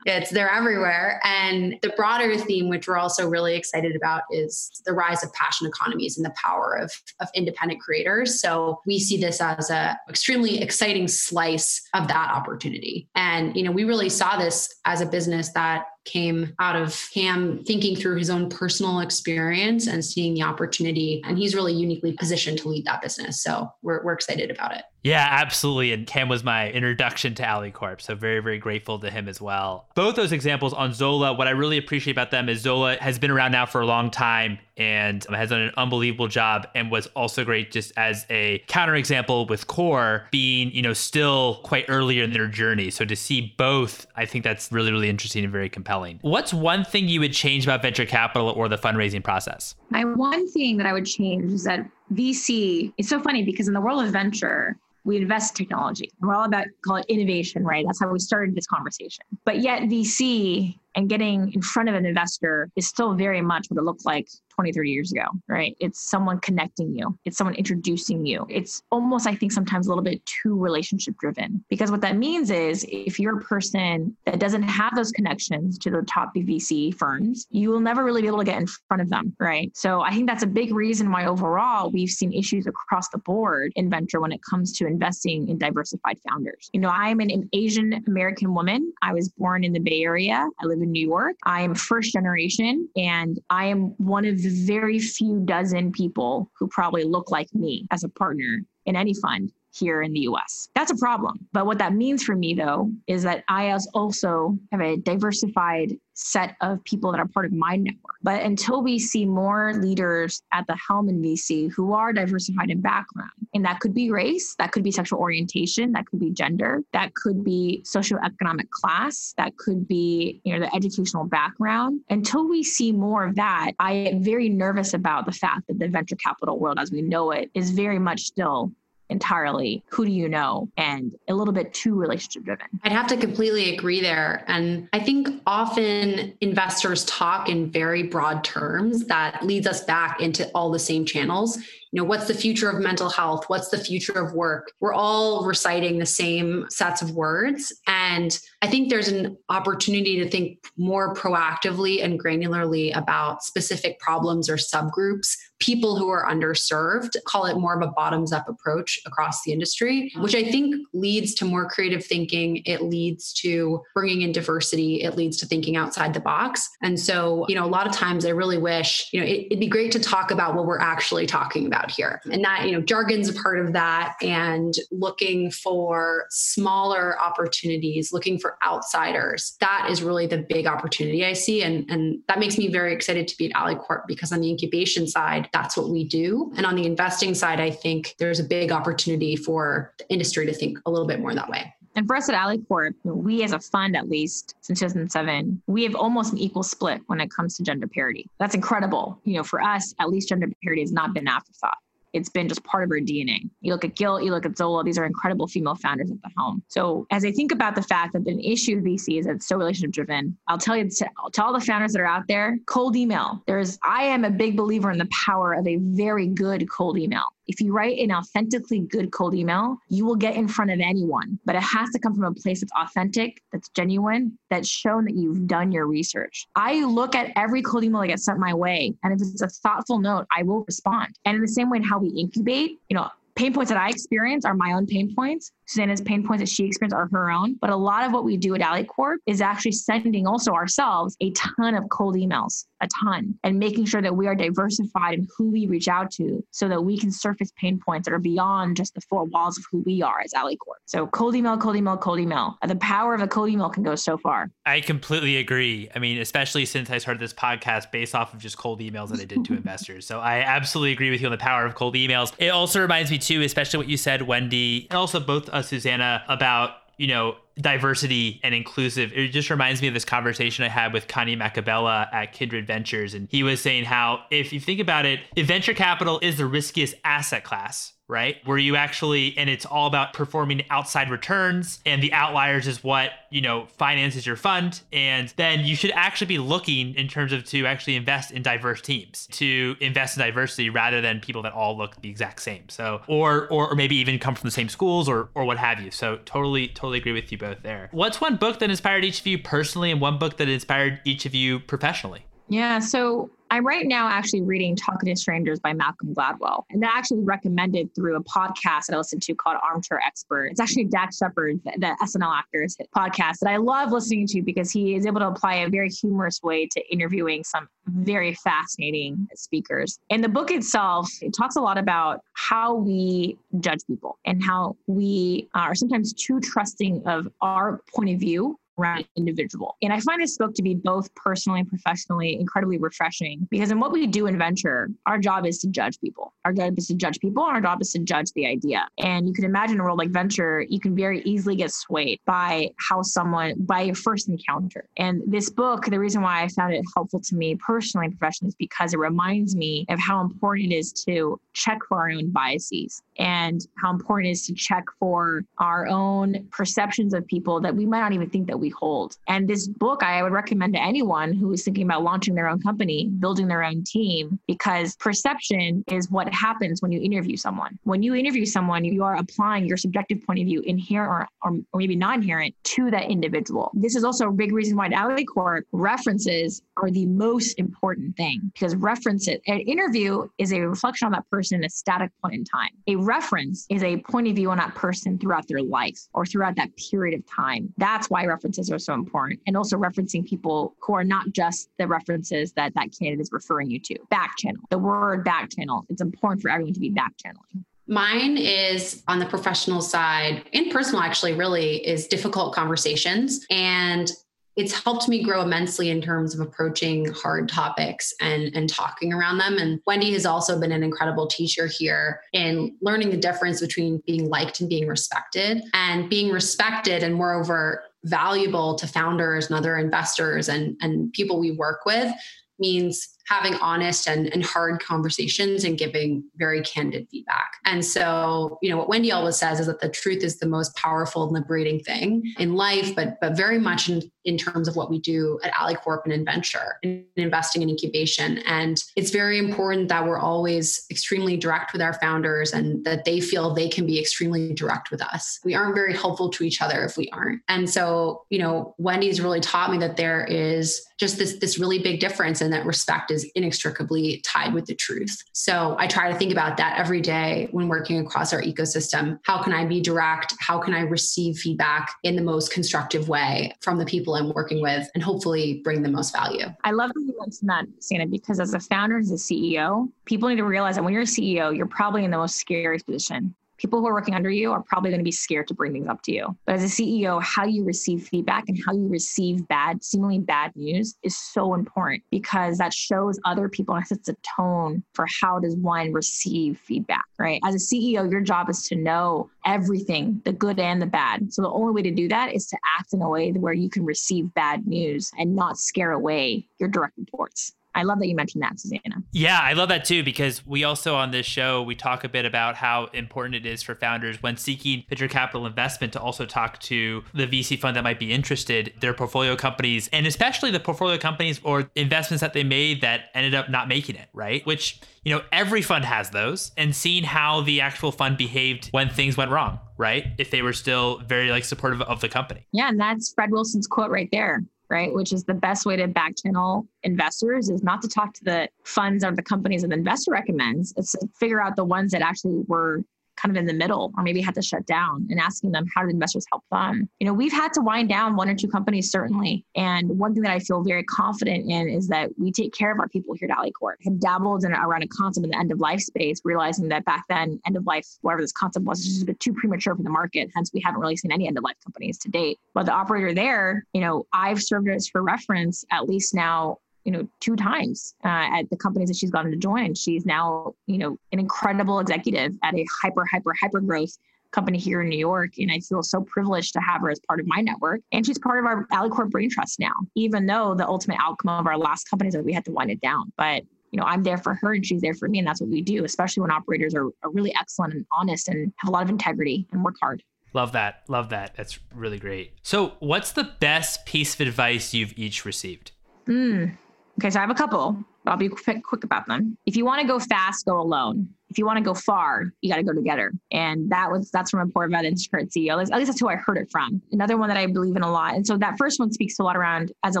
It's 0.06 0.30
they're 0.30 0.50
everywhere. 0.50 1.20
And 1.24 1.76
the 1.82 1.92
broader 1.96 2.36
theme, 2.38 2.68
which 2.68 2.88
we're 2.88 2.96
also 2.96 3.28
really 3.28 3.54
excited 3.54 3.96
about, 3.96 4.22
is 4.30 4.70
the 4.86 4.92
rise 4.92 5.22
of 5.22 5.32
passion 5.34 5.66
economies 5.66 6.16
and 6.16 6.24
the 6.24 6.34
power 6.42 6.78
of 6.80 6.92
of 7.20 7.28
independent 7.34 7.80
creators. 7.80 8.40
So 8.40 8.80
we 8.86 8.98
see 8.98 9.20
this 9.20 9.40
as 9.40 9.70
a 9.70 9.98
extremely 10.08 10.60
exciting 10.62 11.08
slice 11.08 11.82
of 11.94 12.08
that 12.08 12.30
opportunity. 12.32 13.08
And 13.14 13.56
you 13.56 13.62
know 13.62 13.72
we 13.72 13.84
really 13.84 14.08
saw 14.08 14.38
this 14.38 14.72
as 14.84 15.00
a 15.00 15.06
business 15.06 15.52
that 15.52 15.84
came 16.04 16.54
out 16.58 16.76
of 16.76 17.08
Cam 17.12 17.62
thinking 17.64 17.94
through 17.94 18.16
his 18.16 18.30
own 18.30 18.48
personal 18.48 19.00
experience 19.00 19.86
and 19.86 20.04
seeing 20.04 20.34
the 20.34 20.42
opportunity. 20.42 21.22
And 21.24 21.38
he's 21.38 21.54
really 21.54 21.74
uniquely 21.74 22.12
positioned 22.12 22.58
to 22.58 22.68
lead 22.68 22.86
that 22.86 23.02
business. 23.02 23.42
So 23.42 23.70
we're, 23.82 24.02
we're 24.04 24.12
excited 24.12 24.50
about 24.50 24.76
it. 24.76 24.84
Yeah, 25.02 25.26
absolutely. 25.30 25.92
And 25.92 26.06
Cam 26.06 26.28
was 26.28 26.44
my 26.44 26.70
introduction 26.70 27.34
to 27.36 27.42
AlleyCorp. 27.42 28.00
So 28.00 28.14
very, 28.14 28.40
very 28.40 28.58
grateful 28.58 28.98
to 28.98 29.10
him 29.10 29.28
as 29.28 29.40
well. 29.40 29.86
Both 29.94 30.16
those 30.16 30.32
examples 30.32 30.72
on 30.72 30.92
Zola, 30.92 31.32
what 31.32 31.48
I 31.48 31.52
really 31.52 31.78
appreciate 31.78 32.12
about 32.12 32.30
them 32.30 32.48
is 32.48 32.60
Zola 32.60 32.96
has 32.96 33.18
been 33.18 33.30
around 33.30 33.52
now 33.52 33.66
for 33.66 33.80
a 33.80 33.86
long 33.86 34.10
time 34.10 34.58
and 34.76 35.24
has 35.30 35.50
done 35.50 35.60
an 35.60 35.72
unbelievable 35.76 36.28
job 36.28 36.66
and 36.74 36.90
was 36.90 37.06
also 37.08 37.44
great 37.44 37.70
just 37.70 37.92
as 37.96 38.26
a 38.30 38.62
counterexample 38.66 39.48
with 39.48 39.66
Core 39.66 40.26
being, 40.30 40.70
you 40.72 40.80
know, 40.82 40.92
still 40.92 41.60
quite 41.64 41.84
earlier 41.88 42.24
in 42.24 42.32
their 42.32 42.46
journey. 42.46 42.90
So 42.90 43.04
to 43.04 43.16
see 43.16 43.54
both, 43.58 44.06
I 44.16 44.24
think 44.24 44.44
that's 44.44 44.72
really, 44.72 44.90
really 44.90 45.10
interesting 45.10 45.44
and 45.44 45.52
very 45.52 45.68
compelling. 45.68 46.18
What's 46.22 46.54
one 46.54 46.84
thing 46.84 47.08
you 47.08 47.20
would 47.20 47.32
change 47.32 47.64
about 47.64 47.82
venture 47.82 48.06
capital 48.06 48.48
or 48.48 48.68
the 48.68 48.78
fundraising 48.78 49.22
process? 49.22 49.74
My 49.90 50.04
one 50.04 50.48
thing 50.48 50.76
that 50.78 50.86
I 50.86 50.92
would 50.92 51.06
change 51.06 51.52
is 51.52 51.64
that 51.64 51.86
VC, 52.14 52.92
it's 52.96 53.08
so 53.08 53.20
funny 53.20 53.42
because 53.42 53.68
in 53.68 53.74
the 53.74 53.80
world 53.80 54.02
of 54.02 54.10
venture, 54.10 54.78
we 55.04 55.16
invest 55.16 55.58
in 55.58 55.66
technology. 55.66 56.10
We're 56.20 56.34
all 56.34 56.44
about 56.44 56.66
call 56.84 56.96
it 56.96 57.06
innovation, 57.08 57.64
right? 57.64 57.84
That's 57.86 58.00
how 58.00 58.10
we 58.10 58.18
started 58.18 58.54
this 58.54 58.66
conversation. 58.66 59.24
But 59.44 59.60
yet 59.60 59.82
VC 59.82 60.78
and 60.94 61.08
getting 61.08 61.52
in 61.52 61.62
front 61.62 61.88
of 61.88 61.94
an 61.94 62.06
investor 62.06 62.70
is 62.76 62.88
still 62.88 63.14
very 63.14 63.40
much 63.40 63.66
what 63.68 63.78
it 63.78 63.84
looked 63.84 64.04
like 64.04 64.28
20, 64.60 64.72
30 64.72 64.90
years 64.90 65.12
ago, 65.12 65.24
right? 65.48 65.74
It's 65.80 66.10
someone 66.10 66.38
connecting 66.40 66.94
you, 66.94 67.18
it's 67.24 67.38
someone 67.38 67.54
introducing 67.54 68.26
you. 68.26 68.46
It's 68.50 68.82
almost, 68.90 69.26
I 69.26 69.34
think, 69.34 69.52
sometimes 69.52 69.86
a 69.86 69.90
little 69.90 70.04
bit 70.04 70.24
too 70.26 70.58
relationship 70.58 71.16
driven. 71.18 71.64
Because 71.70 71.90
what 71.90 72.02
that 72.02 72.16
means 72.16 72.50
is 72.50 72.84
if 72.88 73.18
you're 73.18 73.38
a 73.38 73.42
person 73.42 74.14
that 74.26 74.38
doesn't 74.38 74.62
have 74.64 74.94
those 74.94 75.12
connections 75.12 75.78
to 75.78 75.90
the 75.90 76.02
top 76.02 76.34
VC 76.34 76.94
firms, 76.94 77.46
you 77.50 77.70
will 77.70 77.80
never 77.80 78.04
really 78.04 78.20
be 78.20 78.26
able 78.26 78.38
to 78.38 78.44
get 78.44 78.60
in 78.60 78.66
front 78.66 79.00
of 79.00 79.08
them, 79.08 79.34
right? 79.40 79.74
So 79.74 80.02
I 80.02 80.10
think 80.10 80.28
that's 80.28 80.42
a 80.42 80.46
big 80.46 80.74
reason 80.74 81.10
why 81.10 81.26
overall 81.26 81.90
we've 81.90 82.10
seen 82.10 82.32
issues 82.32 82.66
across 82.66 83.08
the 83.08 83.18
board 83.18 83.72
in 83.76 83.88
venture 83.88 84.20
when 84.20 84.32
it 84.32 84.40
comes 84.42 84.72
to 84.78 84.86
investing 84.86 85.48
in 85.48 85.58
diversified 85.58 86.18
founders. 86.28 86.68
You 86.72 86.80
know, 86.80 86.90
I'm 86.90 87.20
an 87.20 87.48
Asian 87.52 88.04
American 88.06 88.52
woman. 88.54 88.92
I 89.02 89.14
was 89.14 89.30
born 89.30 89.64
in 89.64 89.72
the 89.72 89.80
Bay 89.80 90.02
Area. 90.02 90.46
I 90.60 90.66
live 90.66 90.79
in 90.80 90.90
New 90.90 91.06
York. 91.06 91.36
I 91.44 91.62
am 91.62 91.74
first 91.74 92.12
generation 92.12 92.88
and 92.96 93.38
I 93.50 93.66
am 93.66 93.94
one 93.98 94.24
of 94.24 94.42
the 94.42 94.50
very 94.66 94.98
few 94.98 95.40
dozen 95.44 95.92
people 95.92 96.50
who 96.58 96.68
probably 96.68 97.04
look 97.04 97.30
like 97.30 97.52
me 97.54 97.86
as 97.90 98.04
a 98.04 98.08
partner 98.08 98.60
in 98.86 98.96
any 98.96 99.14
fund 99.14 99.52
here 99.72 100.02
in 100.02 100.12
the 100.12 100.20
US. 100.20 100.68
That's 100.74 100.90
a 100.90 100.96
problem. 100.96 101.46
But 101.52 101.66
what 101.66 101.78
that 101.78 101.94
means 101.94 102.22
for 102.22 102.34
me, 102.34 102.54
though, 102.54 102.90
is 103.06 103.22
that 103.22 103.44
I 103.48 103.76
also 103.94 104.58
have 104.72 104.80
a 104.80 104.96
diversified 104.96 105.96
set 106.14 106.54
of 106.60 106.82
people 106.84 107.10
that 107.10 107.18
are 107.18 107.26
part 107.28 107.46
of 107.46 107.52
my 107.52 107.76
network. 107.76 108.16
But 108.22 108.42
until 108.42 108.82
we 108.82 108.98
see 108.98 109.24
more 109.24 109.72
leaders 109.74 110.42
at 110.52 110.66
the 110.66 110.76
helm 110.76 111.08
in 111.08 111.22
VC 111.22 111.72
who 111.72 111.92
are 111.92 112.12
diversified 112.12 112.70
in 112.70 112.80
background, 112.80 113.30
and 113.54 113.64
that 113.64 113.80
could 113.80 113.94
be 113.94 114.10
race, 114.10 114.54
that 114.58 114.72
could 114.72 114.82
be 114.82 114.90
sexual 114.90 115.18
orientation, 115.18 115.92
that 115.92 116.06
could 116.06 116.20
be 116.20 116.30
gender, 116.30 116.82
that 116.92 117.14
could 117.14 117.42
be 117.42 117.82
socioeconomic 117.86 118.68
class, 118.70 119.34
that 119.38 119.56
could 119.56 119.88
be 119.88 120.40
you 120.44 120.52
know 120.52 120.60
the 120.60 120.74
educational 120.74 121.24
background. 121.24 122.00
Until 122.10 122.48
we 122.48 122.62
see 122.62 122.92
more 122.92 123.24
of 123.24 123.36
that, 123.36 123.72
I 123.78 123.92
am 123.92 124.22
very 124.22 124.48
nervous 124.48 124.92
about 124.92 125.26
the 125.26 125.32
fact 125.32 125.68
that 125.68 125.78
the 125.78 125.88
venture 125.88 126.16
capital 126.16 126.58
world 126.58 126.78
as 126.78 126.90
we 126.90 127.02
know 127.02 127.30
it 127.30 127.50
is 127.54 127.70
very 127.70 127.98
much 127.98 128.22
still 128.22 128.72
entirely 129.10 129.82
who 129.88 130.04
do 130.04 130.12
you 130.12 130.28
know 130.28 130.68
and 130.76 131.16
a 131.28 131.34
little 131.34 131.52
bit 131.52 131.72
too 131.74 131.94
relationship 131.94 132.44
driven. 132.44 132.66
I'd 132.84 132.92
have 132.92 133.06
to 133.08 133.16
completely 133.16 133.74
agree 133.74 134.00
there. 134.00 134.44
And 134.48 134.88
I 134.92 135.00
think 135.00 135.28
often 135.46 136.34
investors 136.40 137.04
talk 137.04 137.48
in 137.48 137.70
very 137.70 138.02
broad 138.04 138.44
terms 138.44 139.06
that 139.06 139.44
leads 139.44 139.66
us 139.66 139.84
back 139.84 140.20
into 140.20 140.48
all 140.54 140.70
the 140.70 140.78
same 140.78 141.04
channels 141.04 141.58
you 141.92 142.00
know 142.00 142.06
what's 142.06 142.28
the 142.28 142.34
future 142.34 142.70
of 142.70 142.80
mental 142.80 143.10
health? 143.10 143.44
What's 143.48 143.68
the 143.68 143.78
future 143.78 144.18
of 144.18 144.32
work? 144.32 144.70
We're 144.80 144.92
all 144.92 145.44
reciting 145.44 145.98
the 145.98 146.06
same 146.06 146.66
sets 146.70 147.02
of 147.02 147.12
words. 147.12 147.72
And 147.86 148.38
i 148.62 148.66
think 148.66 148.90
there's 148.90 149.08
an 149.08 149.36
opportunity 149.48 150.22
to 150.22 150.28
think 150.28 150.58
more 150.76 151.14
proactively 151.14 152.04
and 152.04 152.22
granularly 152.22 152.96
about 152.96 153.42
specific 153.42 153.98
problems 153.98 154.48
or 154.48 154.56
subgroups. 154.56 155.36
People 155.58 155.96
who 155.96 156.08
are 156.08 156.30
underserved 156.30 157.16
call 157.26 157.46
it 157.46 157.56
more 157.56 157.74
of 157.74 157.82
a 157.82 157.92
bottoms 157.92 158.32
up 158.32 158.48
approach 158.48 158.98
across 159.06 159.42
the 159.42 159.52
industry 159.52 160.12
which 160.18 160.34
i 160.34 160.42
think 160.42 160.74
leads 160.92 161.34
to 161.34 161.44
more 161.44 161.68
creative 161.68 162.04
thinking. 162.04 162.62
It 162.66 162.82
leads 162.82 163.32
to 163.34 163.82
bringing 163.94 164.22
in 164.22 164.32
diversity. 164.32 165.02
It 165.02 165.16
leads 165.16 165.36
to 165.38 165.46
thinking 165.46 165.76
outside 165.76 166.14
the 166.14 166.20
box. 166.20 166.68
And 166.82 166.98
so 166.98 167.46
you 167.48 167.54
know 167.54 167.64
a 167.64 167.68
lot 167.68 167.86
of 167.86 167.92
times 167.92 168.24
i 168.24 168.30
really 168.30 168.58
wish 168.58 169.08
you 169.12 169.20
know 169.20 169.26
it, 169.26 169.46
it'd 169.46 169.60
be 169.60 169.66
great 169.66 169.92
to 169.92 170.00
talk 170.00 170.30
about 170.30 170.54
what 170.54 170.66
we're 170.66 170.78
actually 170.78 171.26
talking 171.26 171.66
about 171.66 171.79
out 171.80 171.90
here. 171.90 172.20
And 172.30 172.44
that, 172.44 172.66
you 172.66 172.72
know, 172.72 172.80
jargon's 172.80 173.28
a 173.28 173.32
part 173.32 173.58
of 173.58 173.72
that 173.72 174.16
and 174.22 174.74
looking 174.90 175.50
for 175.50 176.26
smaller 176.30 177.20
opportunities, 177.20 178.12
looking 178.12 178.38
for 178.38 178.56
outsiders. 178.64 179.56
That 179.60 179.88
is 179.90 180.02
really 180.02 180.26
the 180.26 180.38
big 180.38 180.66
opportunity 180.66 181.24
I 181.24 181.32
see. 181.32 181.62
And, 181.62 181.88
and 181.90 182.20
that 182.28 182.38
makes 182.38 182.58
me 182.58 182.68
very 182.68 182.92
excited 182.92 183.28
to 183.28 183.38
be 183.38 183.46
at 183.46 183.52
AlleyCorp 183.52 184.06
because 184.06 184.32
on 184.32 184.40
the 184.40 184.50
incubation 184.50 185.06
side, 185.06 185.48
that's 185.52 185.76
what 185.76 185.88
we 185.88 186.04
do. 186.04 186.52
And 186.56 186.66
on 186.66 186.76
the 186.76 186.86
investing 186.86 187.34
side, 187.34 187.60
I 187.60 187.70
think 187.70 188.14
there's 188.18 188.40
a 188.40 188.44
big 188.44 188.72
opportunity 188.72 189.36
for 189.36 189.92
the 189.98 190.08
industry 190.10 190.46
to 190.46 190.52
think 190.52 190.78
a 190.86 190.90
little 190.90 191.06
bit 191.06 191.20
more 191.20 191.34
that 191.34 191.48
way. 191.48 191.72
And 191.96 192.06
for 192.06 192.16
us 192.16 192.28
at 192.28 192.34
AlleyCorp, 192.34 192.94
we 193.04 193.42
as 193.42 193.52
a 193.52 193.58
fund, 193.58 193.96
at 193.96 194.08
least 194.08 194.54
since 194.60 194.80
2007, 194.80 195.62
we 195.66 195.82
have 195.84 195.94
almost 195.94 196.32
an 196.32 196.38
equal 196.38 196.62
split 196.62 197.00
when 197.06 197.20
it 197.20 197.30
comes 197.30 197.56
to 197.56 197.62
gender 197.62 197.88
parity. 197.88 198.26
That's 198.38 198.54
incredible. 198.54 199.20
You 199.24 199.38
know, 199.38 199.42
for 199.42 199.60
us, 199.60 199.94
at 199.98 200.08
least 200.08 200.28
gender 200.28 200.48
parity 200.62 200.82
has 200.82 200.92
not 200.92 201.14
been 201.14 201.24
an 201.24 201.28
afterthought 201.28 201.78
it's 202.12 202.28
been 202.28 202.48
just 202.48 202.62
part 202.64 202.84
of 202.84 202.90
our 202.90 202.98
DNA. 202.98 203.48
You 203.60 203.72
look 203.72 203.84
at 203.84 203.94
Gilt, 203.94 204.22
you 204.22 204.30
look 204.30 204.46
at 204.46 204.56
Zola, 204.56 204.84
these 204.84 204.98
are 204.98 205.04
incredible 205.04 205.46
female 205.46 205.74
founders 205.74 206.10
at 206.10 206.20
the 206.22 206.30
helm. 206.36 206.62
So 206.68 207.06
as 207.10 207.24
I 207.24 207.32
think 207.32 207.52
about 207.52 207.74
the 207.74 207.82
fact 207.82 208.12
that 208.14 208.26
an 208.26 208.40
issue 208.40 208.78
of 208.78 208.84
VC 208.84 209.18
is 209.18 209.26
that 209.26 209.36
it's 209.36 209.46
so 209.46 209.56
relationship 209.56 209.92
driven, 209.92 210.36
I'll 210.48 210.58
tell 210.58 210.76
you 210.76 210.88
to, 210.88 211.08
to 211.32 211.44
all 211.44 211.52
the 211.52 211.60
founders 211.60 211.92
that 211.92 212.00
are 212.00 212.06
out 212.06 212.26
there, 212.28 212.58
cold 212.66 212.96
email. 212.96 213.42
There's 213.46 213.78
I 213.82 214.04
am 214.04 214.24
a 214.24 214.30
big 214.30 214.56
believer 214.56 214.90
in 214.90 214.98
the 214.98 215.08
power 215.26 215.54
of 215.54 215.66
a 215.66 215.76
very 215.76 216.26
good 216.26 216.68
cold 216.70 216.98
email. 216.98 217.24
If 217.46 217.60
you 217.60 217.72
write 217.72 217.98
an 217.98 218.12
authentically 218.12 218.80
good 218.80 219.10
cold 219.10 219.34
email, 219.34 219.78
you 219.88 220.04
will 220.04 220.16
get 220.16 220.36
in 220.36 220.48
front 220.48 220.70
of 220.70 220.80
anyone, 220.80 221.38
but 221.44 221.56
it 221.56 221.62
has 221.62 221.90
to 221.90 221.98
come 221.98 222.14
from 222.14 222.24
a 222.24 222.32
place 222.32 222.60
that's 222.60 222.72
authentic, 222.72 223.42
that's 223.52 223.68
genuine, 223.70 224.38
that's 224.50 224.68
shown 224.68 225.04
that 225.06 225.14
you've 225.14 225.46
done 225.46 225.72
your 225.72 225.86
research. 225.86 226.46
I 226.54 226.84
look 226.84 227.14
at 227.14 227.32
every 227.36 227.62
cold 227.62 227.84
email 227.84 228.02
that 228.02 228.08
gets 228.08 228.24
sent 228.24 228.38
my 228.38 228.54
way, 228.54 228.94
and 229.02 229.12
if 229.12 229.20
it's 229.20 229.42
a 229.42 229.48
thoughtful 229.48 229.98
note, 229.98 230.26
I 230.36 230.42
will 230.42 230.64
respond. 230.66 231.18
And 231.24 231.34
in 231.34 231.40
the 231.40 231.48
same 231.48 231.70
way, 231.70 231.78
in 231.78 231.82
how 231.82 231.98
we 231.98 232.08
incubate, 232.08 232.78
you 232.88 232.94
know, 232.96 233.08
pain 233.40 233.54
points 233.54 233.70
that 233.70 233.80
I 233.80 233.88
experience 233.88 234.44
are 234.44 234.52
my 234.52 234.72
own 234.72 234.86
pain 234.86 235.14
points. 235.14 235.50
Susannah's 235.66 236.00
pain 236.00 236.26
points 236.26 236.42
that 236.42 236.48
she 236.48 236.66
experienced 236.66 236.94
are 236.94 237.08
her 237.12 237.30
own. 237.30 237.54
But 237.54 237.70
a 237.70 237.76
lot 237.76 238.04
of 238.04 238.12
what 238.12 238.24
we 238.24 238.36
do 238.36 238.54
at 238.56 238.60
AlleyCorp 238.60 239.16
is 239.24 239.40
actually 239.40 239.72
sending 239.72 240.26
also 240.26 240.52
ourselves 240.52 241.16
a 241.20 241.30
ton 241.30 241.74
of 241.74 241.88
cold 241.90 242.16
emails, 242.16 242.66
a 242.80 242.88
ton, 243.02 243.38
and 243.44 243.58
making 243.58 243.86
sure 243.86 244.02
that 244.02 244.16
we 244.16 244.26
are 244.26 244.34
diversified 244.34 245.20
in 245.20 245.28
who 245.38 245.48
we 245.50 245.68
reach 245.68 245.86
out 245.86 246.10
to 246.12 246.44
so 246.50 246.68
that 246.68 246.82
we 246.82 246.98
can 246.98 247.12
surface 247.12 247.52
pain 247.56 247.78
points 247.78 248.06
that 248.06 248.12
are 248.12 248.18
beyond 248.18 248.76
just 248.76 248.94
the 248.94 249.00
four 249.02 249.24
walls 249.26 249.56
of 249.58 249.64
who 249.70 249.78
we 249.86 250.02
are 250.02 250.20
as 250.24 250.32
AlleyCorp. 250.32 250.80
So 250.86 251.06
cold 251.06 251.36
email, 251.36 251.56
cold 251.56 251.76
email, 251.76 251.96
cold 251.96 252.18
email. 252.18 252.58
Uh, 252.62 252.66
the 252.66 252.76
power 252.76 253.14
of 253.14 253.22
a 253.22 253.28
cold 253.28 253.48
email 253.48 253.70
can 253.70 253.84
go 253.84 253.94
so 253.94 254.18
far. 254.18 254.50
I 254.66 254.80
completely 254.80 255.36
agree. 255.36 255.88
I 255.94 256.00
mean, 256.00 256.18
especially 256.18 256.66
since 256.66 256.90
I 256.90 256.98
started 256.98 257.20
this 257.20 257.32
podcast 257.32 257.92
based 257.92 258.16
off 258.16 258.34
of 258.34 258.40
just 258.40 258.58
cold 258.58 258.80
emails 258.80 259.10
that 259.10 259.20
I 259.20 259.24
did 259.24 259.44
to 259.44 259.52
investors. 259.54 260.04
So 260.04 260.18
I 260.18 260.40
absolutely 260.40 260.92
agree 260.92 261.10
with 261.10 261.20
you 261.20 261.28
on 261.28 261.32
the 261.32 261.38
power 261.38 261.64
of 261.64 261.76
cold 261.76 261.94
emails. 261.94 262.32
It 262.38 262.48
also 262.48 262.80
reminds 262.80 263.12
me 263.12 263.18
too, 263.18 263.29
especially 263.38 263.78
what 263.78 263.88
you 263.88 263.96
said, 263.96 264.22
Wendy, 264.22 264.86
and 264.90 264.98
also 264.98 265.20
both 265.20 265.48
uh, 265.48 265.62
Susannah 265.62 266.22
about 266.28 266.72
you 266.98 267.06
know 267.06 267.36
diversity 267.58 268.40
and 268.42 268.54
inclusive. 268.54 269.12
It 269.14 269.28
just 269.28 269.50
reminds 269.50 269.82
me 269.82 269.88
of 269.88 269.94
this 269.94 270.04
conversation 270.04 270.64
I 270.64 270.68
had 270.68 270.92
with 270.92 271.06
Kanyi 271.08 271.40
Maqubela 271.40 272.12
at 272.12 272.32
Kindred 272.32 272.66
Ventures, 272.66 273.14
and 273.14 273.28
he 273.30 273.42
was 273.42 273.60
saying 273.60 273.84
how 273.84 274.24
if 274.30 274.52
you 274.52 274.60
think 274.60 274.80
about 274.80 275.06
it, 275.06 275.20
if 275.36 275.46
venture 275.46 275.74
capital 275.74 276.18
is 276.22 276.38
the 276.38 276.46
riskiest 276.46 276.94
asset 277.04 277.44
class 277.44 277.92
right? 278.10 278.36
Where 278.44 278.58
you 278.58 278.76
actually, 278.76 279.38
and 279.38 279.48
it's 279.48 279.64
all 279.64 279.86
about 279.86 280.12
performing 280.12 280.62
outside 280.68 281.10
returns, 281.10 281.80
and 281.86 282.02
the 282.02 282.12
outliers 282.12 282.66
is 282.66 282.84
what, 282.84 283.12
you 283.30 283.40
know, 283.40 283.66
finances 283.78 284.26
your 284.26 284.36
fund. 284.36 284.82
And 284.92 285.32
then 285.36 285.64
you 285.64 285.76
should 285.76 285.92
actually 285.92 286.26
be 286.26 286.38
looking 286.38 286.94
in 286.94 287.08
terms 287.08 287.32
of 287.32 287.44
to 287.46 287.66
actually 287.66 287.96
invest 287.96 288.32
in 288.32 288.42
diverse 288.42 288.82
teams, 288.82 289.28
to 289.32 289.76
invest 289.80 290.16
in 290.16 290.22
diversity 290.22 290.68
rather 290.68 291.00
than 291.00 291.20
people 291.20 291.42
that 291.42 291.52
all 291.52 291.78
look 291.78 292.00
the 292.02 292.10
exact 292.10 292.42
same. 292.42 292.68
So, 292.68 293.00
or, 293.06 293.46
or, 293.48 293.70
or 293.70 293.74
maybe 293.74 293.96
even 293.96 294.18
come 294.18 294.34
from 294.34 294.48
the 294.48 294.52
same 294.52 294.68
schools 294.68 295.08
or, 295.08 295.30
or 295.34 295.44
what 295.44 295.58
have 295.58 295.80
you. 295.80 295.90
So, 295.90 296.18
totally, 296.24 296.68
totally 296.68 296.98
agree 296.98 297.12
with 297.12 297.30
you 297.30 297.38
both 297.38 297.62
there. 297.62 297.88
What's 297.92 298.20
one 298.20 298.36
book 298.36 298.58
that 298.58 298.68
inspired 298.70 299.04
each 299.04 299.20
of 299.20 299.26
you 299.26 299.38
personally 299.38 299.90
and 299.90 300.00
one 300.00 300.18
book 300.18 300.36
that 300.38 300.48
inspired 300.48 301.00
each 301.04 301.24
of 301.24 301.34
you 301.34 301.60
professionally? 301.60 302.26
Yeah. 302.48 302.80
So 302.80 303.30
I'm 303.52 303.66
right 303.66 303.84
now 303.84 304.06
actually 304.06 304.42
reading 304.42 304.76
Talking 304.76 305.12
to 305.12 305.20
Strangers 305.20 305.58
by 305.58 305.72
Malcolm 305.72 306.14
Gladwell. 306.14 306.62
And 306.70 306.80
that 306.84 306.94
actually 306.94 307.20
recommended 307.24 307.92
through 307.96 308.14
a 308.16 308.22
podcast 308.22 308.86
that 308.86 308.94
I 308.94 308.96
listened 308.96 309.22
to 309.22 309.34
called 309.34 309.56
Armchair 309.60 310.00
Expert. 310.06 310.46
It's 310.52 310.60
actually 310.60 310.84
Dax 310.84 311.16
Shepard, 311.16 311.60
the, 311.64 311.72
the 311.78 311.96
SNL 312.00 312.32
actors 312.32 312.76
podcast 312.96 313.40
that 313.40 313.50
I 313.50 313.56
love 313.56 313.90
listening 313.90 314.28
to 314.28 314.42
because 314.42 314.70
he 314.70 314.94
is 314.94 315.04
able 315.04 315.18
to 315.18 315.26
apply 315.26 315.56
a 315.56 315.68
very 315.68 315.88
humorous 315.88 316.40
way 316.44 316.68
to 316.68 316.92
interviewing 316.92 317.42
some 317.42 317.68
very 317.86 318.34
fascinating 318.34 319.26
speakers. 319.34 319.98
And 320.10 320.22
the 320.22 320.28
book 320.28 320.52
itself, 320.52 321.10
it 321.20 321.34
talks 321.34 321.56
a 321.56 321.60
lot 321.60 321.76
about 321.76 322.20
how 322.34 322.74
we 322.74 323.36
judge 323.58 323.80
people 323.88 324.18
and 324.24 324.44
how 324.44 324.76
we 324.86 325.48
are 325.54 325.74
sometimes 325.74 326.12
too 326.12 326.38
trusting 326.38 327.02
of 327.04 327.26
our 327.40 327.80
point 327.92 328.10
of 328.10 328.20
view 328.20 328.59
around 328.80 329.06
individual. 329.16 329.76
And 329.82 329.92
I 329.92 330.00
find 330.00 330.20
this 330.20 330.36
book 330.36 330.54
to 330.54 330.62
be 330.62 330.74
both 330.74 331.14
personally 331.14 331.60
and 331.60 331.68
professionally 331.68 332.38
incredibly 332.40 332.78
refreshing 332.78 333.46
because 333.50 333.70
in 333.70 333.80
what 333.80 333.92
we 333.92 334.06
do 334.06 334.26
in 334.26 334.38
venture, 334.38 334.88
our 335.06 335.18
job 335.18 335.46
is 335.46 335.58
to 335.60 335.68
judge 335.68 336.00
people. 336.00 336.32
Our 336.44 336.52
job 336.52 336.78
is 336.78 336.86
to 336.88 336.94
judge 336.94 337.20
people, 337.20 337.42
our 337.42 337.60
job 337.60 337.80
is 337.80 337.92
to 337.92 337.98
judge 337.98 338.32
the 338.32 338.46
idea. 338.46 338.88
And 338.98 339.26
you 339.26 339.34
can 339.34 339.44
imagine 339.44 339.78
a 339.80 339.84
world 339.84 339.98
like 339.98 340.10
venture, 340.10 340.64
you 340.68 340.80
can 340.80 340.96
very 340.96 341.20
easily 341.22 341.56
get 341.56 341.72
swayed 341.72 342.20
by 342.26 342.70
how 342.78 343.02
someone, 343.02 343.54
by 343.58 343.82
your 343.82 343.94
first 343.94 344.28
encounter. 344.28 344.84
And 344.96 345.22
this 345.26 345.50
book, 345.50 345.86
the 345.86 345.98
reason 345.98 346.22
why 346.22 346.42
I 346.42 346.48
found 346.48 346.74
it 346.74 346.84
helpful 346.94 347.20
to 347.20 347.34
me 347.34 347.56
personally 347.56 348.06
and 348.06 348.18
professionally 348.18 348.48
is 348.48 348.54
because 348.54 348.94
it 348.94 348.98
reminds 348.98 349.54
me 349.54 349.84
of 349.88 349.98
how 349.98 350.20
important 350.20 350.72
it 350.72 350.76
is 350.76 350.92
to 351.04 351.38
check 351.52 351.78
for 351.88 351.98
our 351.98 352.10
own 352.10 352.30
biases 352.30 353.02
and 353.18 353.66
how 353.76 353.90
important 353.90 354.28
it 354.28 354.32
is 354.32 354.46
to 354.46 354.54
check 354.54 354.84
for 354.98 355.42
our 355.58 355.86
own 355.86 356.48
perceptions 356.50 357.12
of 357.14 357.26
people 357.26 357.60
that 357.60 357.74
we 357.74 357.86
might 357.86 358.00
not 358.00 358.12
even 358.12 358.30
think 358.30 358.46
that 358.46 358.58
we 358.58 358.69
hold. 358.70 359.16
And 359.28 359.48
this 359.48 359.68
book, 359.68 360.02
I 360.02 360.22
would 360.22 360.32
recommend 360.32 360.74
to 360.74 360.82
anyone 360.82 361.32
who 361.32 361.52
is 361.52 361.64
thinking 361.64 361.84
about 361.84 362.02
launching 362.02 362.34
their 362.34 362.48
own 362.48 362.60
company, 362.60 363.08
building 363.18 363.48
their 363.48 363.64
own 363.64 363.84
team, 363.84 364.38
because 364.46 364.96
perception 364.96 365.84
is 365.88 366.10
what 366.10 366.32
happens 366.32 366.82
when 366.82 366.92
you 366.92 367.00
interview 367.00 367.36
someone. 367.36 367.78
When 367.84 368.02
you 368.02 368.14
interview 368.14 368.46
someone, 368.46 368.84
you 368.84 369.04
are 369.04 369.16
applying 369.16 369.66
your 369.66 369.76
subjective 369.76 370.24
point 370.24 370.40
of 370.40 370.46
view, 370.46 370.60
inherent 370.62 371.10
or, 371.10 371.28
or, 371.42 371.78
maybe 371.78 371.96
non 371.96 372.14
inherent, 372.14 372.54
to 372.64 372.90
that 372.90 373.10
individual. 373.10 373.70
This 373.74 373.96
is 373.96 374.04
also 374.04 374.28
a 374.28 374.32
big 374.32 374.52
reason 374.52 374.76
why 374.76 374.86
at 374.86 375.26
Corp 375.26 375.64
references 375.72 376.62
are 376.76 376.90
the 376.90 377.06
most 377.06 377.58
important 377.58 378.16
thing 378.16 378.50
because 378.52 378.74
references, 378.76 379.38
an 379.46 379.60
interview 379.60 380.26
is 380.38 380.52
a 380.52 380.60
reflection 380.60 381.06
on 381.06 381.12
that 381.12 381.28
person 381.30 381.58
in 381.58 381.64
a 381.64 381.70
static 381.70 382.10
point 382.22 382.34
in 382.34 382.44
time. 382.44 382.70
A 382.86 382.96
reference 382.96 383.66
is 383.68 383.82
a 383.82 383.98
point 383.98 384.28
of 384.28 384.36
view 384.36 384.50
on 384.50 384.58
that 384.58 384.74
person 384.74 385.18
throughout 385.18 385.46
their 385.48 385.62
life 385.62 385.98
or 386.14 386.26
throughout 386.26 386.56
that 386.56 386.70
period 386.76 387.18
of 387.18 387.26
time. 387.26 387.72
That's 387.78 388.10
why 388.10 388.26
references 388.26 388.59
references 388.60 388.72
are 388.72 388.78
so 388.78 388.94
important 388.94 389.40
and 389.46 389.56
also 389.56 389.76
referencing 389.76 390.26
people 390.26 390.74
who 390.80 390.94
are 390.94 391.04
not 391.04 391.30
just 391.32 391.68
the 391.78 391.86
references 391.86 392.52
that 392.52 392.72
that 392.74 392.88
candidate 392.98 393.20
is 393.20 393.30
referring 393.32 393.70
you 393.70 393.80
to. 393.80 393.96
Back 394.10 394.36
channel, 394.38 394.62
the 394.70 394.78
word 394.78 395.24
back 395.24 395.50
channel. 395.50 395.84
It's 395.88 396.00
important 396.00 396.42
for 396.42 396.50
everyone 396.50 396.74
to 396.74 396.80
be 396.80 396.90
back 396.90 397.12
channeling. 397.22 397.64
Mine 397.86 398.36
is 398.36 399.02
on 399.08 399.18
the 399.18 399.26
professional 399.26 399.80
side 399.80 400.44
and 400.52 400.70
personal, 400.70 401.02
actually, 401.02 401.32
really 401.32 401.84
is 401.86 402.06
difficult 402.06 402.54
conversations. 402.54 403.44
And 403.50 404.10
it's 404.56 404.84
helped 404.84 405.08
me 405.08 405.22
grow 405.22 405.42
immensely 405.42 405.90
in 405.90 406.02
terms 406.02 406.34
of 406.34 406.40
approaching 406.40 407.06
hard 407.12 407.48
topics 407.48 408.12
and, 408.20 408.54
and 408.54 408.68
talking 408.68 409.12
around 409.12 409.38
them. 409.38 409.58
And 409.58 409.80
Wendy 409.86 410.12
has 410.12 410.26
also 410.26 410.60
been 410.60 410.72
an 410.72 410.82
incredible 410.82 411.26
teacher 411.26 411.66
here 411.66 412.20
in 412.32 412.76
learning 412.82 413.10
the 413.10 413.16
difference 413.16 413.60
between 413.60 414.02
being 414.06 414.28
liked 414.28 414.60
and 414.60 414.68
being 414.68 414.86
respected. 414.86 415.62
And 415.72 416.10
being 416.10 416.30
respected, 416.30 417.02
and 417.02 417.14
moreover, 417.14 417.84
valuable 418.04 418.74
to 418.76 418.86
founders 418.86 419.46
and 419.46 419.56
other 419.56 419.76
investors 419.76 420.48
and, 420.48 420.76
and 420.80 421.12
people 421.12 421.38
we 421.38 421.50
work 421.52 421.84
with 421.84 422.12
means 422.58 423.16
having 423.30 423.54
honest 423.54 424.08
and, 424.08 424.26
and 424.32 424.44
hard 424.44 424.82
conversations 424.82 425.62
and 425.62 425.78
giving 425.78 426.24
very 426.34 426.60
candid 426.62 427.06
feedback. 427.10 427.52
And 427.64 427.84
so, 427.84 428.58
you 428.60 428.68
know, 428.68 428.76
what 428.76 428.88
Wendy 428.88 429.12
always 429.12 429.36
says 429.36 429.60
is 429.60 429.66
that 429.66 429.80
the 429.80 429.88
truth 429.88 430.24
is 430.24 430.40
the 430.40 430.48
most 430.48 430.74
powerful 430.74 431.22
and 431.22 431.32
liberating 431.32 431.78
thing 431.78 432.24
in 432.40 432.54
life, 432.54 432.94
but 432.96 433.18
but 433.20 433.36
very 433.36 433.60
much 433.60 433.88
in, 433.88 434.02
in 434.24 434.36
terms 434.36 434.66
of 434.66 434.74
what 434.74 434.90
we 434.90 434.98
do 434.98 435.38
at 435.44 435.52
AlleyCorp 435.52 436.10
and 436.10 436.24
venture, 436.24 436.78
in 436.82 437.04
investing 437.16 437.62
in 437.62 437.70
incubation. 437.70 438.38
And 438.38 438.82
it's 438.96 439.10
very 439.10 439.38
important 439.38 439.88
that 439.90 440.04
we're 440.04 440.18
always 440.18 440.84
extremely 440.90 441.36
direct 441.36 441.72
with 441.72 441.82
our 441.82 441.94
founders 441.94 442.52
and 442.52 442.84
that 442.84 443.04
they 443.04 443.20
feel 443.20 443.54
they 443.54 443.68
can 443.68 443.86
be 443.86 444.00
extremely 444.00 444.52
direct 444.54 444.90
with 444.90 445.02
us. 445.02 445.38
We 445.44 445.54
aren't 445.54 445.74
very 445.76 445.94
helpful 445.94 446.30
to 446.30 446.44
each 446.44 446.60
other 446.60 446.84
if 446.84 446.96
we 446.96 447.08
aren't. 447.12 447.42
And 447.46 447.70
so, 447.70 448.24
you 448.28 448.38
know, 448.38 448.74
Wendy's 448.78 449.20
really 449.20 449.40
taught 449.40 449.70
me 449.70 449.78
that 449.78 449.96
there 449.96 450.24
is 450.24 450.84
just 450.98 451.16
this 451.16 451.38
this 451.38 451.58
really 451.58 451.78
big 451.78 452.00
difference 452.00 452.40
and 452.40 452.52
that 452.52 452.66
respect 452.66 453.10
is 453.10 453.19
is 453.24 453.30
inextricably 453.34 454.20
tied 454.24 454.54
with 454.54 454.66
the 454.66 454.74
truth. 454.74 455.22
So 455.32 455.76
I 455.78 455.86
try 455.86 456.10
to 456.10 456.18
think 456.18 456.32
about 456.32 456.56
that 456.56 456.78
every 456.78 457.00
day 457.00 457.48
when 457.52 457.68
working 457.68 457.98
across 457.98 458.32
our 458.32 458.42
ecosystem. 458.42 459.18
How 459.24 459.42
can 459.42 459.52
I 459.52 459.64
be 459.64 459.80
direct? 459.80 460.34
How 460.40 460.58
can 460.58 460.74
I 460.74 460.80
receive 460.80 461.38
feedback 461.38 461.94
in 462.02 462.16
the 462.16 462.22
most 462.22 462.52
constructive 462.52 463.08
way 463.08 463.54
from 463.60 463.78
the 463.78 463.84
people 463.84 464.14
I'm 464.14 464.32
working 464.32 464.62
with 464.62 464.88
and 464.94 465.02
hopefully 465.02 465.60
bring 465.64 465.82
the 465.82 465.90
most 465.90 466.14
value? 466.14 466.46
I 466.64 466.72
love 466.72 466.92
that 466.94 467.00
you 467.00 467.14
mentioned 467.18 467.50
that, 467.50 467.66
Santa, 467.80 468.06
because 468.06 468.40
as 468.40 468.54
a 468.54 468.60
founder, 468.60 468.98
as 468.98 469.10
a 469.10 469.14
CEO, 469.14 469.90
people 470.04 470.28
need 470.28 470.36
to 470.36 470.44
realize 470.44 470.76
that 470.76 470.82
when 470.82 470.92
you're 470.92 471.02
a 471.02 471.06
CEO, 471.06 471.56
you're 471.56 471.66
probably 471.66 472.04
in 472.04 472.10
the 472.10 472.18
most 472.18 472.36
scary 472.36 472.78
position 472.78 473.34
People 473.60 473.80
who 473.80 473.86
are 473.88 473.92
working 473.92 474.14
under 474.14 474.30
you 474.30 474.52
are 474.52 474.62
probably 474.62 474.88
going 474.88 475.00
to 475.00 475.04
be 475.04 475.12
scared 475.12 475.46
to 475.48 475.54
bring 475.54 475.72
things 475.72 475.86
up 475.86 476.00
to 476.02 476.12
you. 476.12 476.34
But 476.46 476.54
as 476.54 476.64
a 476.64 476.82
CEO, 476.82 477.22
how 477.22 477.44
you 477.44 477.62
receive 477.62 478.08
feedback 478.08 478.48
and 478.48 478.58
how 478.64 478.72
you 478.72 478.88
receive 478.88 479.46
bad, 479.48 479.84
seemingly 479.84 480.18
bad 480.18 480.56
news 480.56 480.96
is 481.02 481.18
so 481.18 481.52
important 481.52 482.02
because 482.10 482.56
that 482.56 482.72
shows 482.72 483.20
other 483.26 483.50
people 483.50 483.74
and 483.74 483.86
sets 483.86 484.08
a 484.08 484.16
tone 484.36 484.82
for 484.94 485.06
how 485.20 485.38
does 485.38 485.56
one 485.56 485.92
receive 485.92 486.58
feedback, 486.58 487.04
right? 487.18 487.38
As 487.44 487.54
a 487.54 487.58
CEO, 487.58 488.10
your 488.10 488.22
job 488.22 488.48
is 488.48 488.62
to 488.68 488.76
know 488.76 489.28
everything, 489.44 490.22
the 490.24 490.32
good 490.32 490.58
and 490.58 490.80
the 490.80 490.86
bad. 490.86 491.30
So 491.30 491.42
the 491.42 491.50
only 491.50 491.74
way 491.74 491.82
to 491.82 491.90
do 491.90 492.08
that 492.08 492.32
is 492.32 492.46
to 492.48 492.58
act 492.78 492.94
in 492.94 493.02
a 493.02 493.08
way 493.10 493.30
where 493.32 493.52
you 493.52 493.68
can 493.68 493.84
receive 493.84 494.32
bad 494.32 494.66
news 494.66 495.10
and 495.18 495.36
not 495.36 495.58
scare 495.58 495.92
away 495.92 496.46
your 496.58 496.70
direct 496.70 496.96
reports. 496.96 497.52
I 497.74 497.84
love 497.84 497.98
that 498.00 498.08
you 498.08 498.16
mentioned 498.16 498.42
that, 498.42 498.58
Susannah. 498.58 499.02
Yeah, 499.12 499.38
I 499.40 499.52
love 499.52 499.68
that 499.68 499.84
too 499.84 500.02
because 500.02 500.44
we 500.46 500.64
also 500.64 500.94
on 500.94 501.10
this 501.10 501.26
show 501.26 501.62
we 501.62 501.74
talk 501.74 502.04
a 502.04 502.08
bit 502.08 502.24
about 502.24 502.56
how 502.56 502.86
important 502.86 503.34
it 503.34 503.46
is 503.46 503.62
for 503.62 503.74
founders 503.74 504.22
when 504.22 504.36
seeking 504.36 504.84
venture 504.88 505.08
capital 505.08 505.46
investment 505.46 505.92
to 505.92 506.00
also 506.00 506.26
talk 506.26 506.58
to 506.60 507.04
the 507.14 507.26
VC 507.26 507.58
fund 507.58 507.76
that 507.76 507.84
might 507.84 507.98
be 507.98 508.12
interested, 508.12 508.72
their 508.80 508.94
portfolio 508.94 509.36
companies, 509.36 509.88
and 509.92 510.06
especially 510.06 510.50
the 510.50 510.60
portfolio 510.60 510.98
companies 510.98 511.40
or 511.44 511.70
investments 511.76 512.20
that 512.20 512.32
they 512.32 512.44
made 512.44 512.80
that 512.80 513.10
ended 513.14 513.34
up 513.34 513.48
not 513.48 513.68
making 513.68 513.96
it, 513.96 514.08
right? 514.12 514.44
Which 514.46 514.80
you 515.04 515.14
know 515.14 515.22
every 515.32 515.62
fund 515.62 515.84
has 515.84 516.10
those, 516.10 516.52
and 516.56 516.74
seeing 516.74 517.04
how 517.04 517.42
the 517.42 517.60
actual 517.60 517.92
fund 517.92 518.16
behaved 518.16 518.68
when 518.72 518.88
things 518.88 519.16
went 519.16 519.30
wrong, 519.30 519.60
right? 519.78 520.08
If 520.18 520.30
they 520.30 520.42
were 520.42 520.52
still 520.52 520.98
very 520.98 521.30
like 521.30 521.44
supportive 521.44 521.82
of 521.82 522.00
the 522.00 522.08
company. 522.08 522.46
Yeah, 522.52 522.68
and 522.68 522.80
that's 522.80 523.12
Fred 523.12 523.30
Wilson's 523.30 523.66
quote 523.66 523.90
right 523.90 524.08
there 524.10 524.42
right? 524.70 524.92
Which 524.94 525.12
is 525.12 525.24
the 525.24 525.34
best 525.34 525.66
way 525.66 525.76
to 525.76 525.88
back 525.88 526.14
channel 526.22 526.66
investors 526.82 527.50
is 527.50 527.62
not 527.62 527.82
to 527.82 527.88
talk 527.88 528.14
to 528.14 528.24
the 528.24 528.48
funds 528.64 529.04
or 529.04 529.12
the 529.12 529.22
companies 529.22 529.62
that 529.62 529.68
the 529.68 529.74
investor 529.74 530.12
recommends. 530.12 530.72
It's 530.76 530.92
to 530.92 531.08
figure 531.18 531.42
out 531.42 531.56
the 531.56 531.64
ones 531.64 531.92
that 531.92 532.02
actually 532.02 532.42
were 532.46 532.82
kind 533.20 533.36
of 533.36 533.40
in 533.40 533.46
the 533.46 533.54
middle 533.54 533.92
or 533.96 534.02
maybe 534.02 534.20
had 534.20 534.34
to 534.34 534.42
shut 534.42 534.66
down 534.66 535.06
and 535.10 535.20
asking 535.20 535.52
them 535.52 535.66
how 535.74 535.82
did 535.82 535.90
investors 535.90 536.24
help 536.30 536.44
them? 536.50 536.88
You 537.00 537.06
know 537.06 537.12
we've 537.12 537.32
had 537.32 537.52
to 537.54 537.60
wind 537.60 537.88
down 537.88 538.16
one 538.16 538.28
or 538.28 538.34
two 538.34 538.48
companies 538.48 538.90
certainly. 538.90 539.44
And 539.56 539.98
one 539.98 540.14
thing 540.14 540.22
that 540.22 540.32
i 540.32 540.38
feel 540.38 540.62
very 540.62 540.84
confident 540.84 541.50
in 541.50 541.68
is 541.68 541.88
that 541.88 542.10
we 542.18 542.32
take 542.32 542.52
care 542.52 542.72
of 542.72 542.78
our 542.80 542.88
people 542.88 543.14
here 543.14 543.28
at 543.30 543.36
AlleyCorp 543.36 543.74
have 543.84 544.00
dabbled 544.00 544.44
in 544.44 544.52
around 544.52 544.82
a 544.82 544.88
concept 544.88 545.24
in 545.24 545.30
the 545.30 545.38
end 545.38 545.52
of 545.52 545.60
life 545.60 545.80
space 545.80 546.20
realizing 546.24 546.68
that 546.68 546.84
back 546.84 547.04
then 547.08 547.40
end 547.46 547.56
of 547.56 547.66
life 547.66 547.86
whatever 548.02 548.22
this 548.22 548.32
concept 548.32 548.64
was 548.64 548.84
just 548.84 549.02
a 549.02 549.06
bit 549.06 549.20
too 549.20 549.32
premature 549.32 549.74
for 549.74 549.82
the 549.82 549.90
market. 549.90 550.30
Hence 550.34 550.50
we 550.52 550.60
haven't 550.60 550.80
really 550.80 550.96
seen 550.96 551.12
any 551.12 551.26
end 551.26 551.38
of 551.38 551.44
life 551.44 551.56
companies 551.64 551.98
to 551.98 552.08
date. 552.08 552.38
But 552.54 552.66
the 552.66 552.72
operator 552.72 553.12
there 553.14 553.64
you 553.72 553.80
know 553.80 554.06
i've 554.12 554.42
served 554.42 554.68
as 554.68 554.88
for 554.88 555.02
reference 555.02 555.64
at 555.70 555.88
least 555.88 556.14
now 556.14 556.58
you 556.84 556.92
know, 556.92 557.06
two 557.20 557.36
times 557.36 557.94
uh, 558.04 558.08
at 558.38 558.50
the 558.50 558.56
companies 558.56 558.88
that 558.88 558.96
she's 558.96 559.10
gotten 559.10 559.30
to 559.30 559.36
join. 559.36 559.74
She's 559.74 560.06
now, 560.06 560.54
you 560.66 560.78
know, 560.78 560.96
an 561.12 561.18
incredible 561.18 561.78
executive 561.78 562.32
at 562.42 562.54
a 562.54 562.64
hyper, 562.82 563.04
hyper, 563.04 563.34
hyper 563.40 563.60
growth 563.60 563.96
company 564.32 564.58
here 564.58 564.80
in 564.80 564.88
New 564.88 564.98
York. 564.98 565.32
And 565.38 565.50
I 565.50 565.60
feel 565.60 565.82
so 565.82 566.02
privileged 566.02 566.52
to 566.54 566.60
have 566.60 566.80
her 566.82 566.90
as 566.90 567.00
part 567.00 567.20
of 567.20 567.26
my 567.26 567.40
network. 567.40 567.80
And 567.92 568.06
she's 568.06 568.18
part 568.18 568.38
of 568.38 568.44
our 568.44 568.66
AlleyCorp 568.72 569.10
Brain 569.10 569.30
Trust 569.30 569.58
now, 569.58 569.72
even 569.94 570.26
though 570.26 570.54
the 570.54 570.66
ultimate 570.66 570.98
outcome 571.00 571.40
of 571.40 571.46
our 571.46 571.58
last 571.58 571.88
companies 571.88 572.14
that 572.14 572.24
we 572.24 572.32
had 572.32 572.44
to 572.44 572.52
wind 572.52 572.70
it 572.70 572.80
down. 572.80 573.12
But 573.16 573.42
you 573.72 573.78
know, 573.78 573.86
I'm 573.86 574.02
there 574.02 574.18
for 574.18 574.34
her 574.34 574.54
and 574.54 574.66
she's 574.66 574.80
there 574.80 574.94
for 574.94 575.08
me. 575.08 575.18
And 575.18 575.28
that's 575.28 575.40
what 575.40 575.50
we 575.50 575.62
do, 575.62 575.84
especially 575.84 576.22
when 576.22 576.30
operators 576.30 576.74
are, 576.74 576.86
are 577.02 577.10
really 577.12 577.34
excellent 577.38 577.74
and 577.74 577.86
honest 577.92 578.28
and 578.28 578.52
have 578.56 578.68
a 578.68 578.72
lot 578.72 578.82
of 578.82 578.90
integrity 578.90 579.46
and 579.52 579.64
work 579.64 579.76
hard. 579.80 580.02
Love 580.32 580.52
that. 580.52 580.82
Love 580.88 581.10
that. 581.10 581.34
That's 581.36 581.58
really 581.74 581.98
great. 581.98 582.34
So, 582.42 582.74
what's 582.78 583.12
the 583.12 583.24
best 583.24 583.84
piece 583.84 584.14
of 584.14 584.20
advice 584.20 584.72
you've 584.72 584.96
each 584.96 585.24
received? 585.24 585.72
Mm, 586.06 586.56
Okay, 587.00 587.08
so 587.08 587.18
I 587.18 587.22
have 587.22 587.30
a 587.30 587.34
couple. 587.34 587.82
I'll 588.06 588.18
be 588.18 588.28
quick, 588.28 588.62
quick 588.62 588.84
about 588.84 589.06
them. 589.06 589.38
If 589.46 589.56
you 589.56 589.64
want 589.64 589.80
to 589.80 589.86
go 589.86 589.98
fast, 589.98 590.44
go 590.44 590.60
alone 590.60 591.08
if 591.30 591.38
you 591.38 591.46
want 591.46 591.58
to 591.58 591.64
go 591.64 591.74
far, 591.74 592.32
you 592.40 592.50
got 592.50 592.56
to 592.56 592.64
go 592.64 592.72
together. 592.72 593.12
And 593.30 593.70
that 593.70 593.90
was 593.90 594.10
that's 594.10 594.30
from 594.30 594.40
a 594.40 594.52
Port 594.52 594.72
Evans 594.72 595.08
current 595.08 595.30
CEO. 595.30 595.52
At 595.52 595.78
least 595.78 595.86
that's 595.86 596.00
who 596.00 596.08
I 596.08 596.16
heard 596.16 596.36
it 596.36 596.50
from. 596.50 596.82
Another 596.90 597.16
one 597.16 597.28
that 597.28 597.38
I 597.38 597.46
believe 597.46 597.76
in 597.76 597.82
a 597.82 597.90
lot. 597.90 598.14
And 598.14 598.26
so 598.26 598.36
that 598.36 598.58
first 598.58 598.80
one 598.80 598.92
speaks 598.92 599.18
a 599.18 599.22
lot 599.22 599.36
around 599.36 599.72
as 599.84 599.96
a 599.96 600.00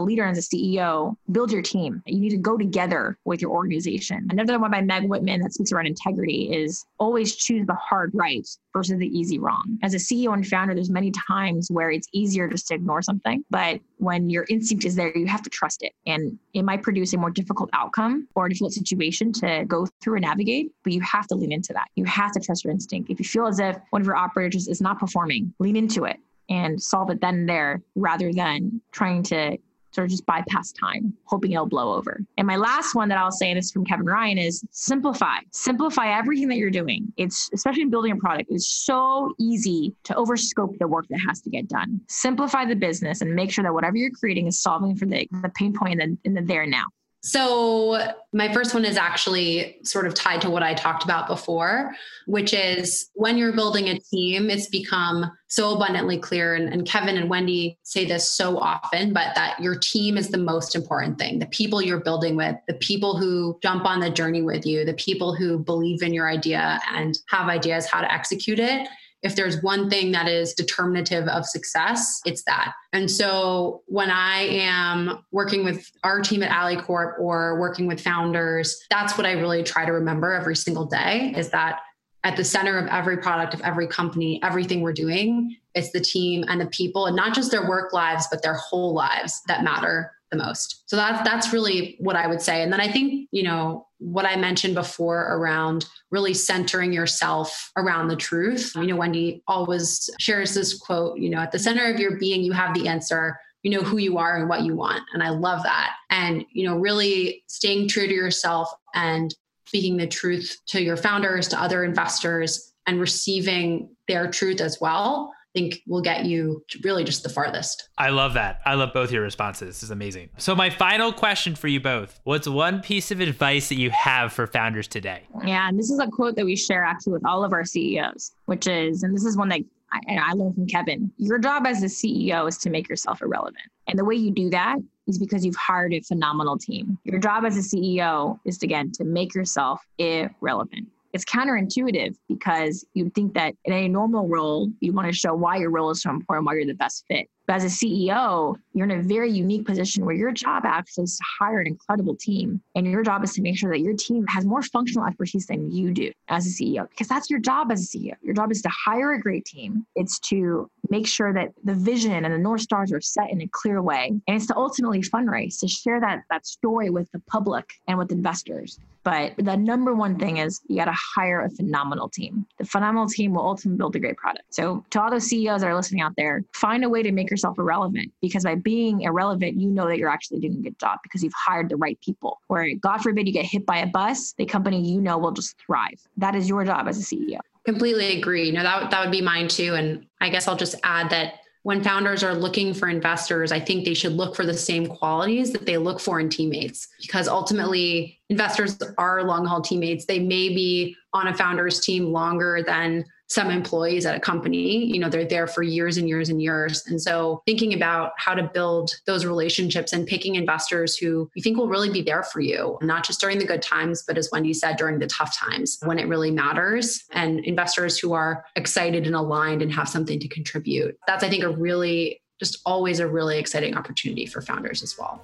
leader, 0.00 0.24
as 0.24 0.38
a 0.38 0.42
CEO, 0.42 1.14
build 1.30 1.52
your 1.52 1.62
team. 1.62 2.02
You 2.04 2.18
need 2.18 2.30
to 2.30 2.36
go 2.36 2.58
together 2.58 3.16
with 3.24 3.40
your 3.40 3.52
organization. 3.52 4.26
Another 4.30 4.58
one 4.58 4.72
by 4.72 4.82
Meg 4.82 5.08
Whitman 5.08 5.40
that 5.40 5.52
speaks 5.52 5.70
around 5.70 5.86
integrity 5.86 6.52
is 6.52 6.84
always 6.98 7.36
choose 7.36 7.66
the 7.66 7.74
hard 7.74 8.10
right 8.12 8.46
versus 8.72 8.98
the 8.98 9.06
easy 9.06 9.38
wrong. 9.38 9.78
As 9.82 9.94
a 9.94 9.98
CEO 9.98 10.34
and 10.34 10.46
founder, 10.46 10.74
there's 10.74 10.90
many 10.90 11.12
times 11.28 11.68
where 11.70 11.90
it's 11.90 12.08
easier 12.12 12.48
just 12.48 12.66
to 12.68 12.74
ignore 12.74 13.02
something, 13.02 13.44
but 13.50 13.80
when 14.00 14.30
your 14.30 14.46
instinct 14.48 14.84
is 14.84 14.96
there, 14.96 15.16
you 15.16 15.26
have 15.26 15.42
to 15.42 15.50
trust 15.50 15.82
it. 15.82 15.92
And 16.06 16.38
it 16.54 16.62
might 16.62 16.82
produce 16.82 17.12
a 17.12 17.18
more 17.18 17.30
difficult 17.30 17.70
outcome 17.72 18.26
or 18.34 18.46
a 18.46 18.48
difficult 18.48 18.72
situation 18.72 19.32
to 19.34 19.64
go 19.66 19.86
through 20.02 20.16
and 20.16 20.22
navigate, 20.22 20.72
but 20.82 20.92
you 20.92 21.00
have 21.02 21.26
to 21.28 21.34
lean 21.34 21.52
into 21.52 21.72
that. 21.74 21.88
You 21.96 22.04
have 22.06 22.32
to 22.32 22.40
trust 22.40 22.64
your 22.64 22.72
instinct. 22.72 23.10
If 23.10 23.18
you 23.18 23.24
feel 23.24 23.46
as 23.46 23.60
if 23.60 23.76
one 23.90 24.00
of 24.00 24.06
your 24.06 24.16
operators 24.16 24.68
is 24.68 24.80
not 24.80 24.98
performing, 24.98 25.52
lean 25.58 25.76
into 25.76 26.04
it 26.04 26.18
and 26.48 26.82
solve 26.82 27.10
it 27.10 27.20
then 27.20 27.34
and 27.34 27.48
there 27.48 27.82
rather 27.94 28.32
than 28.32 28.80
trying 28.90 29.22
to 29.22 29.56
sort 29.92 30.06
of 30.06 30.10
just 30.10 30.26
bypass 30.26 30.72
time, 30.72 31.14
hoping 31.24 31.52
it'll 31.52 31.66
blow 31.66 31.94
over. 31.94 32.20
And 32.38 32.46
my 32.46 32.56
last 32.56 32.94
one 32.94 33.08
that 33.08 33.18
I'll 33.18 33.30
say, 33.30 33.50
and 33.50 33.58
is 33.58 33.70
from 33.70 33.84
Kevin 33.84 34.06
Ryan, 34.06 34.38
is 34.38 34.64
simplify. 34.70 35.38
Simplify 35.52 36.16
everything 36.16 36.48
that 36.48 36.56
you're 36.56 36.70
doing. 36.70 37.12
It's 37.16 37.50
especially 37.52 37.82
in 37.82 37.90
building 37.90 38.12
a 38.12 38.16
product, 38.16 38.50
it's 38.50 38.68
so 38.68 39.34
easy 39.38 39.94
to 40.04 40.14
overscope 40.14 40.78
the 40.78 40.88
work 40.88 41.06
that 41.08 41.20
has 41.28 41.40
to 41.42 41.50
get 41.50 41.68
done. 41.68 42.00
Simplify 42.08 42.64
the 42.64 42.76
business 42.76 43.20
and 43.20 43.34
make 43.34 43.50
sure 43.50 43.64
that 43.64 43.72
whatever 43.72 43.96
you're 43.96 44.10
creating 44.10 44.46
is 44.46 44.60
solving 44.60 44.96
for 44.96 45.06
the, 45.06 45.26
the 45.42 45.50
pain 45.50 45.72
point 45.72 46.00
in 46.00 46.10
the, 46.10 46.18
in 46.24 46.34
the 46.34 46.42
there 46.42 46.66
now. 46.66 46.84
So, 47.22 48.14
my 48.32 48.50
first 48.50 48.72
one 48.72 48.86
is 48.86 48.96
actually 48.96 49.76
sort 49.82 50.06
of 50.06 50.14
tied 50.14 50.40
to 50.40 50.48
what 50.48 50.62
I 50.62 50.72
talked 50.72 51.04
about 51.04 51.26
before, 51.26 51.94
which 52.26 52.54
is 52.54 53.10
when 53.14 53.36
you're 53.36 53.52
building 53.52 53.88
a 53.88 53.98
team, 53.98 54.48
it's 54.48 54.68
become 54.68 55.30
so 55.48 55.74
abundantly 55.74 56.16
clear. 56.16 56.54
And, 56.54 56.72
and, 56.72 56.86
Kevin 56.86 57.18
and 57.18 57.28
Wendy 57.28 57.78
say 57.82 58.06
this 58.06 58.32
so 58.32 58.56
often, 58.56 59.12
but 59.12 59.34
that 59.34 59.60
your 59.60 59.74
team 59.74 60.16
is 60.16 60.28
the 60.28 60.38
most 60.38 60.74
important 60.74 61.18
thing. 61.18 61.40
The 61.40 61.46
people 61.46 61.82
you're 61.82 62.00
building 62.00 62.36
with, 62.36 62.56
the 62.68 62.74
people 62.74 63.18
who 63.18 63.58
jump 63.62 63.84
on 63.84 64.00
the 64.00 64.10
journey 64.10 64.40
with 64.40 64.64
you, 64.64 64.86
the 64.86 64.94
people 64.94 65.34
who 65.34 65.58
believe 65.58 66.02
in 66.02 66.14
your 66.14 66.30
idea 66.30 66.80
and 66.94 67.18
have 67.28 67.48
ideas 67.48 67.86
how 67.86 68.00
to 68.00 68.10
execute 68.10 68.60
it 68.60 68.88
if 69.22 69.36
there's 69.36 69.62
one 69.62 69.90
thing 69.90 70.12
that 70.12 70.28
is 70.28 70.54
determinative 70.54 71.28
of 71.28 71.44
success, 71.44 72.20
it's 72.24 72.42
that. 72.44 72.72
And 72.92 73.10
so 73.10 73.82
when 73.86 74.10
I 74.10 74.38
am 74.40 75.24
working 75.30 75.64
with 75.64 75.90
our 76.04 76.20
team 76.20 76.42
at 76.42 76.50
AlleyCorp 76.50 77.18
or 77.18 77.60
working 77.60 77.86
with 77.86 78.00
founders, 78.00 78.82
that's 78.90 79.18
what 79.18 79.26
I 79.26 79.32
really 79.32 79.62
try 79.62 79.84
to 79.84 79.92
remember 79.92 80.32
every 80.32 80.56
single 80.56 80.86
day 80.86 81.34
is 81.36 81.50
that 81.50 81.80
at 82.24 82.36
the 82.36 82.44
center 82.44 82.78
of 82.78 82.86
every 82.88 83.18
product 83.18 83.54
of 83.54 83.60
every 83.62 83.86
company, 83.86 84.40
everything 84.42 84.80
we're 84.82 84.92
doing, 84.92 85.56
it's 85.74 85.90
the 85.92 86.00
team 86.00 86.44
and 86.48 86.60
the 86.60 86.66
people 86.66 87.06
and 87.06 87.16
not 87.16 87.34
just 87.34 87.50
their 87.50 87.66
work 87.68 87.92
lives, 87.92 88.26
but 88.30 88.42
their 88.42 88.54
whole 88.54 88.94
lives 88.94 89.40
that 89.48 89.64
matter 89.64 90.12
the 90.30 90.38
most. 90.38 90.82
So 90.86 90.96
that's 90.96 91.22
that's 91.28 91.52
really 91.52 91.96
what 92.00 92.16
I 92.16 92.26
would 92.26 92.40
say. 92.40 92.62
And 92.62 92.72
then 92.72 92.80
I 92.80 92.90
think, 92.90 93.28
you 93.32 93.42
know, 93.42 93.86
what 93.98 94.26
I 94.26 94.36
mentioned 94.36 94.74
before 94.74 95.34
around 95.34 95.86
really 96.10 96.34
centering 96.34 96.92
yourself 96.92 97.70
around 97.76 98.08
the 98.08 98.16
truth. 98.16 98.72
You 98.74 98.86
know, 98.86 98.96
Wendy 98.96 99.42
always 99.46 100.08
shares 100.18 100.54
this 100.54 100.78
quote, 100.78 101.18
you 101.18 101.30
know, 101.30 101.38
at 101.38 101.52
the 101.52 101.58
center 101.58 101.92
of 101.92 102.00
your 102.00 102.18
being, 102.18 102.42
you 102.42 102.52
have 102.52 102.74
the 102.74 102.88
answer. 102.88 103.38
You 103.62 103.72
know 103.72 103.82
who 103.82 103.98
you 103.98 104.16
are 104.16 104.38
and 104.38 104.48
what 104.48 104.62
you 104.62 104.74
want. 104.74 105.02
And 105.12 105.22
I 105.22 105.28
love 105.28 105.62
that. 105.64 105.92
And, 106.08 106.46
you 106.50 106.66
know, 106.66 106.78
really 106.78 107.42
staying 107.46 107.88
true 107.88 108.06
to 108.06 108.14
yourself 108.14 108.72
and 108.94 109.34
speaking 109.66 109.98
the 109.98 110.06
truth 110.06 110.56
to 110.68 110.82
your 110.82 110.96
founders, 110.96 111.46
to 111.48 111.60
other 111.60 111.84
investors, 111.84 112.72
and 112.86 112.98
receiving 112.98 113.90
their 114.08 114.30
truth 114.30 114.62
as 114.62 114.80
well 114.80 115.32
think 115.54 115.80
will 115.86 116.02
get 116.02 116.24
you 116.24 116.64
really 116.82 117.04
just 117.04 117.22
the 117.22 117.28
farthest. 117.28 117.88
I 117.98 118.10
love 118.10 118.34
that. 118.34 118.60
I 118.64 118.74
love 118.74 118.92
both 118.92 119.10
your 119.10 119.22
responses. 119.22 119.68
This 119.68 119.82
is 119.82 119.90
amazing. 119.90 120.30
So, 120.38 120.54
my 120.54 120.70
final 120.70 121.12
question 121.12 121.54
for 121.54 121.68
you 121.68 121.80
both 121.80 122.20
What's 122.24 122.48
one 122.48 122.80
piece 122.80 123.10
of 123.10 123.20
advice 123.20 123.68
that 123.68 123.78
you 123.78 123.90
have 123.90 124.32
for 124.32 124.46
founders 124.46 124.88
today? 124.88 125.22
Yeah, 125.44 125.68
and 125.68 125.78
this 125.78 125.90
is 125.90 125.98
a 125.98 126.06
quote 126.06 126.36
that 126.36 126.44
we 126.44 126.56
share 126.56 126.84
actually 126.84 127.14
with 127.14 127.26
all 127.26 127.44
of 127.44 127.52
our 127.52 127.64
CEOs, 127.64 128.32
which 128.46 128.66
is, 128.66 129.02
and 129.02 129.14
this 129.14 129.24
is 129.24 129.36
one 129.36 129.48
that 129.48 129.60
I, 129.92 130.00
I 130.16 130.32
learned 130.34 130.54
from 130.54 130.66
Kevin 130.66 131.10
your 131.16 131.38
job 131.38 131.66
as 131.66 131.82
a 131.82 131.86
CEO 131.86 132.48
is 132.48 132.58
to 132.58 132.70
make 132.70 132.88
yourself 132.88 133.22
irrelevant. 133.22 133.64
And 133.86 133.98
the 133.98 134.04
way 134.04 134.14
you 134.14 134.30
do 134.30 134.50
that 134.50 134.76
is 135.06 135.18
because 135.18 135.44
you've 135.44 135.56
hired 135.56 135.92
a 135.92 136.00
phenomenal 136.00 136.56
team. 136.56 136.96
Your 137.04 137.18
job 137.18 137.44
as 137.44 137.56
a 137.56 137.60
CEO 137.60 138.38
is, 138.44 138.58
to, 138.58 138.66
again, 138.66 138.92
to 138.92 139.04
make 139.04 139.34
yourself 139.34 139.80
irrelevant 139.98 140.88
it's 141.12 141.24
counterintuitive 141.24 142.16
because 142.28 142.84
you'd 142.94 143.14
think 143.14 143.34
that 143.34 143.54
in 143.64 143.72
a 143.72 143.88
normal 143.88 144.28
role, 144.28 144.70
you 144.80 144.92
want 144.92 145.08
to 145.08 145.12
show 145.12 145.34
why 145.34 145.56
your 145.56 145.70
role 145.70 145.90
is 145.90 146.02
so 146.02 146.10
important, 146.10 146.46
why 146.46 146.54
you're 146.54 146.66
the 146.66 146.74
best 146.74 147.04
fit. 147.08 147.28
But 147.50 147.56
as 147.56 147.64
a 147.64 147.84
CEO, 147.84 148.54
you're 148.74 148.88
in 148.88 149.00
a 149.00 149.02
very 149.02 149.28
unique 149.28 149.66
position 149.66 150.06
where 150.06 150.14
your 150.14 150.30
job 150.30 150.64
actually 150.64 151.02
is 151.02 151.16
to 151.16 151.24
hire 151.40 151.58
an 151.58 151.66
incredible 151.66 152.14
team. 152.14 152.62
And 152.76 152.86
your 152.86 153.02
job 153.02 153.24
is 153.24 153.32
to 153.32 153.42
make 153.42 153.58
sure 153.58 153.72
that 153.72 153.80
your 153.80 153.96
team 153.96 154.24
has 154.28 154.44
more 154.44 154.62
functional 154.62 155.04
expertise 155.04 155.46
than 155.46 155.68
you 155.72 155.90
do 155.90 156.12
as 156.28 156.46
a 156.46 156.50
CEO, 156.50 156.88
because 156.88 157.08
that's 157.08 157.28
your 157.28 157.40
job 157.40 157.72
as 157.72 157.82
a 157.82 157.98
CEO. 157.98 158.12
Your 158.22 158.34
job 158.34 158.52
is 158.52 158.62
to 158.62 158.68
hire 158.68 159.14
a 159.14 159.20
great 159.20 159.44
team. 159.46 159.84
It's 159.96 160.20
to 160.28 160.70
make 160.90 161.08
sure 161.08 161.32
that 161.32 161.52
the 161.64 161.74
vision 161.74 162.24
and 162.24 162.32
the 162.32 162.38
North 162.38 162.60
Stars 162.60 162.92
are 162.92 163.00
set 163.00 163.32
in 163.32 163.40
a 163.42 163.48
clear 163.48 163.82
way. 163.82 164.12
And 164.28 164.36
it's 164.36 164.46
to 164.46 164.56
ultimately 164.56 165.00
fundraise, 165.00 165.58
to 165.58 165.66
share 165.66 166.00
that, 166.00 166.22
that 166.30 166.46
story 166.46 166.88
with 166.88 167.10
the 167.10 167.18
public 167.26 167.68
and 167.88 167.98
with 167.98 168.12
investors. 168.12 168.78
But 169.02 169.32
the 169.38 169.56
number 169.56 169.94
one 169.94 170.18
thing 170.18 170.36
is 170.36 170.60
you 170.68 170.76
got 170.76 170.84
to 170.84 170.96
hire 171.16 171.40
a 171.40 171.50
phenomenal 171.50 172.08
team. 172.08 172.46
The 172.58 172.64
phenomenal 172.64 173.08
team 173.08 173.32
will 173.32 173.46
ultimately 173.46 173.78
build 173.78 173.96
a 173.96 173.98
great 173.98 174.16
product. 174.16 174.52
So, 174.54 174.84
to 174.90 175.00
all 175.00 175.10
those 175.10 175.24
CEOs 175.24 175.62
that 175.62 175.68
are 175.68 175.74
listening 175.74 176.02
out 176.02 176.12
there, 176.16 176.44
find 176.52 176.84
a 176.84 176.88
way 176.88 177.02
to 177.02 177.10
make 177.10 177.30
yourself 177.40 177.58
irrelevant 177.58 178.12
because 178.20 178.44
by 178.44 178.54
being 178.54 179.02
irrelevant, 179.02 179.58
you 179.58 179.68
know 179.68 179.86
that 179.88 179.98
you're 179.98 180.10
actually 180.10 180.40
doing 180.40 180.58
a 180.58 180.62
good 180.62 180.78
job 180.78 180.98
because 181.02 181.22
you've 181.22 181.32
hired 181.34 181.68
the 181.68 181.76
right 181.76 181.98
people. 182.00 182.40
Or, 182.48 182.68
God 182.80 182.98
forbid, 182.98 183.26
you 183.26 183.32
get 183.32 183.46
hit 183.46 183.64
by 183.64 183.78
a 183.78 183.86
bus, 183.86 184.34
the 184.36 184.44
company 184.44 184.80
you 184.80 185.00
know 185.00 185.18
will 185.18 185.32
just 185.32 185.56
thrive. 185.58 186.00
That 186.16 186.34
is 186.34 186.48
your 186.48 186.64
job 186.64 186.86
as 186.86 186.98
a 186.98 187.02
CEO. 187.02 187.38
Completely 187.64 188.18
agree. 188.18 188.50
No, 188.50 188.62
that, 188.62 188.90
that 188.90 189.02
would 189.02 189.12
be 189.12 189.22
mine 189.22 189.48
too. 189.48 189.74
And 189.74 190.06
I 190.20 190.28
guess 190.28 190.48
I'll 190.48 190.56
just 190.56 190.76
add 190.82 191.10
that 191.10 191.34
when 191.62 191.82
founders 191.82 192.22
are 192.22 192.34
looking 192.34 192.72
for 192.72 192.88
investors, 192.88 193.52
I 193.52 193.60
think 193.60 193.84
they 193.84 193.92
should 193.92 194.12
look 194.12 194.34
for 194.34 194.46
the 194.46 194.54
same 194.54 194.86
qualities 194.86 195.52
that 195.52 195.66
they 195.66 195.76
look 195.76 196.00
for 196.00 196.18
in 196.18 196.30
teammates 196.30 196.88
because 197.02 197.28
ultimately 197.28 198.18
investors 198.30 198.78
are 198.96 199.24
long 199.24 199.44
haul 199.44 199.60
teammates. 199.60 200.06
They 200.06 200.20
may 200.20 200.48
be 200.48 200.96
on 201.12 201.26
a 201.26 201.34
founder's 201.34 201.80
team 201.80 202.12
longer 202.12 202.62
than 202.66 203.04
some 203.30 203.50
employees 203.50 204.04
at 204.04 204.16
a 204.16 204.20
company 204.20 204.84
you 204.84 204.98
know 204.98 205.08
they're 205.08 205.24
there 205.24 205.46
for 205.46 205.62
years 205.62 205.96
and 205.96 206.08
years 206.08 206.28
and 206.28 206.42
years. 206.42 206.84
And 206.86 207.00
so 207.00 207.42
thinking 207.46 207.72
about 207.74 208.12
how 208.16 208.34
to 208.34 208.42
build 208.42 208.90
those 209.06 209.24
relationships 209.24 209.92
and 209.92 210.06
picking 210.06 210.34
investors 210.34 210.96
who 210.96 211.30
you 211.34 211.42
think 211.42 211.56
will 211.56 211.68
really 211.68 211.90
be 211.90 212.02
there 212.02 212.22
for 212.22 212.40
you 212.40 212.78
not 212.82 213.04
just 213.04 213.20
during 213.20 213.38
the 213.38 213.46
good 213.46 213.62
times 213.62 214.02
but 214.06 214.18
as 214.18 214.28
wendy 214.32 214.52
said 214.52 214.76
during 214.76 214.98
the 214.98 215.06
tough 215.06 215.36
times 215.36 215.78
when 215.84 215.98
it 215.98 216.08
really 216.08 216.30
matters 216.30 217.04
and 217.12 217.40
investors 217.40 217.98
who 217.98 218.12
are 218.12 218.44
excited 218.56 219.06
and 219.06 219.14
aligned 219.14 219.62
and 219.62 219.72
have 219.72 219.88
something 219.88 220.18
to 220.18 220.28
contribute. 220.28 220.96
That's 221.06 221.24
i 221.24 221.28
think 221.28 221.44
a 221.44 221.50
really 221.50 222.20
just 222.40 222.60
always 222.64 223.00
a 223.00 223.06
really 223.06 223.38
exciting 223.38 223.76
opportunity 223.76 224.24
for 224.24 224.40
founders 224.40 224.82
as 224.82 224.96
well. 224.98 225.22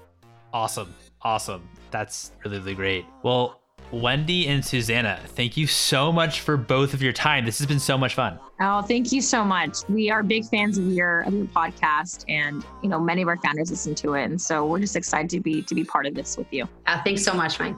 Awesome. 0.53 0.95
Awesome. 1.23 1.69
That's 1.91 2.33
really 2.45 2.59
really 2.59 2.75
great. 2.75 3.07
Well 3.23 3.61
Wendy 3.93 4.49
and 4.49 4.65
Susannah, 4.65 5.21
thank 5.27 5.57
you 5.57 5.67
so 5.67 6.11
much 6.13 6.41
for 6.41 6.57
both 6.57 6.93
of 6.93 7.03
your 7.03 7.13
time. 7.13 7.45
This 7.45 7.59
has 7.59 7.67
been 7.67 7.79
so 7.79 7.97
much 7.97 8.15
fun. 8.15 8.39
Oh, 8.61 8.83
thank 8.83 9.13
you 9.13 9.21
so 9.21 9.45
much. 9.45 9.79
We 9.89 10.11
are 10.11 10.23
big 10.23 10.45
fans 10.47 10.77
of 10.79 10.89
your 10.89 11.21
of 11.23 11.33
your 11.33 11.47
podcast, 11.47 12.25
and 12.29 12.65
you 12.83 12.89
know 12.89 12.99
many 12.99 13.23
of 13.23 13.29
our 13.29 13.37
founders 13.39 13.71
listen 13.71 13.95
to 13.97 14.15
it, 14.15 14.25
and 14.25 14.41
so 14.41 14.67
we're 14.67 14.81
just 14.81 14.97
excited 14.97 15.31
to 15.31 15.41
be 15.41 15.63
to 15.63 15.75
be 15.75 15.85
part 15.85 16.07
of 16.07 16.15
this 16.15 16.37
with 16.37 16.49
you. 16.53 16.69
Uh, 16.87 17.01
thanks 17.05 17.23
so 17.23 17.33
much, 17.35 17.61
Mike. 17.61 17.77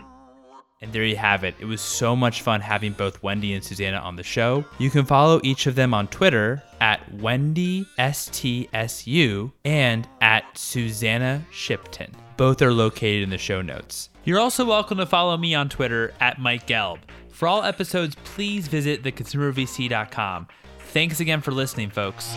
And 0.81 0.93
there 0.93 1.05
you 1.05 1.17
have 1.17 1.43
it. 1.43 1.57
It 1.59 1.65
was 1.65 1.81
so 1.81 2.15
much 2.15 2.43
fun 2.43 2.61
having 2.61 2.93
both 2.93 3.21
Wendy 3.21 3.53
and 3.55 3.65
Susannah 3.65 3.99
on 3.99 4.15
the 4.15 4.23
show. 4.23 4.65
You 4.79 4.91
can 4.91 5.05
follow 5.05 5.41
each 5.43 5.67
of 5.67 5.75
them 5.75 5.93
on 5.93 6.07
Twitter 6.07 6.63
at 6.81 7.13
Wendy 7.15 7.85
STSU 7.99 9.51
and 9.65 10.09
at 10.21 10.45
Susannah 10.57 11.45
Shipton. 11.51 12.15
Both 12.39 12.63
are 12.63 12.73
located 12.73 13.25
in 13.25 13.31
the 13.31 13.37
show 13.37 13.63
notes. 13.63 14.11
You're 14.23 14.39
also 14.39 14.65
welcome 14.65 14.99
to 14.99 15.07
follow 15.07 15.37
me 15.37 15.57
on 15.57 15.69
Twitter 15.69 16.15
at 16.21 16.39
Mike 16.39 16.69
Gelb. 16.69 17.01
For 17.33 17.49
all 17.49 17.65
episodes, 17.65 18.15
please 18.23 18.69
visit 18.69 19.03
theconsumervc.com. 19.03 20.47
Thanks 20.79 21.19
again 21.19 21.41
for 21.41 21.51
listening, 21.51 21.91
folks. 21.91 22.37